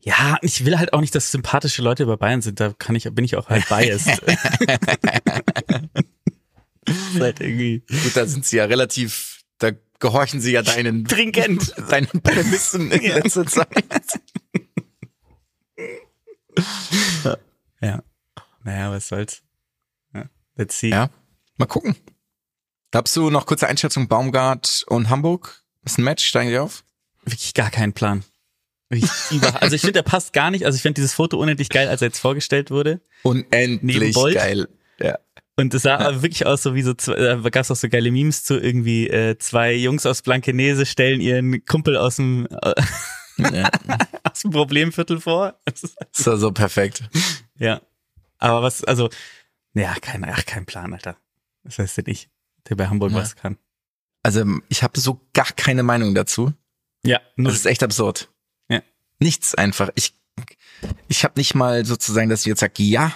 ja, 0.00 0.36
ich 0.42 0.64
will 0.64 0.78
halt 0.78 0.92
auch 0.92 1.00
nicht, 1.00 1.14
dass 1.14 1.30
sympathische 1.30 1.80
Leute 1.82 2.06
bei 2.06 2.16
Bayern 2.16 2.42
sind. 2.42 2.58
Da 2.58 2.72
kann 2.76 2.96
ich, 2.96 3.04
bin 3.12 3.24
ich 3.24 3.36
auch 3.36 3.48
halt 3.48 3.68
biased. 3.68 4.20
Halt 7.18 7.40
irgendwie 7.40 7.84
Gut, 7.88 8.16
da 8.16 8.26
sind 8.26 8.44
sie 8.46 8.56
ja 8.56 8.64
relativ, 8.64 9.42
da 9.58 9.70
gehorchen 9.98 10.40
sie 10.40 10.52
ja 10.52 10.62
deinen, 10.62 11.06
stringent. 11.06 11.74
deinen 11.90 12.08
Prämissen 12.22 12.90
in 12.90 13.02
Ja. 13.02 13.16
letzter 13.16 13.46
Zeit. 13.46 13.84
Ja. 17.80 18.02
Naja, 18.64 18.90
was 18.90 19.08
soll's. 19.08 19.42
Ja. 20.14 20.28
Let's 20.56 20.78
see. 20.78 20.90
Ja, 20.90 21.10
mal 21.56 21.66
gucken. 21.66 21.96
Habst 22.94 23.16
du 23.16 23.30
noch 23.30 23.46
kurze 23.46 23.68
Einschätzung 23.68 24.08
Baumgart 24.08 24.84
und 24.88 25.08
Hamburg? 25.10 25.62
Ist 25.84 25.98
ein 25.98 26.04
Match, 26.04 26.24
steigen 26.26 26.50
die 26.50 26.58
auf? 26.58 26.84
Wirklich 27.24 27.54
gar 27.54 27.70
keinen 27.70 27.92
Plan. 27.92 28.24
Also 29.60 29.76
ich 29.76 29.82
finde, 29.82 30.00
er 30.00 30.02
passt 30.02 30.32
gar 30.32 30.50
nicht. 30.50 30.66
Also 30.66 30.74
ich 30.74 30.82
finde 30.82 30.94
dieses 30.94 31.14
Foto 31.14 31.38
unendlich 31.38 31.68
geil, 31.68 31.86
als 31.88 32.02
er 32.02 32.08
jetzt 32.08 32.18
vorgestellt 32.18 32.72
wurde. 32.72 33.00
Unendlich 33.22 34.16
geil. 34.34 34.68
Ja. 35.60 35.64
Und 35.64 35.74
es 35.74 35.82
sah 35.82 35.96
aber 35.98 36.22
wirklich 36.22 36.46
aus 36.46 36.62
so 36.62 36.74
wie 36.74 36.82
so, 36.82 36.92
da 36.94 37.36
gab 37.36 37.56
es 37.56 37.70
auch 37.70 37.76
so 37.76 37.88
geile 37.88 38.10
Memes 38.10 38.44
zu 38.44 38.58
irgendwie 38.58 39.08
äh, 39.08 39.36
zwei 39.38 39.74
Jungs 39.74 40.06
aus 40.06 40.22
Blankenese 40.22 40.86
stellen 40.86 41.20
ihren 41.20 41.64
Kumpel 41.64 41.96
aus 41.96 42.16
dem, 42.16 42.46
äh, 42.62 42.74
ja. 43.38 43.70
aus 44.24 44.40
dem 44.42 44.50
Problemviertel 44.50 45.20
vor. 45.20 45.58
Das 45.64 45.82
ist- 45.82 46.26
ja 46.26 46.36
so 46.36 46.52
perfekt. 46.52 47.02
Ja. 47.58 47.80
Aber 48.38 48.62
was, 48.62 48.82
also, 48.84 49.10
ja, 49.74 49.94
kein, 50.00 50.24
ach, 50.24 50.44
kein 50.46 50.66
Plan, 50.66 50.92
Alter. 50.94 51.16
Das 51.64 51.78
heißt 51.78 51.98
denn 51.98 52.04
ich, 52.08 52.28
der 52.68 52.76
bei 52.76 52.88
Hamburg 52.88 53.12
Ja. 53.12 53.18
was 53.18 53.36
kann. 53.36 53.58
Also 54.22 54.44
ich 54.68 54.82
habe 54.82 54.98
so 55.00 55.20
gar 55.32 55.50
keine 55.52 55.82
Meinung 55.82 56.14
dazu. 56.14 56.52
Ja, 57.04 57.20
nur, 57.36 57.50
Das 57.52 57.60
ist 57.60 57.66
echt 57.66 57.82
absurd. 57.82 58.30
Ja. 58.68 58.82
Nichts 59.18 59.54
einfach. 59.54 59.90
Ich, 59.94 60.14
ich 61.08 61.24
habe 61.24 61.34
nicht 61.38 61.54
mal 61.54 61.84
sozusagen, 61.86 62.28
dass 62.28 62.40
ich 62.40 62.46
jetzt 62.46 62.60
sage, 62.60 62.82
ja, 62.82 63.12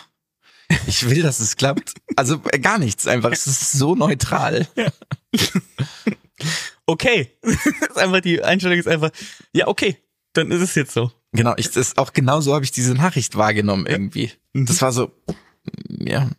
ich 0.86 1.08
will, 1.08 1.22
dass 1.22 1.40
es 1.40 1.56
klappt. 1.56 1.94
Also 2.16 2.40
äh, 2.50 2.58
gar 2.58 2.78
nichts 2.78 3.06
einfach. 3.06 3.32
Es 3.32 3.46
ist 3.46 3.72
so 3.72 3.94
neutral. 3.94 4.66
okay. 6.86 7.30
ist 7.42 7.98
einfach, 7.98 8.20
die 8.20 8.42
Einstellung 8.42 8.78
ist 8.78 8.88
einfach, 8.88 9.10
ja, 9.52 9.68
okay, 9.68 9.98
dann 10.32 10.50
ist 10.50 10.60
es 10.60 10.74
jetzt 10.74 10.92
so. 10.92 11.12
Genau, 11.32 11.54
ich, 11.56 11.70
das 11.70 11.98
auch 11.98 12.12
genau 12.12 12.40
so 12.40 12.54
habe 12.54 12.64
ich 12.64 12.72
diese 12.72 12.94
Nachricht 12.94 13.36
wahrgenommen 13.36 13.86
irgendwie. 13.86 14.32
Mhm. 14.52 14.66
Das 14.66 14.82
war 14.82 14.92
so, 14.92 15.10
ja, 15.88 16.30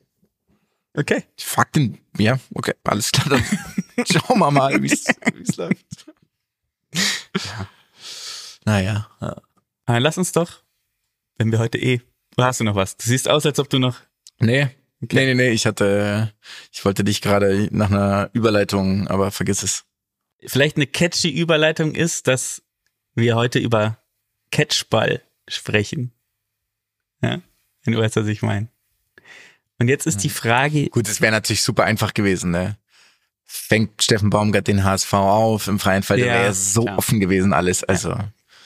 Okay. 0.98 1.24
fuck 1.38 1.74
den, 1.74 1.98
ja, 2.18 2.40
okay, 2.54 2.74
alles 2.84 3.12
klar, 3.12 3.28
dann 3.30 3.44
schauen 4.10 4.40
wir 4.40 4.52
mal, 4.52 4.82
wie 4.82 4.92
es 4.92 5.58
läuft. 5.58 6.06
Ja. 6.94 7.68
Naja, 8.64 9.10
ja. 9.20 9.98
Lass 9.98 10.18
uns 10.18 10.32
doch, 10.32 10.64
wenn 11.38 11.52
wir 11.52 11.60
heute 11.60 11.78
eh, 11.78 12.00
oder 12.38 12.48
hast 12.48 12.62
du 12.62 12.64
noch 12.64 12.76
was? 12.76 12.96
Du 12.96 13.06
siehst 13.06 13.28
aus, 13.30 13.46
als 13.46 13.60
ob 13.60 13.70
du 13.70 13.78
noch, 13.78 13.98
Nee, 14.40 14.70
nee, 15.00 15.26
nee, 15.26 15.34
nee, 15.34 15.50
ich 15.50 15.66
hatte, 15.66 16.34
ich 16.72 16.84
wollte 16.86 17.04
dich 17.04 17.22
gerade 17.22 17.68
nach 17.72 17.90
einer 17.90 18.30
Überleitung, 18.34 19.08
aber 19.08 19.32
vergiss 19.32 19.64
es. 19.64 19.86
vielleicht 20.46 20.76
eine 20.76 20.88
catchy 20.88 21.30
Überleitung 21.30 21.96
ist, 21.96 22.28
dass 22.28 22.62
wir 23.16 23.36
heute 23.36 23.60
über 23.60 23.98
Catchball 24.52 25.22
sprechen. 25.48 26.12
Ja, 27.22 27.42
wenn 27.84 27.94
du 27.94 28.00
weißt, 28.00 28.18
was 28.18 28.28
ich 28.28 28.42
meine. 28.42 28.68
Und 29.80 29.88
jetzt 29.90 30.06
ist 30.08 30.24
die 30.24 30.30
Frage, 30.30 30.90
Gut, 30.90 31.08
es 31.08 31.22
wäre 31.22 31.32
natürlich 31.32 31.64
super 31.64 31.84
einfach 31.84 32.14
gewesen, 32.14 32.52
ne? 32.52 32.78
Fängt 33.44 34.02
Steffen 34.02 34.30
Baumgart 34.30 34.68
den 34.68 34.84
HSV 34.84 35.14
auf 35.14 35.68
im 35.68 35.80
freien 35.80 36.02
Fall, 36.04 36.20
Ja, 36.20 36.26
wäre 36.26 36.44
ja 36.46 36.54
so 36.54 36.84
klar. 36.86 36.98
offen 36.98 37.20
gewesen 37.20 37.54
alles. 37.54 37.84
Also, 37.84 38.18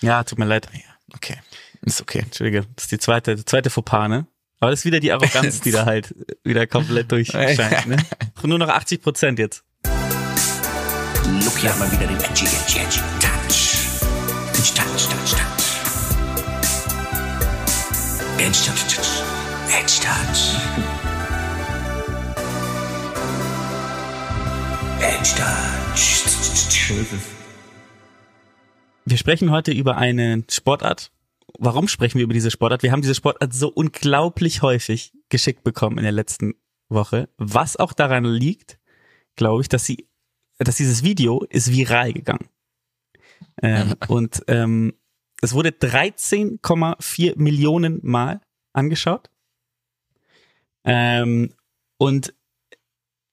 ja, 0.02 0.24
tut 0.24 0.40
mir 0.40 0.46
leid, 0.46 0.70
okay, 1.14 1.38
ist 1.82 2.02
okay. 2.02 2.20
Entschuldige, 2.20 2.66
das 2.76 2.86
ist 2.86 2.92
die 2.92 3.00
zweite, 3.00 3.36
die 3.36 3.46
zweite 3.46 3.70
Fauxpas, 3.70 4.08
ne? 4.08 4.28
Aber 4.60 4.72
das 4.72 4.82
ist 4.82 4.86
wieder 4.86 5.00
die 5.00 5.12
Arroganz, 5.12 5.62
die 5.62 5.72
da 5.72 5.86
halt 5.86 6.14
wieder 6.44 6.68
komplett 6.68 7.10
durchscheint, 7.12 7.88
ne? 7.88 7.96
Nur 8.44 8.60
noch 8.60 8.68
80 8.68 9.02
Prozent 9.02 9.40
jetzt. 9.40 9.64
Hier 11.60 11.70
hat 11.72 11.80
mal 11.80 11.92
wieder 11.92 12.08
den 12.08 12.18
Edgy, 12.18 12.46
Edgy, 12.46 12.80
Edgy 12.80 13.00
Touch. 13.20 13.80
Edgy 14.54 14.74
Touch, 14.76 15.08
Touch, 15.10 15.32
Touch. 15.32 15.66
Edgy 18.38 18.60
Touch, 18.66 18.84
Touch. 18.96 19.24
Edgy 19.70 20.00
Touch. 20.02 20.42
Edgy 25.02 25.34
Touch. 25.36 26.04
Wir 29.06 29.18
sprechen 29.18 29.52
heute 29.52 29.72
über 29.72 29.98
eine 29.98 30.44
Sportart. 30.50 31.12
Warum 31.58 31.88
sprechen 31.88 32.18
wir 32.18 32.24
über 32.24 32.34
diese 32.34 32.52
Sportart? 32.52 32.84
Wir 32.84 32.92
haben 32.92 33.02
diese 33.02 33.16
Sportart 33.16 33.54
so 33.54 33.70
unglaublich 33.70 34.62
häufig 34.62 35.14
geschickt 35.30 35.64
bekommen 35.64 35.98
in 35.98 36.04
der 36.04 36.12
letzten 36.12 36.56
Woche, 36.90 37.30
was 37.38 37.78
auch 37.78 37.94
daran 37.94 38.26
liegt, 38.26 38.80
glaube 39.36 39.62
ich, 39.62 39.70
dass 39.70 39.86
sie, 39.86 40.08
dass 40.58 40.78
dieses 40.78 41.04
Video 41.04 41.44
ist 41.50 41.72
viral 41.72 42.14
gegangen. 42.14 42.50
Ähm, 43.62 43.96
und 44.08 44.44
ähm, 44.48 44.94
es 45.42 45.54
wurde 45.54 45.70
13,4 45.70 47.38
Millionen 47.38 48.00
Mal 48.04 48.42
angeschaut. 48.74 49.30
Ähm, 50.84 51.54
und 51.98 52.34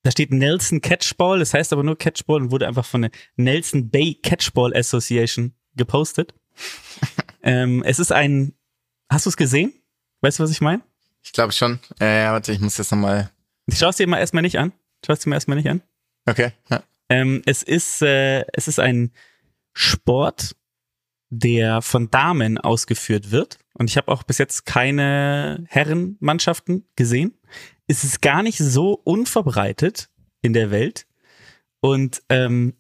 da 0.03 0.13
steht 0.13 0.31
Nelson 0.31 0.81
Catchball, 0.81 1.41
das 1.41 1.53
heißt 1.53 1.73
aber 1.73 1.83
nur 1.83 1.99
Catchball 1.99 2.43
und 2.43 2.51
wurde 2.53 2.69
einfach 2.69 2.85
von 2.85 3.03
der 3.03 3.11
Nelson 3.37 3.91
Bay 3.91 4.15
Catchball 4.15 4.73
Association 4.77 5.55
gepostet. 5.75 6.35
ähm, 7.47 7.83
es 7.85 8.01
ist 8.01 8.13
ein, 8.13 8.53
hast 9.09 9.25
du 9.25 9.31
es 9.31 9.37
gesehen? 9.37 9.73
Weißt 10.21 10.39
du, 10.39 10.43
was 10.43 10.51
ich 10.51 10.61
meine? 10.61 10.83
Ich 11.23 11.33
glaube 11.33 11.53
schon. 11.53 11.79
Äh, 12.01 12.27
warte, 12.27 12.53
ich 12.53 12.61
muss 12.61 12.77
jetzt 12.77 12.91
nochmal. 12.91 13.31
Ich 13.67 13.79
schaue 13.79 13.91
es 13.91 13.97
dir 13.97 14.07
mal 14.07 14.19
erstmal 14.19 14.43
nicht 14.43 14.59
an. 14.59 14.73
Schau 15.05 15.13
es 15.13 15.21
dir 15.21 15.31
mal 15.31 15.37
erstmal 15.37 15.57
nicht 15.57 15.69
an. 15.69 15.81
Okay. 16.27 16.53
Ja. 16.69 16.83
Ähm, 17.09 17.43
es 17.47 17.63
ist, 17.63 18.03
äh, 18.03 18.45
es 18.53 18.67
ist 18.67 18.81
ein 18.81 19.13
Sport, 19.73 20.57
der 21.31 21.83
von 21.83 22.11
Damen 22.11 22.59
ausgeführt 22.59 23.31
wird. 23.31 23.59
Und 23.75 23.91
ich 23.91 23.97
habe 23.97 24.11
auch 24.11 24.25
bis 24.25 24.39
jetzt 24.39 24.67
keine 24.67 25.65
Herrenmannschaften 25.69 26.89
gesehen. 26.97 27.39
Es 27.87 28.03
ist 28.03 28.23
gar 28.23 28.43
nicht 28.43 28.59
so 28.59 29.01
unverbreitet 29.05 30.09
in 30.43 30.53
der 30.53 30.73
Welt. 30.73 31.07
Und 31.81 32.23
ähm, 32.29 32.75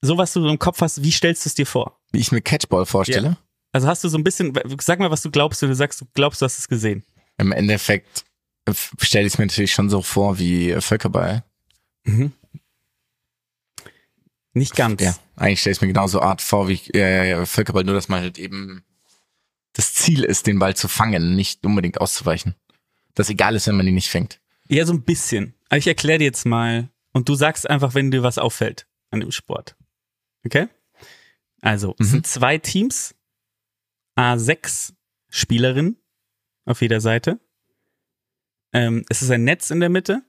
so 0.00 0.18
was 0.18 0.32
du 0.32 0.48
im 0.48 0.58
Kopf 0.58 0.80
hast, 0.80 1.04
wie 1.04 1.12
stellst 1.12 1.44
du 1.44 1.48
es 1.48 1.54
dir 1.54 1.66
vor? 1.66 2.00
Wie 2.10 2.18
ich 2.18 2.32
mir 2.32 2.42
Catchball 2.42 2.86
vorstelle. 2.86 3.36
Also 3.74 3.88
hast 3.88 4.04
du 4.04 4.08
so 4.08 4.16
ein 4.16 4.22
bisschen, 4.22 4.56
sag 4.80 5.00
mal, 5.00 5.10
was 5.10 5.22
du 5.22 5.32
glaubst, 5.32 5.60
wenn 5.60 5.68
du 5.68 5.74
sagst, 5.74 6.00
du 6.00 6.06
glaubst, 6.14 6.40
du 6.40 6.44
hast 6.44 6.58
es 6.58 6.68
gesehen. 6.68 7.02
Im 7.38 7.50
Endeffekt 7.50 8.24
stelle 9.00 9.26
ich 9.26 9.32
es 9.32 9.38
mir 9.38 9.46
natürlich 9.46 9.72
schon 9.72 9.90
so 9.90 10.00
vor 10.00 10.38
wie 10.38 10.70
äh, 10.70 10.80
Völkerball. 10.80 11.42
Nicht 14.52 14.76
ganz. 14.76 15.02
Ja, 15.02 15.16
eigentlich 15.36 15.60
stelle 15.60 15.72
ich 15.74 15.80
mir 15.80 15.88
genauso 15.88 16.20
Art 16.20 16.40
vor 16.40 16.68
wie 16.68 16.80
ja, 16.94 17.44
Völkerball, 17.46 17.82
nur 17.82 17.94
dass 17.96 18.08
man 18.08 18.20
halt 18.20 18.38
eben 18.38 18.84
das 19.72 19.92
Ziel 19.94 20.22
ist, 20.22 20.46
den 20.46 20.60
Ball 20.60 20.76
zu 20.76 20.86
fangen, 20.86 21.34
nicht 21.34 21.66
unbedingt 21.66 22.00
auszuweichen. 22.00 22.54
Das 23.14 23.28
egal 23.28 23.56
ist, 23.56 23.66
wenn 23.66 23.76
man 23.76 23.88
ihn 23.88 23.94
nicht 23.96 24.08
fängt. 24.08 24.40
Ja, 24.68 24.86
so 24.86 24.92
ein 24.92 25.02
bisschen. 25.02 25.54
Aber 25.68 25.78
ich 25.78 25.88
erkläre 25.88 26.20
dir 26.20 26.26
jetzt 26.26 26.46
mal 26.46 26.88
und 27.12 27.28
du 27.28 27.34
sagst 27.34 27.68
einfach, 27.68 27.94
wenn 27.94 28.12
dir 28.12 28.22
was 28.22 28.38
auffällt 28.38 28.86
an 29.10 29.18
dem 29.18 29.32
Sport. 29.32 29.74
Okay? 30.46 30.68
Also, 31.60 31.96
es 31.98 32.06
Mhm. 32.06 32.10
sind 32.12 32.26
zwei 32.28 32.58
Teams, 32.58 33.16
A6 34.16 34.94
Spielerinnen 35.28 35.96
auf 36.64 36.80
jeder 36.80 37.00
Seite. 37.00 37.40
Ähm, 38.72 39.04
es 39.08 39.22
ist 39.22 39.30
ein 39.30 39.44
Netz 39.44 39.70
in 39.70 39.80
der 39.80 39.88
Mitte. 39.88 40.22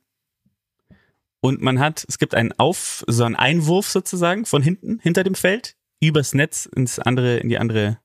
Und 1.41 1.61
man 1.61 1.79
hat, 1.79 2.05
es 2.07 2.17
gibt 2.17 2.33
einen 2.33 2.53
Auf, 2.53 3.03
so 3.07 3.23
einen 3.23 3.35
Einwurf 3.35 3.87
sozusagen 3.87 4.45
von 4.45 4.63
hinten, 4.63 4.99
hinter 4.99 5.23
dem 5.23 5.35
Feld, 5.35 5.75
übers 5.99 6.33
Netz 6.33 6.65
ins 6.65 6.97
andere, 6.97 7.37
in 7.37 7.49
die 7.49 7.59
andere, 7.59 7.99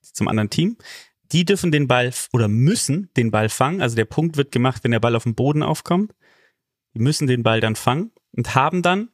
zum 0.00 0.28
anderen 0.28 0.50
Team. 0.50 0.76
Die 1.32 1.44
dürfen 1.44 1.72
den 1.72 1.88
Ball 1.88 2.12
oder 2.32 2.46
müssen 2.46 3.10
den 3.16 3.32
Ball 3.32 3.48
fangen. 3.48 3.82
Also 3.82 3.96
der 3.96 4.04
Punkt 4.04 4.36
wird 4.36 4.52
gemacht, 4.52 4.84
wenn 4.84 4.92
der 4.92 5.00
Ball 5.00 5.16
auf 5.16 5.24
dem 5.24 5.34
Boden 5.34 5.64
aufkommt. 5.64 6.14
Die 6.94 7.00
müssen 7.00 7.26
den 7.26 7.42
Ball 7.42 7.60
dann 7.60 7.74
fangen 7.74 8.12
und 8.30 8.54
haben 8.54 8.82
dann, 8.82 9.10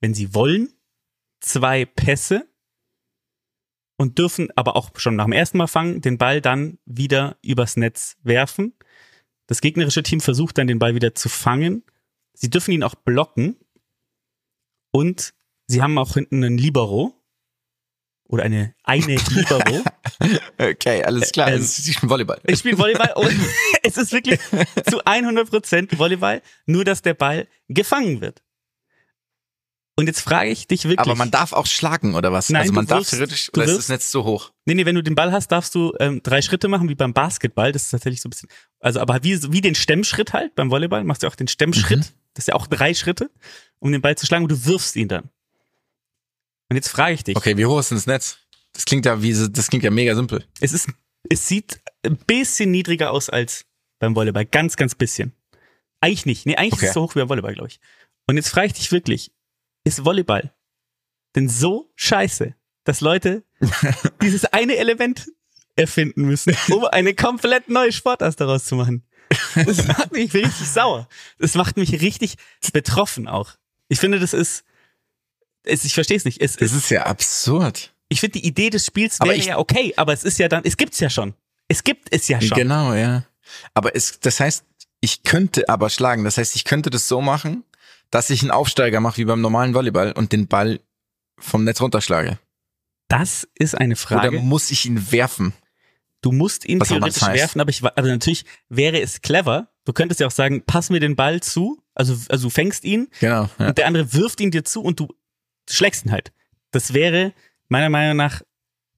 wenn 0.00 0.14
sie 0.14 0.34
wollen, 0.34 0.72
zwei 1.40 1.84
Pässe 1.84 2.48
und 4.02 4.18
dürfen 4.18 4.48
aber 4.56 4.74
auch 4.74 4.90
schon 4.96 5.14
nach 5.14 5.26
dem 5.26 5.32
ersten 5.32 5.58
Mal 5.58 5.68
fangen, 5.68 6.00
den 6.00 6.18
Ball 6.18 6.40
dann 6.40 6.78
wieder 6.84 7.36
übers 7.40 7.76
Netz 7.76 8.16
werfen. 8.24 8.74
Das 9.46 9.60
gegnerische 9.60 10.02
Team 10.02 10.20
versucht 10.20 10.58
dann 10.58 10.66
den 10.66 10.80
Ball 10.80 10.96
wieder 10.96 11.14
zu 11.14 11.28
fangen. 11.28 11.84
Sie 12.34 12.50
dürfen 12.50 12.72
ihn 12.72 12.82
auch 12.82 12.96
blocken 12.96 13.56
und 14.90 15.34
sie 15.68 15.80
haben 15.82 15.96
auch 15.98 16.14
hinten 16.14 16.42
einen 16.42 16.58
Libero 16.58 17.14
oder 18.24 18.42
eine 18.42 18.74
eine 18.82 19.14
Libero. 19.30 19.84
Okay, 20.58 21.04
alles 21.04 21.30
klar. 21.30 21.52
Ähm, 21.52 21.60
es 21.60 21.78
ist 21.78 22.02
ein 22.02 22.10
Volleyball. 22.10 22.40
Ich 22.44 22.58
spiele 22.58 22.78
Volleyball 22.78 23.12
und 23.14 23.38
es 23.84 23.96
ist 23.96 24.12
wirklich 24.12 24.40
zu 24.90 25.00
100% 25.04 25.96
Volleyball, 25.96 26.42
nur 26.66 26.84
dass 26.84 27.02
der 27.02 27.14
Ball 27.14 27.46
gefangen 27.68 28.20
wird. 28.20 28.42
Und 29.94 30.06
jetzt 30.06 30.20
frage 30.20 30.48
ich 30.48 30.66
dich 30.66 30.84
wirklich. 30.84 31.00
Aber 31.00 31.14
man 31.14 31.30
darf 31.30 31.52
auch 31.52 31.66
schlagen, 31.66 32.14
oder 32.14 32.32
was? 32.32 32.48
Nein, 32.48 32.62
also 32.62 32.72
man 32.72 32.86
du 32.86 32.94
darf 32.94 33.08
theoretisch, 33.10 33.50
oder 33.52 33.64
ist 33.64 33.76
das 33.76 33.88
Netz 33.90 34.10
so 34.10 34.24
hoch? 34.24 34.52
Nee, 34.64 34.74
nee, 34.74 34.86
wenn 34.86 34.94
du 34.94 35.02
den 35.02 35.14
Ball 35.14 35.32
hast, 35.32 35.48
darfst 35.48 35.74
du 35.74 35.92
ähm, 36.00 36.22
drei 36.22 36.40
Schritte 36.40 36.68
machen, 36.68 36.88
wie 36.88 36.94
beim 36.94 37.12
Basketball. 37.12 37.72
Das 37.72 37.84
ist 37.84 37.90
tatsächlich 37.90 38.22
so 38.22 38.28
ein 38.28 38.30
bisschen, 38.30 38.48
also 38.80 39.00
aber 39.00 39.22
wie, 39.22 39.52
wie 39.52 39.60
den 39.60 39.74
Stemmschritt 39.74 40.32
halt, 40.32 40.54
beim 40.54 40.70
Volleyball 40.70 41.04
machst 41.04 41.22
du 41.22 41.26
auch 41.26 41.34
den 41.34 41.48
Stemmschritt. 41.48 41.98
Mhm. 41.98 42.14
Das 42.34 42.44
ist 42.44 42.48
ja 42.48 42.54
auch 42.54 42.66
drei 42.66 42.94
Schritte, 42.94 43.30
um 43.80 43.92
den 43.92 44.00
Ball 44.00 44.16
zu 44.16 44.24
schlagen 44.24 44.44
und 44.44 44.50
du 44.52 44.64
wirfst 44.64 44.96
ihn 44.96 45.08
dann. 45.08 45.24
Und 46.70 46.76
jetzt 46.76 46.88
frage 46.88 47.12
ich 47.12 47.24
dich, 47.24 47.36
Okay, 47.36 47.58
wie 47.58 47.66
hoch 47.66 47.78
ist 47.80 47.90
denn 47.90 47.98
das 47.98 48.06
Netz? 48.06 48.38
Das 48.72 48.86
klingt 48.86 49.04
ja 49.04 49.22
wie, 49.22 49.34
das 49.50 49.68
klingt 49.68 49.84
ja 49.84 49.90
mega 49.90 50.14
simpel. 50.14 50.42
es 50.60 50.72
ist, 50.72 50.88
es 51.28 51.46
sieht 51.46 51.80
ein 52.02 52.16
bisschen 52.16 52.70
niedriger 52.70 53.10
aus 53.10 53.28
als 53.28 53.66
beim 53.98 54.16
Volleyball. 54.16 54.46
Ganz, 54.46 54.76
ganz 54.76 54.94
bisschen. 54.94 55.32
Eigentlich 56.00 56.24
nicht. 56.24 56.46
Nee, 56.46 56.56
eigentlich 56.56 56.72
Okay. 56.74 56.84
ist 56.86 56.90
es 56.90 56.94
so 56.94 57.02
hoch 57.02 57.14
wie 57.14 57.18
beim 57.20 57.28
Volleyball, 57.28 57.52
glaube 57.54 57.68
ich. 57.68 57.78
Und 58.26 58.36
jetzt 58.36 58.48
frage 58.48 58.68
ich 58.68 58.72
dich 58.72 58.90
wirklich, 58.90 59.30
ist 59.84 60.04
Volleyball 60.04 60.52
denn 61.34 61.48
so 61.48 61.90
scheiße, 61.96 62.54
dass 62.84 63.00
Leute 63.00 63.44
dieses 64.22 64.44
eine 64.46 64.76
Element 64.76 65.26
erfinden 65.76 66.22
müssen, 66.22 66.54
um 66.70 66.84
eine 66.84 67.14
komplett 67.14 67.68
neue 67.68 67.92
Sportart 67.92 68.38
daraus 68.40 68.64
zu 68.64 68.76
machen? 68.76 69.04
Das 69.54 69.86
macht 69.86 70.12
mich 70.12 70.34
richtig 70.34 70.68
sauer. 70.68 71.08
Das 71.38 71.54
macht 71.54 71.76
mich 71.78 71.92
richtig 72.02 72.36
betroffen 72.72 73.28
auch. 73.28 73.52
Ich 73.88 73.98
finde, 73.98 74.20
das 74.20 74.34
ist, 74.34 74.64
es, 75.64 75.84
ich 75.84 75.94
verstehe 75.94 76.18
es 76.18 76.24
nicht. 76.24 76.40
Es, 76.40 76.56
Das 76.56 76.72
es, 76.72 76.76
ist 76.76 76.90
ja 76.90 77.06
absurd. 77.06 77.94
ich 78.08 78.20
finde, 78.20 78.40
die 78.40 78.46
Idee 78.46 78.68
des 78.68 78.84
Spiels 78.84 79.18
wäre 79.20 79.36
ja 79.36 79.58
okay, 79.58 79.94
aber 79.96 80.12
es 80.12 80.24
ist 80.24 80.38
ja 80.38 80.48
dann, 80.48 80.64
es 80.64 80.76
gibt's 80.76 81.00
ja 81.00 81.08
schon. 81.08 81.34
Es 81.68 81.82
gibt 81.82 82.08
es 82.10 82.28
ja 82.28 82.40
schon. 82.42 82.58
Genau, 82.58 82.92
ja. 82.92 83.24
Aber 83.72 83.96
es, 83.96 84.20
das 84.20 84.40
heißt, 84.40 84.64
ich 85.00 85.22
könnte 85.22 85.68
aber 85.68 85.88
schlagen. 85.88 86.24
Das 86.24 86.36
heißt, 86.36 86.54
ich 86.54 86.64
könnte 86.64 86.90
das 86.90 87.08
so 87.08 87.22
machen, 87.22 87.64
dass 88.12 88.30
ich 88.30 88.42
einen 88.42 88.52
Aufsteiger 88.52 89.00
mache 89.00 89.16
wie 89.16 89.24
beim 89.24 89.40
normalen 89.40 89.74
Volleyball 89.74 90.12
und 90.12 90.30
den 90.32 90.46
Ball 90.46 90.78
vom 91.38 91.64
Netz 91.64 91.80
runterschlage. 91.80 92.38
Das 93.08 93.48
ist 93.58 93.74
eine 93.76 93.96
Frage. 93.96 94.28
Oder 94.28 94.40
muss 94.40 94.70
ich 94.70 94.86
ihn 94.86 95.10
werfen? 95.10 95.52
Du 96.20 96.30
musst 96.30 96.64
ihn 96.64 96.78
Was 96.78 96.88
theoretisch 96.88 97.22
werfen, 97.22 97.60
aber 97.60 97.70
ich, 97.70 97.82
also 97.84 98.08
natürlich 98.08 98.44
wäre 98.68 99.00
es 99.00 99.22
clever. 99.22 99.68
Du 99.84 99.92
könntest 99.92 100.20
ja 100.20 100.28
auch 100.28 100.32
sagen, 100.32 100.62
pass 100.64 100.88
mir 100.90 101.00
den 101.00 101.16
Ball 101.16 101.40
zu, 101.40 101.82
also, 101.94 102.16
also 102.28 102.46
du 102.46 102.50
fängst 102.50 102.84
ihn 102.84 103.08
Genau. 103.18 103.50
Ja. 103.58 103.68
und 103.68 103.78
der 103.78 103.86
andere 103.88 104.12
wirft 104.12 104.40
ihn 104.40 104.52
dir 104.52 104.64
zu 104.64 104.82
und 104.82 105.00
du 105.00 105.08
schlägst 105.68 106.06
ihn 106.06 106.12
halt. 106.12 106.32
Das 106.70 106.94
wäre 106.94 107.32
meiner 107.68 107.88
Meinung 107.90 108.16
nach 108.16 108.42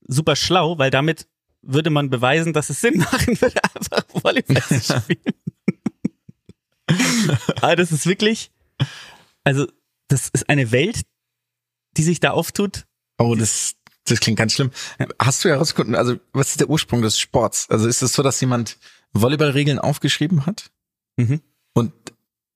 super 0.06 0.36
schlau, 0.36 0.76
weil 0.78 0.90
damit 0.90 1.26
würde 1.62 1.88
man 1.88 2.10
beweisen, 2.10 2.52
dass 2.52 2.68
es 2.68 2.80
Sinn 2.82 2.98
machen 3.12 3.40
würde, 3.40 3.60
einfach 3.74 4.04
Volleyball 4.12 4.62
zu 4.62 4.80
spielen. 5.00 5.34
Aber 7.62 7.76
das 7.76 7.90
ist 7.92 8.06
wirklich, 8.06 8.50
also 9.44 9.66
das 10.08 10.28
ist 10.32 10.48
eine 10.48 10.70
Welt, 10.72 11.02
die 11.96 12.02
sich 12.02 12.20
da 12.20 12.30
auftut. 12.32 12.84
Oh, 13.18 13.34
das, 13.34 13.74
das 14.04 14.20
klingt 14.20 14.38
ganz 14.38 14.54
schlimm. 14.54 14.70
Hast 15.20 15.44
du 15.44 15.48
herausgefunden, 15.48 15.94
also 15.94 16.16
was 16.32 16.50
ist 16.50 16.60
der 16.60 16.68
Ursprung 16.70 17.02
des 17.02 17.18
Sports? 17.18 17.68
Also 17.70 17.88
ist 17.88 18.02
es 18.02 18.12
so, 18.12 18.22
dass 18.22 18.40
jemand 18.40 18.78
Volleyballregeln 19.12 19.78
aufgeschrieben 19.78 20.46
hat 20.46 20.70
Mhm. 21.16 21.40
und 21.74 21.92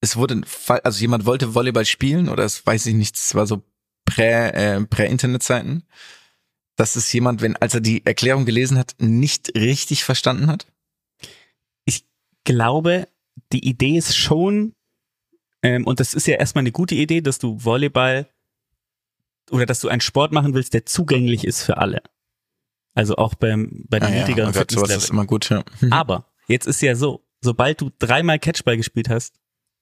es 0.01 0.17
wurde, 0.17 0.43
also 0.83 1.01
jemand 1.01 1.25
wollte 1.27 1.55
Volleyball 1.55 1.87
spielen 1.87 2.29
oder 2.29 2.45
es 2.45 2.67
weiß 2.67 2.87
ich 2.87 2.95
nicht, 2.95 3.15
es 3.17 3.35
war 3.37 3.47
so 3.47 3.63
prä, 4.05 4.49
äh, 4.49 4.85
prä-Internet-Zeiten, 4.85 5.85
dass 6.77 6.97
es 6.97 7.13
jemand, 7.13 7.41
wenn, 7.41 7.57
als 7.57 7.75
er 7.75 7.81
die 7.81 8.05
Erklärung 8.05 8.47
gelesen 8.47 8.79
hat, 8.79 8.95
nicht 8.99 9.55
richtig 9.55 10.05
verstanden 10.05 10.49
hat? 10.49 10.67
ich 11.85 12.05
glaube, 12.45 13.09
die 13.53 13.65
Idee 13.69 13.97
ist 13.99 14.17
schon, 14.17 14.75
ähm, 15.63 15.87
und 15.87 16.01
das 16.01 16.15
ist 16.15 16.27
ja 16.27 16.37
erstmal 16.37 16.63
eine 16.63 16.73
gute 16.73 16.95
Idee, 16.95 17.21
dass 17.21 17.39
du 17.39 17.63
Volleyball 17.65 18.29
oder 19.51 19.67
dass 19.67 19.81
du 19.81 19.89
einen 19.89 20.01
Sport 20.01 20.33
machen 20.33 20.55
willst, 20.55 20.75
der 20.75 20.87
zugänglich 20.87 21.45
ist 21.45 21.63
für 21.63 21.79
alle. 21.79 22.03
Also 22.95 23.17
auch 23.17 23.35
beim, 23.35 23.85
bei 23.89 23.99
den 23.99 24.09
Ah 24.09 24.11
ja, 24.15 24.21
niedrigeren 24.21 24.51
oh 24.51 24.59
Gott, 24.59 24.71
sowas 24.71 24.89
ist 24.91 24.95
Fitnesslevel. 24.95 25.15
immer 25.15 25.27
gut, 25.27 25.49
ja. 25.51 25.65
Aber 25.91 26.27
jetzt 26.49 26.67
ist 26.67 26.81
ja 26.83 26.95
so, 26.95 27.25
sobald 27.41 27.81
du 27.81 27.91
dreimal 27.99 28.39
Catchball 28.39 28.77
gespielt 28.77 29.09
hast, 29.09 29.35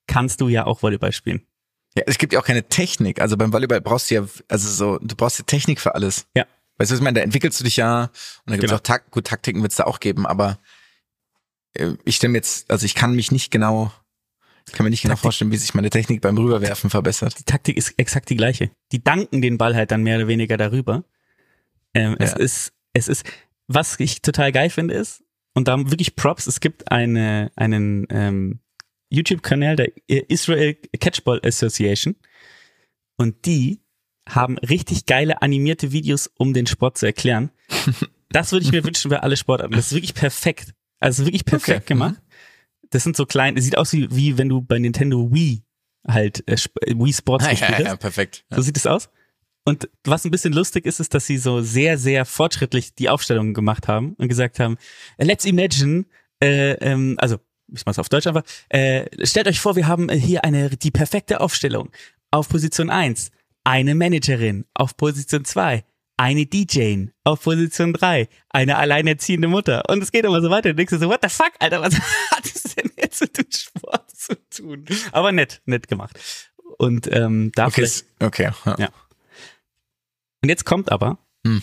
kannst 0.06 0.40
du 0.40 0.48
ja 0.48 0.66
auch 0.66 0.82
Volleyball 0.82 1.12
spielen. 1.12 1.46
Ja, 1.96 2.04
es 2.06 2.18
gibt 2.18 2.32
ja 2.34 2.40
auch 2.40 2.44
keine 2.44 2.68
Technik. 2.68 3.20
Also 3.20 3.36
beim 3.36 3.52
Volleyball 3.52 3.80
brauchst 3.80 4.10
du 4.10 4.16
ja, 4.16 4.26
also 4.48 4.68
so, 4.68 4.98
du 4.98 5.16
brauchst 5.16 5.38
ja 5.38 5.44
Technik 5.46 5.80
für 5.80 5.94
alles. 5.94 6.26
Ja. 6.36 6.44
Weißt 6.78 6.90
du, 6.90 6.92
was 6.94 7.00
ich 7.00 7.04
meine? 7.04 7.14
Da 7.18 7.22
entwickelst 7.22 7.58
du 7.58 7.64
dich 7.64 7.76
ja 7.78 8.02
und 8.02 8.10
da 8.46 8.52
gibt's 8.56 8.66
Genau. 8.66 8.76
auch 8.76 8.80
Tak 8.80 9.10
gut, 9.10 9.26
Taktiken 9.26 9.62
wird's 9.62 9.76
da 9.76 9.84
auch 9.84 9.98
geben, 9.98 10.26
aber 10.26 10.58
äh, 11.72 11.94
ich 12.04 12.16
stelle 12.16 12.32
mir 12.32 12.38
jetzt, 12.38 12.70
also 12.70 12.84
ich 12.84 12.94
kann 12.94 13.14
mich 13.14 13.32
nicht 13.32 13.50
genau, 13.50 13.90
ich 14.68 14.72
kann 14.74 14.84
mir 14.84 14.90
nicht 14.90 15.02
genau 15.02 15.12
Taktik. 15.14 15.22
vorstellen, 15.22 15.52
wie 15.52 15.56
sich 15.56 15.74
meine 15.74 15.90
Technik 15.90 16.20
beim 16.20 16.36
Rüberwerfen 16.38 16.90
verbessert. 16.90 17.38
Die 17.38 17.44
Taktik 17.44 17.76
ist 17.76 17.94
exakt 17.98 18.28
die 18.30 18.36
gleiche. 18.36 18.70
Die 18.92 19.02
danken 19.02 19.40
den 19.42 19.58
Ball 19.58 19.74
halt 19.76 19.90
dann 19.90 20.02
mehr 20.02 20.16
oder 20.18 20.28
weniger 20.28 20.56
darüber. 20.56 21.04
Ähm, 21.94 22.16
Es 22.18 22.32
Ja. 22.32 22.36
ist, 22.38 22.72
es 22.92 23.08
ist, 23.08 23.24
was 23.68 23.98
ich 24.00 24.22
total 24.22 24.52
geil 24.52 24.70
finde 24.70 24.94
ist, 24.94 25.22
und 25.54 25.68
da 25.68 25.78
wirklich 25.90 26.16
Props, 26.16 26.46
es 26.46 26.60
gibt 26.60 26.90
eine, 26.92 27.50
einen 27.56 28.06
ähm, 28.10 28.60
YouTube-Kanal 29.08 29.76
der 29.76 29.90
Israel 30.28 30.74
Catchball 31.00 31.40
Association 31.44 32.16
und 33.16 33.46
die 33.46 33.80
haben 34.28 34.58
richtig 34.58 35.06
geile 35.06 35.40
animierte 35.40 35.92
Videos, 35.92 36.30
um 36.36 36.52
den 36.52 36.66
Sport 36.66 36.98
zu 36.98 37.06
erklären. 37.06 37.50
Das 38.28 38.50
würde 38.50 38.66
ich 38.66 38.72
mir 38.72 38.82
wünschen 38.84 39.08
für 39.10 39.22
alle 39.22 39.36
Sportarten. 39.36 39.72
Das 39.74 39.86
ist 39.86 39.92
wirklich 39.94 40.12
perfekt. 40.12 40.74
Also 40.98 41.24
wirklich 41.24 41.44
perfekt 41.44 41.82
Okay. 41.84 41.86
gemacht. 41.94 42.16
Das 42.96 43.02
sind 43.04 43.14
so 43.14 43.26
klein, 43.26 43.58
es 43.58 43.64
sieht 43.64 43.76
aus 43.76 43.92
wie, 43.92 44.08
wie 44.10 44.38
wenn 44.38 44.48
du 44.48 44.62
bei 44.62 44.78
Nintendo 44.78 45.30
Wii 45.30 45.62
halt 46.08 46.42
äh, 46.48 46.54
Sp- 46.56 46.80
Wii 46.86 47.12
Sports 47.12 47.44
Ah, 47.46 47.50
gespielt 47.50 47.70
ja, 47.72 47.76
hast. 47.78 47.84
ja, 47.86 47.96
perfekt. 47.96 48.44
Ja. 48.50 48.56
So 48.56 48.62
sieht 48.62 48.78
es 48.78 48.86
aus. 48.86 49.10
Und 49.66 49.90
was 50.04 50.24
ein 50.24 50.30
bisschen 50.30 50.54
lustig 50.54 50.86
ist, 50.86 50.98
ist, 50.98 51.12
dass 51.12 51.26
sie 51.26 51.36
so 51.36 51.60
sehr, 51.60 51.98
sehr 51.98 52.24
fortschrittlich 52.24 52.94
die 52.94 53.10
Aufstellungen 53.10 53.52
gemacht 53.52 53.86
haben 53.86 54.14
und 54.14 54.28
gesagt 54.28 54.60
haben, 54.60 54.78
let's 55.18 55.44
imagine, 55.44 56.06
äh, 56.42 56.72
ähm, 56.74 57.16
also 57.18 57.36
ich 57.74 57.84
mach's 57.84 57.98
auf 57.98 58.08
Deutsch 58.08 58.26
einfach, 58.28 58.44
äh, 58.70 59.04
stellt 59.26 59.46
euch 59.48 59.60
vor, 59.60 59.76
wir 59.76 59.88
haben 59.88 60.08
äh, 60.08 60.16
hier 60.18 60.42
eine 60.44 60.70
die 60.70 60.90
perfekte 60.90 61.40
Aufstellung. 61.42 61.90
Auf 62.30 62.48
Position 62.48 62.88
1 62.88 63.30
eine 63.64 63.94
Managerin, 63.94 64.64
auf 64.72 64.96
Position 64.96 65.44
2 65.44 65.84
eine 66.18 66.46
DJ, 66.46 67.08
auf 67.24 67.42
Position 67.42 67.92
3 67.92 68.28
eine 68.48 68.76
alleinerziehende 68.78 69.48
Mutter. 69.48 69.82
Und 69.90 70.02
es 70.02 70.12
geht 70.12 70.24
immer 70.24 70.40
so 70.40 70.48
weiter. 70.48 70.70
Du 70.70 70.76
denkst 70.76 70.94
so, 70.98 71.08
what 71.10 71.20
the 71.22 71.28
fuck, 71.28 71.52
Alter, 71.58 71.82
was 71.82 71.94
hat 72.30 72.44
das 72.54 72.55
denn 72.76 72.90
jetzt 72.96 73.20
mit 73.20 73.36
dem 73.38 73.50
Sport 73.50 74.10
zu 74.16 74.34
tun? 74.50 74.84
Aber 75.12 75.32
nett, 75.32 75.62
nett 75.64 75.88
gemacht. 75.88 76.18
Und 76.78 77.08
ähm, 77.12 77.52
da 77.54 77.66
Okay, 77.68 77.88
okay. 78.20 78.50
Ja. 78.64 78.76
Ja. 78.78 78.88
Und 80.42 80.48
jetzt 80.48 80.64
kommt 80.64 80.92
aber, 80.92 81.18
Hm. 81.46 81.62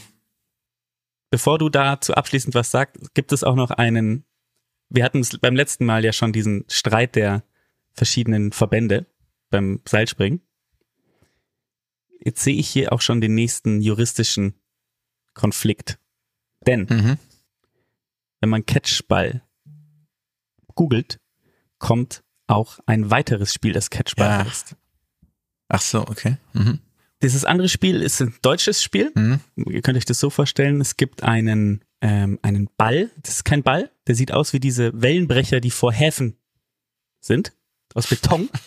bevor 1.29 1.57
du 1.59 1.69
dazu 1.69 2.13
abschließend 2.13 2.55
was 2.55 2.71
sagst, 2.71 3.13
gibt 3.13 3.31
es 3.31 3.43
auch 3.43 3.55
noch 3.55 3.71
einen, 3.71 4.25
wir 4.89 5.03
hatten 5.03 5.19
es 5.19 5.37
beim 5.39 5.55
letzten 5.55 5.85
Mal 5.85 6.03
ja 6.03 6.13
schon 6.13 6.33
diesen 6.33 6.65
Streit 6.69 7.15
der 7.15 7.43
verschiedenen 7.93 8.51
Verbände 8.51 9.05
beim 9.49 9.81
Seilspringen. 9.87 10.41
Jetzt 12.25 12.43
sehe 12.43 12.55
ich 12.55 12.69
hier 12.69 12.93
auch 12.93 13.01
schon 13.01 13.21
den 13.21 13.35
nächsten 13.35 13.81
juristischen 13.81 14.55
Konflikt. 15.33 15.99
Denn 16.65 16.87
Mhm. 16.89 17.17
wenn 18.39 18.49
man 18.49 18.65
Catchball 18.65 19.43
googelt, 20.75 21.19
kommt 21.79 22.23
auch 22.47 22.79
ein 22.85 23.09
weiteres 23.11 23.53
Spiel, 23.53 23.73
das 23.73 23.89
Catchball 23.89 24.27
Ja. 24.27 24.45
heißt. 24.45 24.75
Ach 25.69 25.81
so, 25.81 26.01
okay. 26.01 26.37
Mhm. 26.53 26.79
Dieses 27.21 27.45
andere 27.45 27.69
Spiel 27.69 28.01
ist 28.01 28.21
ein 28.21 28.35
deutsches 28.41 28.83
Spiel. 28.83 29.11
Mhm. 29.15 29.39
Ihr 29.55 29.81
könnt 29.81 29.97
euch 29.97 30.05
das 30.05 30.19
so 30.19 30.29
vorstellen, 30.29 30.81
es 30.81 30.97
gibt 30.97 31.23
einen, 31.23 31.83
ähm, 32.01 32.37
einen 32.41 32.69
Ball, 32.77 33.09
das 33.21 33.35
ist 33.35 33.43
kein 33.45 33.63
Ball, 33.63 33.89
der 34.07 34.15
sieht 34.15 34.33
aus 34.33 34.51
wie 34.53 34.59
diese 34.59 34.91
Wellenbrecher, 35.01 35.61
die 35.61 35.71
vor 35.71 35.93
Häfen 35.93 36.37
sind, 37.21 37.53
aus 37.93 38.07
Beton. 38.07 38.49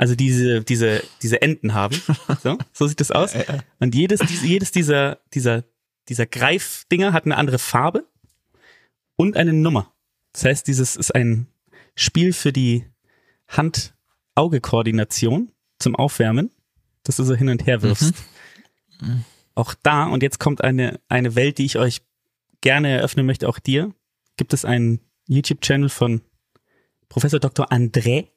Also 0.00 0.14
diese, 0.14 0.62
diese, 0.62 1.02
diese 1.22 1.42
Enden 1.42 1.74
haben. 1.74 2.00
So, 2.44 2.56
so 2.72 2.86
sieht 2.86 3.00
das 3.00 3.10
aus. 3.10 3.34
Und 3.80 3.96
jedes, 3.96 4.20
jedes 4.44 4.70
dieser, 4.70 5.18
dieser, 5.34 5.64
dieser 6.08 6.24
Greifdinger 6.24 7.12
hat 7.12 7.24
eine 7.24 7.36
andere 7.36 7.58
Farbe 7.58 8.06
und 9.16 9.36
eine 9.36 9.52
Nummer. 9.52 9.92
Das 10.38 10.44
heißt, 10.44 10.68
dieses 10.68 10.94
ist 10.94 11.12
ein 11.16 11.48
Spiel 11.96 12.32
für 12.32 12.52
die 12.52 12.84
Hand-Auge-Koordination 13.48 15.50
zum 15.80 15.96
Aufwärmen, 15.96 16.52
dass 17.02 17.16
du 17.16 17.24
so 17.24 17.34
hin 17.34 17.48
und 17.48 17.66
her 17.66 17.82
wirfst. 17.82 18.14
Auch 19.56 19.74
da, 19.82 20.04
und 20.04 20.22
jetzt 20.22 20.38
kommt 20.38 20.62
eine, 20.62 21.00
eine 21.08 21.34
Welt, 21.34 21.58
die 21.58 21.64
ich 21.64 21.76
euch 21.76 22.02
gerne 22.60 22.88
eröffnen 22.88 23.26
möchte, 23.26 23.48
auch 23.48 23.58
dir, 23.58 23.92
gibt 24.36 24.54
es 24.54 24.64
einen 24.64 25.00
YouTube-Channel 25.26 25.88
von 25.88 26.20
Professor 27.08 27.40
Dr. 27.40 27.72
André, 27.72 28.28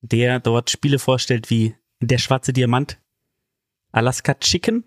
der 0.00 0.40
dort 0.40 0.70
Spiele 0.70 0.98
vorstellt 0.98 1.50
wie 1.50 1.74
Der 2.00 2.16
schwarze 2.16 2.54
Diamant, 2.54 2.98
Alaska 3.90 4.32
Chicken, 4.32 4.84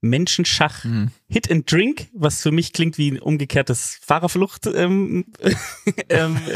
Menschenschach, 0.00 0.84
Mhm. 0.84 1.10
Hit 1.28 1.50
and 1.50 1.70
Drink, 1.70 2.08
was 2.12 2.40
für 2.42 2.52
mich 2.52 2.72
klingt 2.72 2.98
wie 2.98 3.10
ein 3.10 3.18
umgekehrtes 3.18 3.98
Fahrerflucht 4.02 4.66
ähm, 4.66 5.24
ähm. 6.08 6.38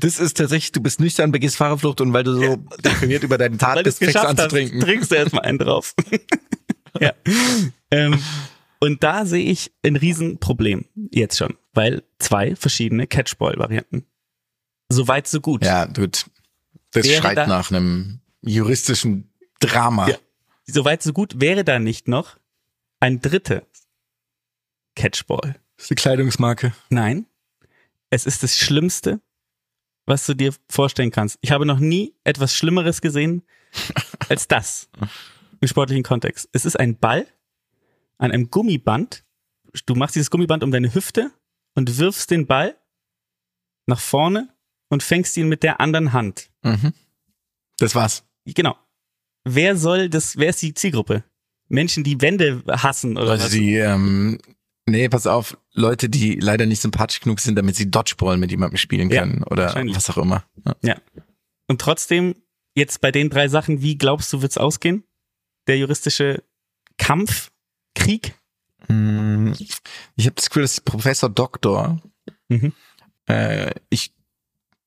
Das 0.00 0.18
ist 0.18 0.36
tatsächlich, 0.36 0.72
du 0.72 0.80
bist 0.80 0.98
nüchtern, 1.00 1.30
begehst 1.30 1.56
Fahrerflucht 1.56 2.00
und 2.00 2.12
weil 2.12 2.24
du 2.24 2.34
so 2.34 2.56
deprimiert 2.84 3.22
über 3.22 3.38
deinen 3.38 3.58
Tat 3.58 3.82
bist, 3.84 3.98
fängst 3.98 4.14
du 4.16 4.18
geschafft 4.18 4.26
an 4.30 4.36
hast, 4.38 4.50
zu 4.50 4.56
trinken. 4.56 4.80
trinkst 4.80 5.10
du 5.10 5.14
erstmal 5.14 5.44
einen 5.44 5.58
drauf. 5.58 5.94
ja. 7.00 7.12
Ähm, 7.90 8.18
und 8.80 9.02
da 9.04 9.24
sehe 9.26 9.44
ich 9.50 9.72
ein 9.84 9.96
Riesenproblem 9.96 10.86
jetzt 11.12 11.38
schon, 11.38 11.54
weil 11.74 12.02
zwei 12.18 12.56
verschiedene 12.56 13.06
Catchball-Varianten. 13.06 14.04
So 14.88 15.06
weit, 15.06 15.28
so 15.28 15.40
gut. 15.40 15.64
Ja, 15.64 15.84
gut. 15.86 16.26
Das 16.92 17.04
Wäre 17.06 17.20
schreit 17.22 17.36
da- 17.38 17.46
nach 17.46 17.70
einem 17.70 18.20
juristischen 18.42 19.30
Drama. 19.60 20.08
Ja. 20.08 20.16
So 20.72 20.84
weit, 20.84 21.02
so 21.02 21.12
gut 21.12 21.40
wäre 21.40 21.64
da 21.64 21.78
nicht 21.78 22.08
noch 22.08 22.38
ein 23.00 23.20
dritte 23.20 23.66
Catchball. 24.94 25.60
Das 25.76 25.84
ist 25.84 25.90
die 25.90 25.94
Kleidungsmarke. 25.94 26.74
Nein, 26.90 27.26
es 28.10 28.26
ist 28.26 28.42
das 28.42 28.56
Schlimmste, 28.56 29.20
was 30.06 30.26
du 30.26 30.34
dir 30.34 30.54
vorstellen 30.68 31.10
kannst. 31.10 31.38
Ich 31.40 31.52
habe 31.52 31.66
noch 31.66 31.78
nie 31.78 32.14
etwas 32.24 32.54
Schlimmeres 32.54 33.00
gesehen 33.00 33.42
als 34.28 34.48
das 34.48 34.90
im 35.60 35.68
sportlichen 35.68 36.02
Kontext. 36.02 36.48
Es 36.52 36.64
ist 36.64 36.78
ein 36.78 36.98
Ball 36.98 37.26
an 38.18 38.30
einem 38.30 38.50
Gummiband. 38.50 39.24
Du 39.86 39.94
machst 39.94 40.14
dieses 40.14 40.30
Gummiband 40.30 40.62
um 40.62 40.70
deine 40.70 40.94
Hüfte 40.94 41.30
und 41.74 41.98
wirfst 41.98 42.30
den 42.30 42.46
Ball 42.46 42.76
nach 43.86 44.00
vorne 44.00 44.54
und 44.88 45.02
fängst 45.02 45.36
ihn 45.36 45.48
mit 45.48 45.62
der 45.62 45.80
anderen 45.80 46.12
Hand. 46.12 46.50
Mhm. 46.62 46.92
Das 47.78 47.94
war's. 47.94 48.24
Genau. 48.44 48.76
Wer 49.44 49.76
soll 49.76 50.08
das, 50.08 50.36
wer 50.36 50.50
ist 50.50 50.62
die 50.62 50.74
Zielgruppe? 50.74 51.24
Menschen, 51.68 52.04
die 52.04 52.20
Wände 52.20 52.62
hassen 52.68 53.16
oder 53.16 53.26
Leute, 53.28 53.44
was? 53.44 53.50
die, 53.52 53.74
ähm, 53.76 54.38
nee, 54.86 55.08
pass 55.08 55.26
auf, 55.26 55.56
Leute, 55.72 56.08
die 56.08 56.34
leider 56.34 56.66
nicht 56.66 56.80
sympathisch 56.82 57.20
genug 57.20 57.40
sind, 57.40 57.54
damit 57.56 57.76
sie 57.76 57.90
Dodgeball 57.90 58.36
mit 58.36 58.50
jemandem 58.50 58.76
spielen 58.76 59.08
Ja, 59.10 59.20
können 59.22 59.44
oder 59.44 59.64
wahrscheinlich. 59.66 59.96
was 59.96 60.10
auch 60.10 60.18
immer. 60.18 60.44
Ja. 60.66 60.74
Ja. 60.82 60.96
Und 61.68 61.80
trotzdem, 61.80 62.34
jetzt 62.74 63.00
bei 63.00 63.12
den 63.12 63.30
drei 63.30 63.48
Sachen, 63.48 63.82
wie 63.82 63.96
glaubst 63.96 64.32
du, 64.32 64.42
wird's 64.42 64.58
ausgehen? 64.58 65.04
Der 65.68 65.78
juristische 65.78 66.42
Kampf, 66.98 67.50
Krieg? 67.94 68.34
Hm, 68.88 69.54
Ich 70.16 70.26
habe 70.26 70.34
das 70.34 70.50
Gefühl, 70.50 70.62
dass 70.62 70.80
Professor 70.80 71.30
Doktor, 71.30 72.02
Mhm. 72.48 72.72
äh, 73.28 73.70
ich 73.90 74.12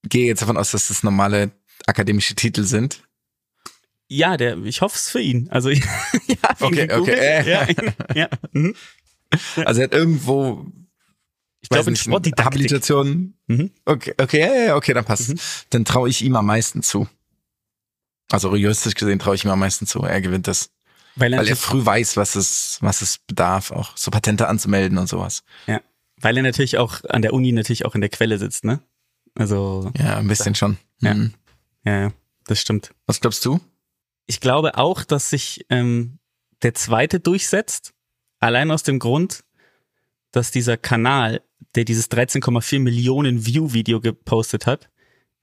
gehe 0.04 0.26
jetzt 0.28 0.41
davon 0.41 0.58
aus, 0.58 0.72
dass 0.72 0.89
das 0.89 1.01
normale 1.04 1.51
akademische 1.88 2.36
Titel 2.36 2.64
sind. 2.64 3.04
Ja, 4.10 4.38
der, 4.38 4.58
ich 4.64 4.82
hoffe 4.82 4.95
es 4.95 5.10
für 5.10 5.22
ihn. 5.22 5.47
Also 5.49 5.70
ihn 5.70 5.84
Okay, 6.60 6.91
okay. 6.93 7.49
Ja, 7.49 7.68
ja. 8.16 8.30
Mhm. 8.51 8.76
Also 9.66 9.82
er 9.82 9.86
hat 9.86 9.93
irgendwo, 9.93 10.66
Ich 11.62 11.70
glaube 11.70 11.88
in 11.88 11.93
nicht, 11.93 12.04
Sportdidaktik. 12.04 12.45
Habilitation. 12.45 13.34
Mhm. 13.47 13.72
Okay, 13.86 14.14
okay, 14.22 14.39
ja, 14.39 14.54
ja, 14.54 14.64
ja, 14.66 14.76
okay, 14.76 14.93
dann 14.93 15.06
passt. 15.06 15.30
Mhm. 15.30 15.39
Dann 15.72 15.86
traue 15.86 16.10
ich 16.10 16.22
ihm 16.24 16.36
am 16.36 16.45
meisten 16.45 16.84
zu. 16.84 17.08
Also 18.32 18.56
juristisch 18.56 18.95
gesehen 18.95 19.20
traue 19.20 19.36
ich 19.36 19.45
ihm 19.45 19.51
am 19.51 19.60
meisten 19.60 19.88
zu. 19.88 19.99
Er 20.01 20.22
gewinnt 20.22 20.47
das. 20.47 20.70
Weil 21.16 21.34
er, 21.34 21.39
Weil 21.39 21.47
er 21.47 21.56
früh 21.56 21.86
weiß, 21.86 22.18
was 22.18 22.36
es, 22.36 22.78
was 22.82 23.01
es 23.01 23.20
bedarf, 23.20 23.72
auch 23.72 23.95
so 23.97 24.10
Patente 24.12 24.47
anzumelden 24.47 24.97
und 24.97 25.08
sowas. 25.08 25.43
weil 26.18 26.38
er 26.38 26.43
natürlich 26.43 26.78
auch 26.78 27.04
an 27.10 27.22
der 27.22 27.34
Uni 27.34 27.51
natürlich 27.51 27.86
auch 27.86 27.93
in 27.95 28.01
der 28.01 28.10
Quelle 28.10 28.39
sitzt, 28.39 28.64
ne? 28.66 28.80
Also, 29.36 29.91
Ja, 29.97 30.18
ein 30.18 30.28
bisschen 30.28 30.56
schon. 30.56 30.78
Ja. 31.01 31.14
Mhm. 31.14 31.34
ja, 31.86 31.99
ja, 32.01 32.14
das 32.45 32.60
stimmt. 32.62 32.91
Was 33.08 33.20
glaubst 33.20 33.43
du? 33.45 33.60
Ich 34.26 34.40
glaube 34.40 34.78
auch, 34.78 35.04
dass 35.04 35.30
sich 35.30 35.66
ähm, 35.70 36.20
der 36.62 36.74
zweite 36.74 37.20
durchsetzt. 37.20 37.94
Allein 38.40 38.72
aus 38.72 38.84
dem 38.84 39.00
Grund, 39.00 39.44
dass 40.32 40.52
dieser 40.52 40.78
Kanal, 40.78 41.42
der 41.76 41.86
dieses 41.86 42.10
13,4 42.10 42.80
Millionen 42.80 43.46
View-Video 43.46 44.02
gepostet 44.02 44.66
hat, 44.66 44.90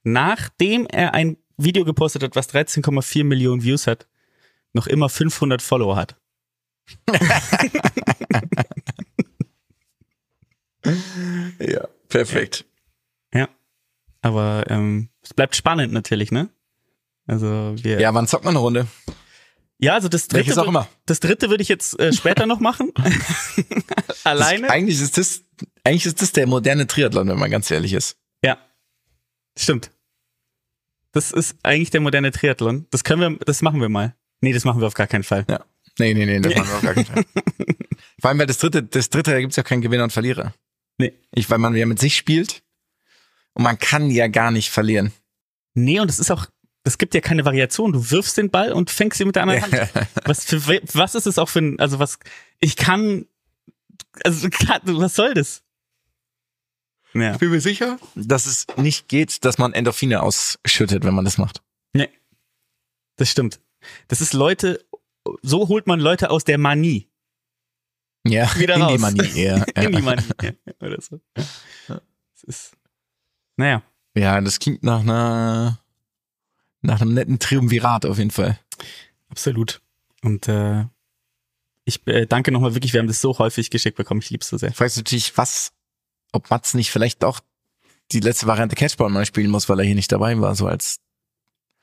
nachdem 0.02 0.86
er 0.86 1.14
ein 1.14 1.36
Video 1.56 1.84
gepostet 1.84 2.22
hat, 2.22 2.36
was 2.36 2.52
13,4 2.52 3.24
Millionen 3.24 3.62
Views 3.62 3.86
hat, 3.86 4.08
noch 4.72 4.86
immer 4.86 5.08
500 5.08 5.60
Follower 5.62 5.96
hat. 5.96 6.16
Ja, 11.58 11.88
perfekt. 12.08 12.64
Ja. 13.34 13.48
Aber 14.22 14.64
ähm, 14.68 15.08
es 15.22 15.34
bleibt 15.34 15.56
spannend 15.56 15.92
natürlich, 15.92 16.30
ne? 16.30 16.48
Also 17.30 17.74
wir. 17.76 18.00
Ja, 18.00 18.12
wann 18.12 18.26
zockt 18.26 18.44
man 18.44 18.56
eine 18.56 18.58
Runde? 18.58 18.88
Ja, 19.78 19.94
also 19.94 20.08
das 20.08 20.26
dritte, 20.26 20.46
Welches 20.46 20.58
auch 20.58 20.66
immer. 20.66 20.88
das 21.06 21.20
dritte 21.20 21.48
würde 21.48 21.62
ich 21.62 21.68
jetzt 21.68 21.98
äh, 22.00 22.12
später 22.12 22.44
noch 22.44 22.58
machen. 22.58 22.92
Alleine. 24.24 24.62
Das, 24.62 24.70
eigentlich 24.70 25.00
ist 25.00 25.16
das, 25.16 25.44
eigentlich 25.84 26.06
ist 26.06 26.20
das 26.20 26.32
der 26.32 26.48
moderne 26.48 26.88
Triathlon, 26.88 27.28
wenn 27.28 27.38
man 27.38 27.50
ganz 27.50 27.70
ehrlich 27.70 27.92
ist. 27.92 28.16
Ja. 28.44 28.58
Stimmt. 29.56 29.92
Das 31.12 31.30
ist 31.30 31.56
eigentlich 31.62 31.90
der 31.90 32.00
moderne 32.00 32.32
Triathlon. 32.32 32.86
Das 32.90 33.04
können 33.04 33.20
wir, 33.20 33.44
das 33.44 33.62
machen 33.62 33.80
wir 33.80 33.88
mal. 33.88 34.16
Nee, 34.40 34.52
das 34.52 34.64
machen 34.64 34.80
wir 34.80 34.88
auf 34.88 34.94
gar 34.94 35.06
keinen 35.06 35.24
Fall. 35.24 35.46
Ja. 35.48 35.64
Nee, 36.00 36.14
nee, 36.14 36.26
nee, 36.26 36.40
das 36.40 36.54
machen 36.56 36.68
wir 36.68 36.76
auf 36.76 36.82
gar 36.82 36.94
keinen 36.94 37.06
Fall. 37.06 37.24
Vor 38.20 38.28
allem, 38.28 38.38
weil 38.40 38.46
das 38.46 38.58
dritte, 38.58 38.82
das 38.82 39.08
dritte, 39.08 39.30
da 39.30 39.40
gibt's 39.40 39.56
ja 39.56 39.62
keinen 39.62 39.82
Gewinner 39.82 40.04
und 40.04 40.12
Verlierer. 40.12 40.52
Nee. 40.98 41.12
Ich, 41.32 41.48
weil 41.48 41.58
man 41.58 41.76
ja 41.76 41.86
mit 41.86 42.00
sich 42.00 42.16
spielt 42.16 42.62
und 43.54 43.62
man 43.62 43.78
kann 43.78 44.10
ja 44.10 44.26
gar 44.26 44.50
nicht 44.50 44.70
verlieren. 44.70 45.12
Nee, 45.74 46.00
und 46.00 46.10
es 46.10 46.18
ist 46.18 46.30
auch, 46.32 46.46
es 46.84 46.98
gibt 46.98 47.14
ja 47.14 47.20
keine 47.20 47.44
Variation. 47.44 47.92
Du 47.92 48.10
wirfst 48.10 48.36
den 48.36 48.50
Ball 48.50 48.72
und 48.72 48.90
fängst 48.90 49.20
ihn 49.20 49.26
mit 49.26 49.36
der 49.36 49.42
anderen 49.42 49.62
Hand. 49.62 49.74
Was 50.24 50.44
für, 50.44 50.66
was 50.94 51.14
ist 51.14 51.26
es 51.26 51.38
auch 51.38 51.48
für 51.48 51.60
ein, 51.60 51.78
also 51.78 51.98
was, 51.98 52.18
ich 52.58 52.76
kann, 52.76 53.26
also, 54.24 54.48
was 54.48 55.14
soll 55.14 55.34
das? 55.34 55.62
Ja. 57.12 57.32
Ich 57.32 57.38
bin 57.38 57.50
mir 57.50 57.60
sicher, 57.60 57.98
dass 58.14 58.46
es 58.46 58.66
nicht 58.76 59.08
geht, 59.08 59.44
dass 59.44 59.58
man 59.58 59.72
Endorphine 59.72 60.22
ausschüttet, 60.22 61.04
wenn 61.04 61.14
man 61.14 61.24
das 61.24 61.38
macht. 61.38 61.62
Nee. 61.92 62.08
Das 63.16 63.30
stimmt. 63.30 63.60
Das 64.08 64.20
ist 64.20 64.32
Leute, 64.32 64.84
so 65.42 65.68
holt 65.68 65.86
man 65.86 66.00
Leute 66.00 66.30
aus 66.30 66.44
der 66.44 66.58
Manie. 66.58 67.08
Ja, 68.26 68.54
Wieder 68.58 68.76
in 68.76 68.82
raus. 68.82 68.92
die 68.92 68.98
Manie 68.98 69.30
eher. 69.34 69.66
In 69.76 69.92
die. 69.92 70.02
Manie. 70.02 70.22
Ja, 70.42 70.52
oder 70.80 71.00
so. 71.00 71.20
Das 71.84 72.42
ist, 72.42 72.76
naja. 73.56 73.82
ja, 74.14 74.40
das 74.40 74.58
klingt 74.58 74.82
nach 74.82 75.00
einer, 75.00 75.80
nach 76.82 77.00
einem 77.00 77.14
netten 77.14 77.38
Triumvirat 77.38 78.06
auf 78.06 78.18
jeden 78.18 78.30
Fall. 78.30 78.58
Absolut. 79.28 79.80
Und 80.22 80.48
äh, 80.48 80.84
ich 81.84 82.06
äh, 82.06 82.26
danke 82.26 82.52
nochmal 82.52 82.74
wirklich, 82.74 82.92
wir 82.92 83.00
haben 83.00 83.06
das 83.08 83.20
so 83.20 83.38
häufig 83.38 83.70
geschickt 83.70 83.96
bekommen. 83.96 84.20
Ich 84.20 84.30
lieb's 84.30 84.48
so 84.48 84.56
sehr. 84.58 84.72
Fragst 84.72 84.96
du 84.96 85.00
natürlich, 85.00 85.36
was, 85.36 85.72
ob 86.32 86.50
Mats 86.50 86.74
nicht 86.74 86.90
vielleicht 86.90 87.24
auch 87.24 87.40
die 88.12 88.20
letzte 88.20 88.46
Variante 88.46 88.76
Catchball 88.76 89.08
mal 89.10 89.24
spielen 89.26 89.50
muss, 89.50 89.68
weil 89.68 89.78
er 89.80 89.84
hier 89.86 89.94
nicht 89.94 90.10
dabei 90.12 90.38
war, 90.40 90.54
so 90.54 90.66
als 90.66 91.00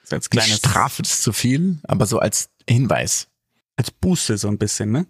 So 0.04 0.16
als 0.16 0.26
die 0.30 0.38
kleines 0.38 0.58
Strafe 0.58 1.02
ist 1.02 1.22
zu 1.24 1.32
viel, 1.34 1.80
aber 1.84 2.06
so 2.06 2.20
als 2.20 2.50
Hinweis. 2.70 3.28
als 3.76 3.92
Buße 3.92 4.38
so 4.38 4.48
ein 4.50 4.58
bisschen, 4.58 4.92
ne? 4.92 5.08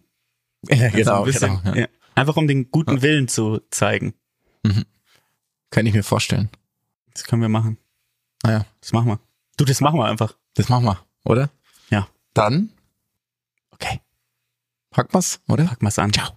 Ja, 0.69 0.85
Also 0.85 0.97
genau, 0.97 1.19
ein 1.19 1.25
bisschen, 1.25 1.61
genau. 1.63 1.75
Ja. 1.75 1.81
ja. 1.81 1.87
Einfach 2.15 2.35
um 2.37 2.47
den 2.47 2.71
guten 2.71 3.01
Willen 3.01 3.27
zu 3.27 3.59
zeigen. 3.71 4.13
Kann 5.69 5.85
ich 5.85 5.93
mir 5.93 6.03
vorstellen. 6.03 6.49
Das 7.13 7.23
können 7.25 7.41
wir 7.41 7.49
machen. 7.49 7.77
Naja, 8.43 8.65
Das 8.81 8.91
machen 8.91 9.07
wir. 9.09 9.19
Du, 9.57 9.65
das 9.65 9.81
machen 9.81 9.99
wir 9.99 10.05
einfach. 10.05 10.33
das 10.53 10.69
machen 10.69 10.85
wir, 10.85 10.99
oder? 11.25 11.49
Ja. 11.89 12.07
Dann 12.33 12.69
Okay. 13.71 14.01
packen 14.91 15.13
wir's, 15.13 15.39
oder? 15.47 15.65
Packen 15.65 15.85
wir's 15.85 15.99
an. 15.99 16.13
Ciao. 16.13 16.36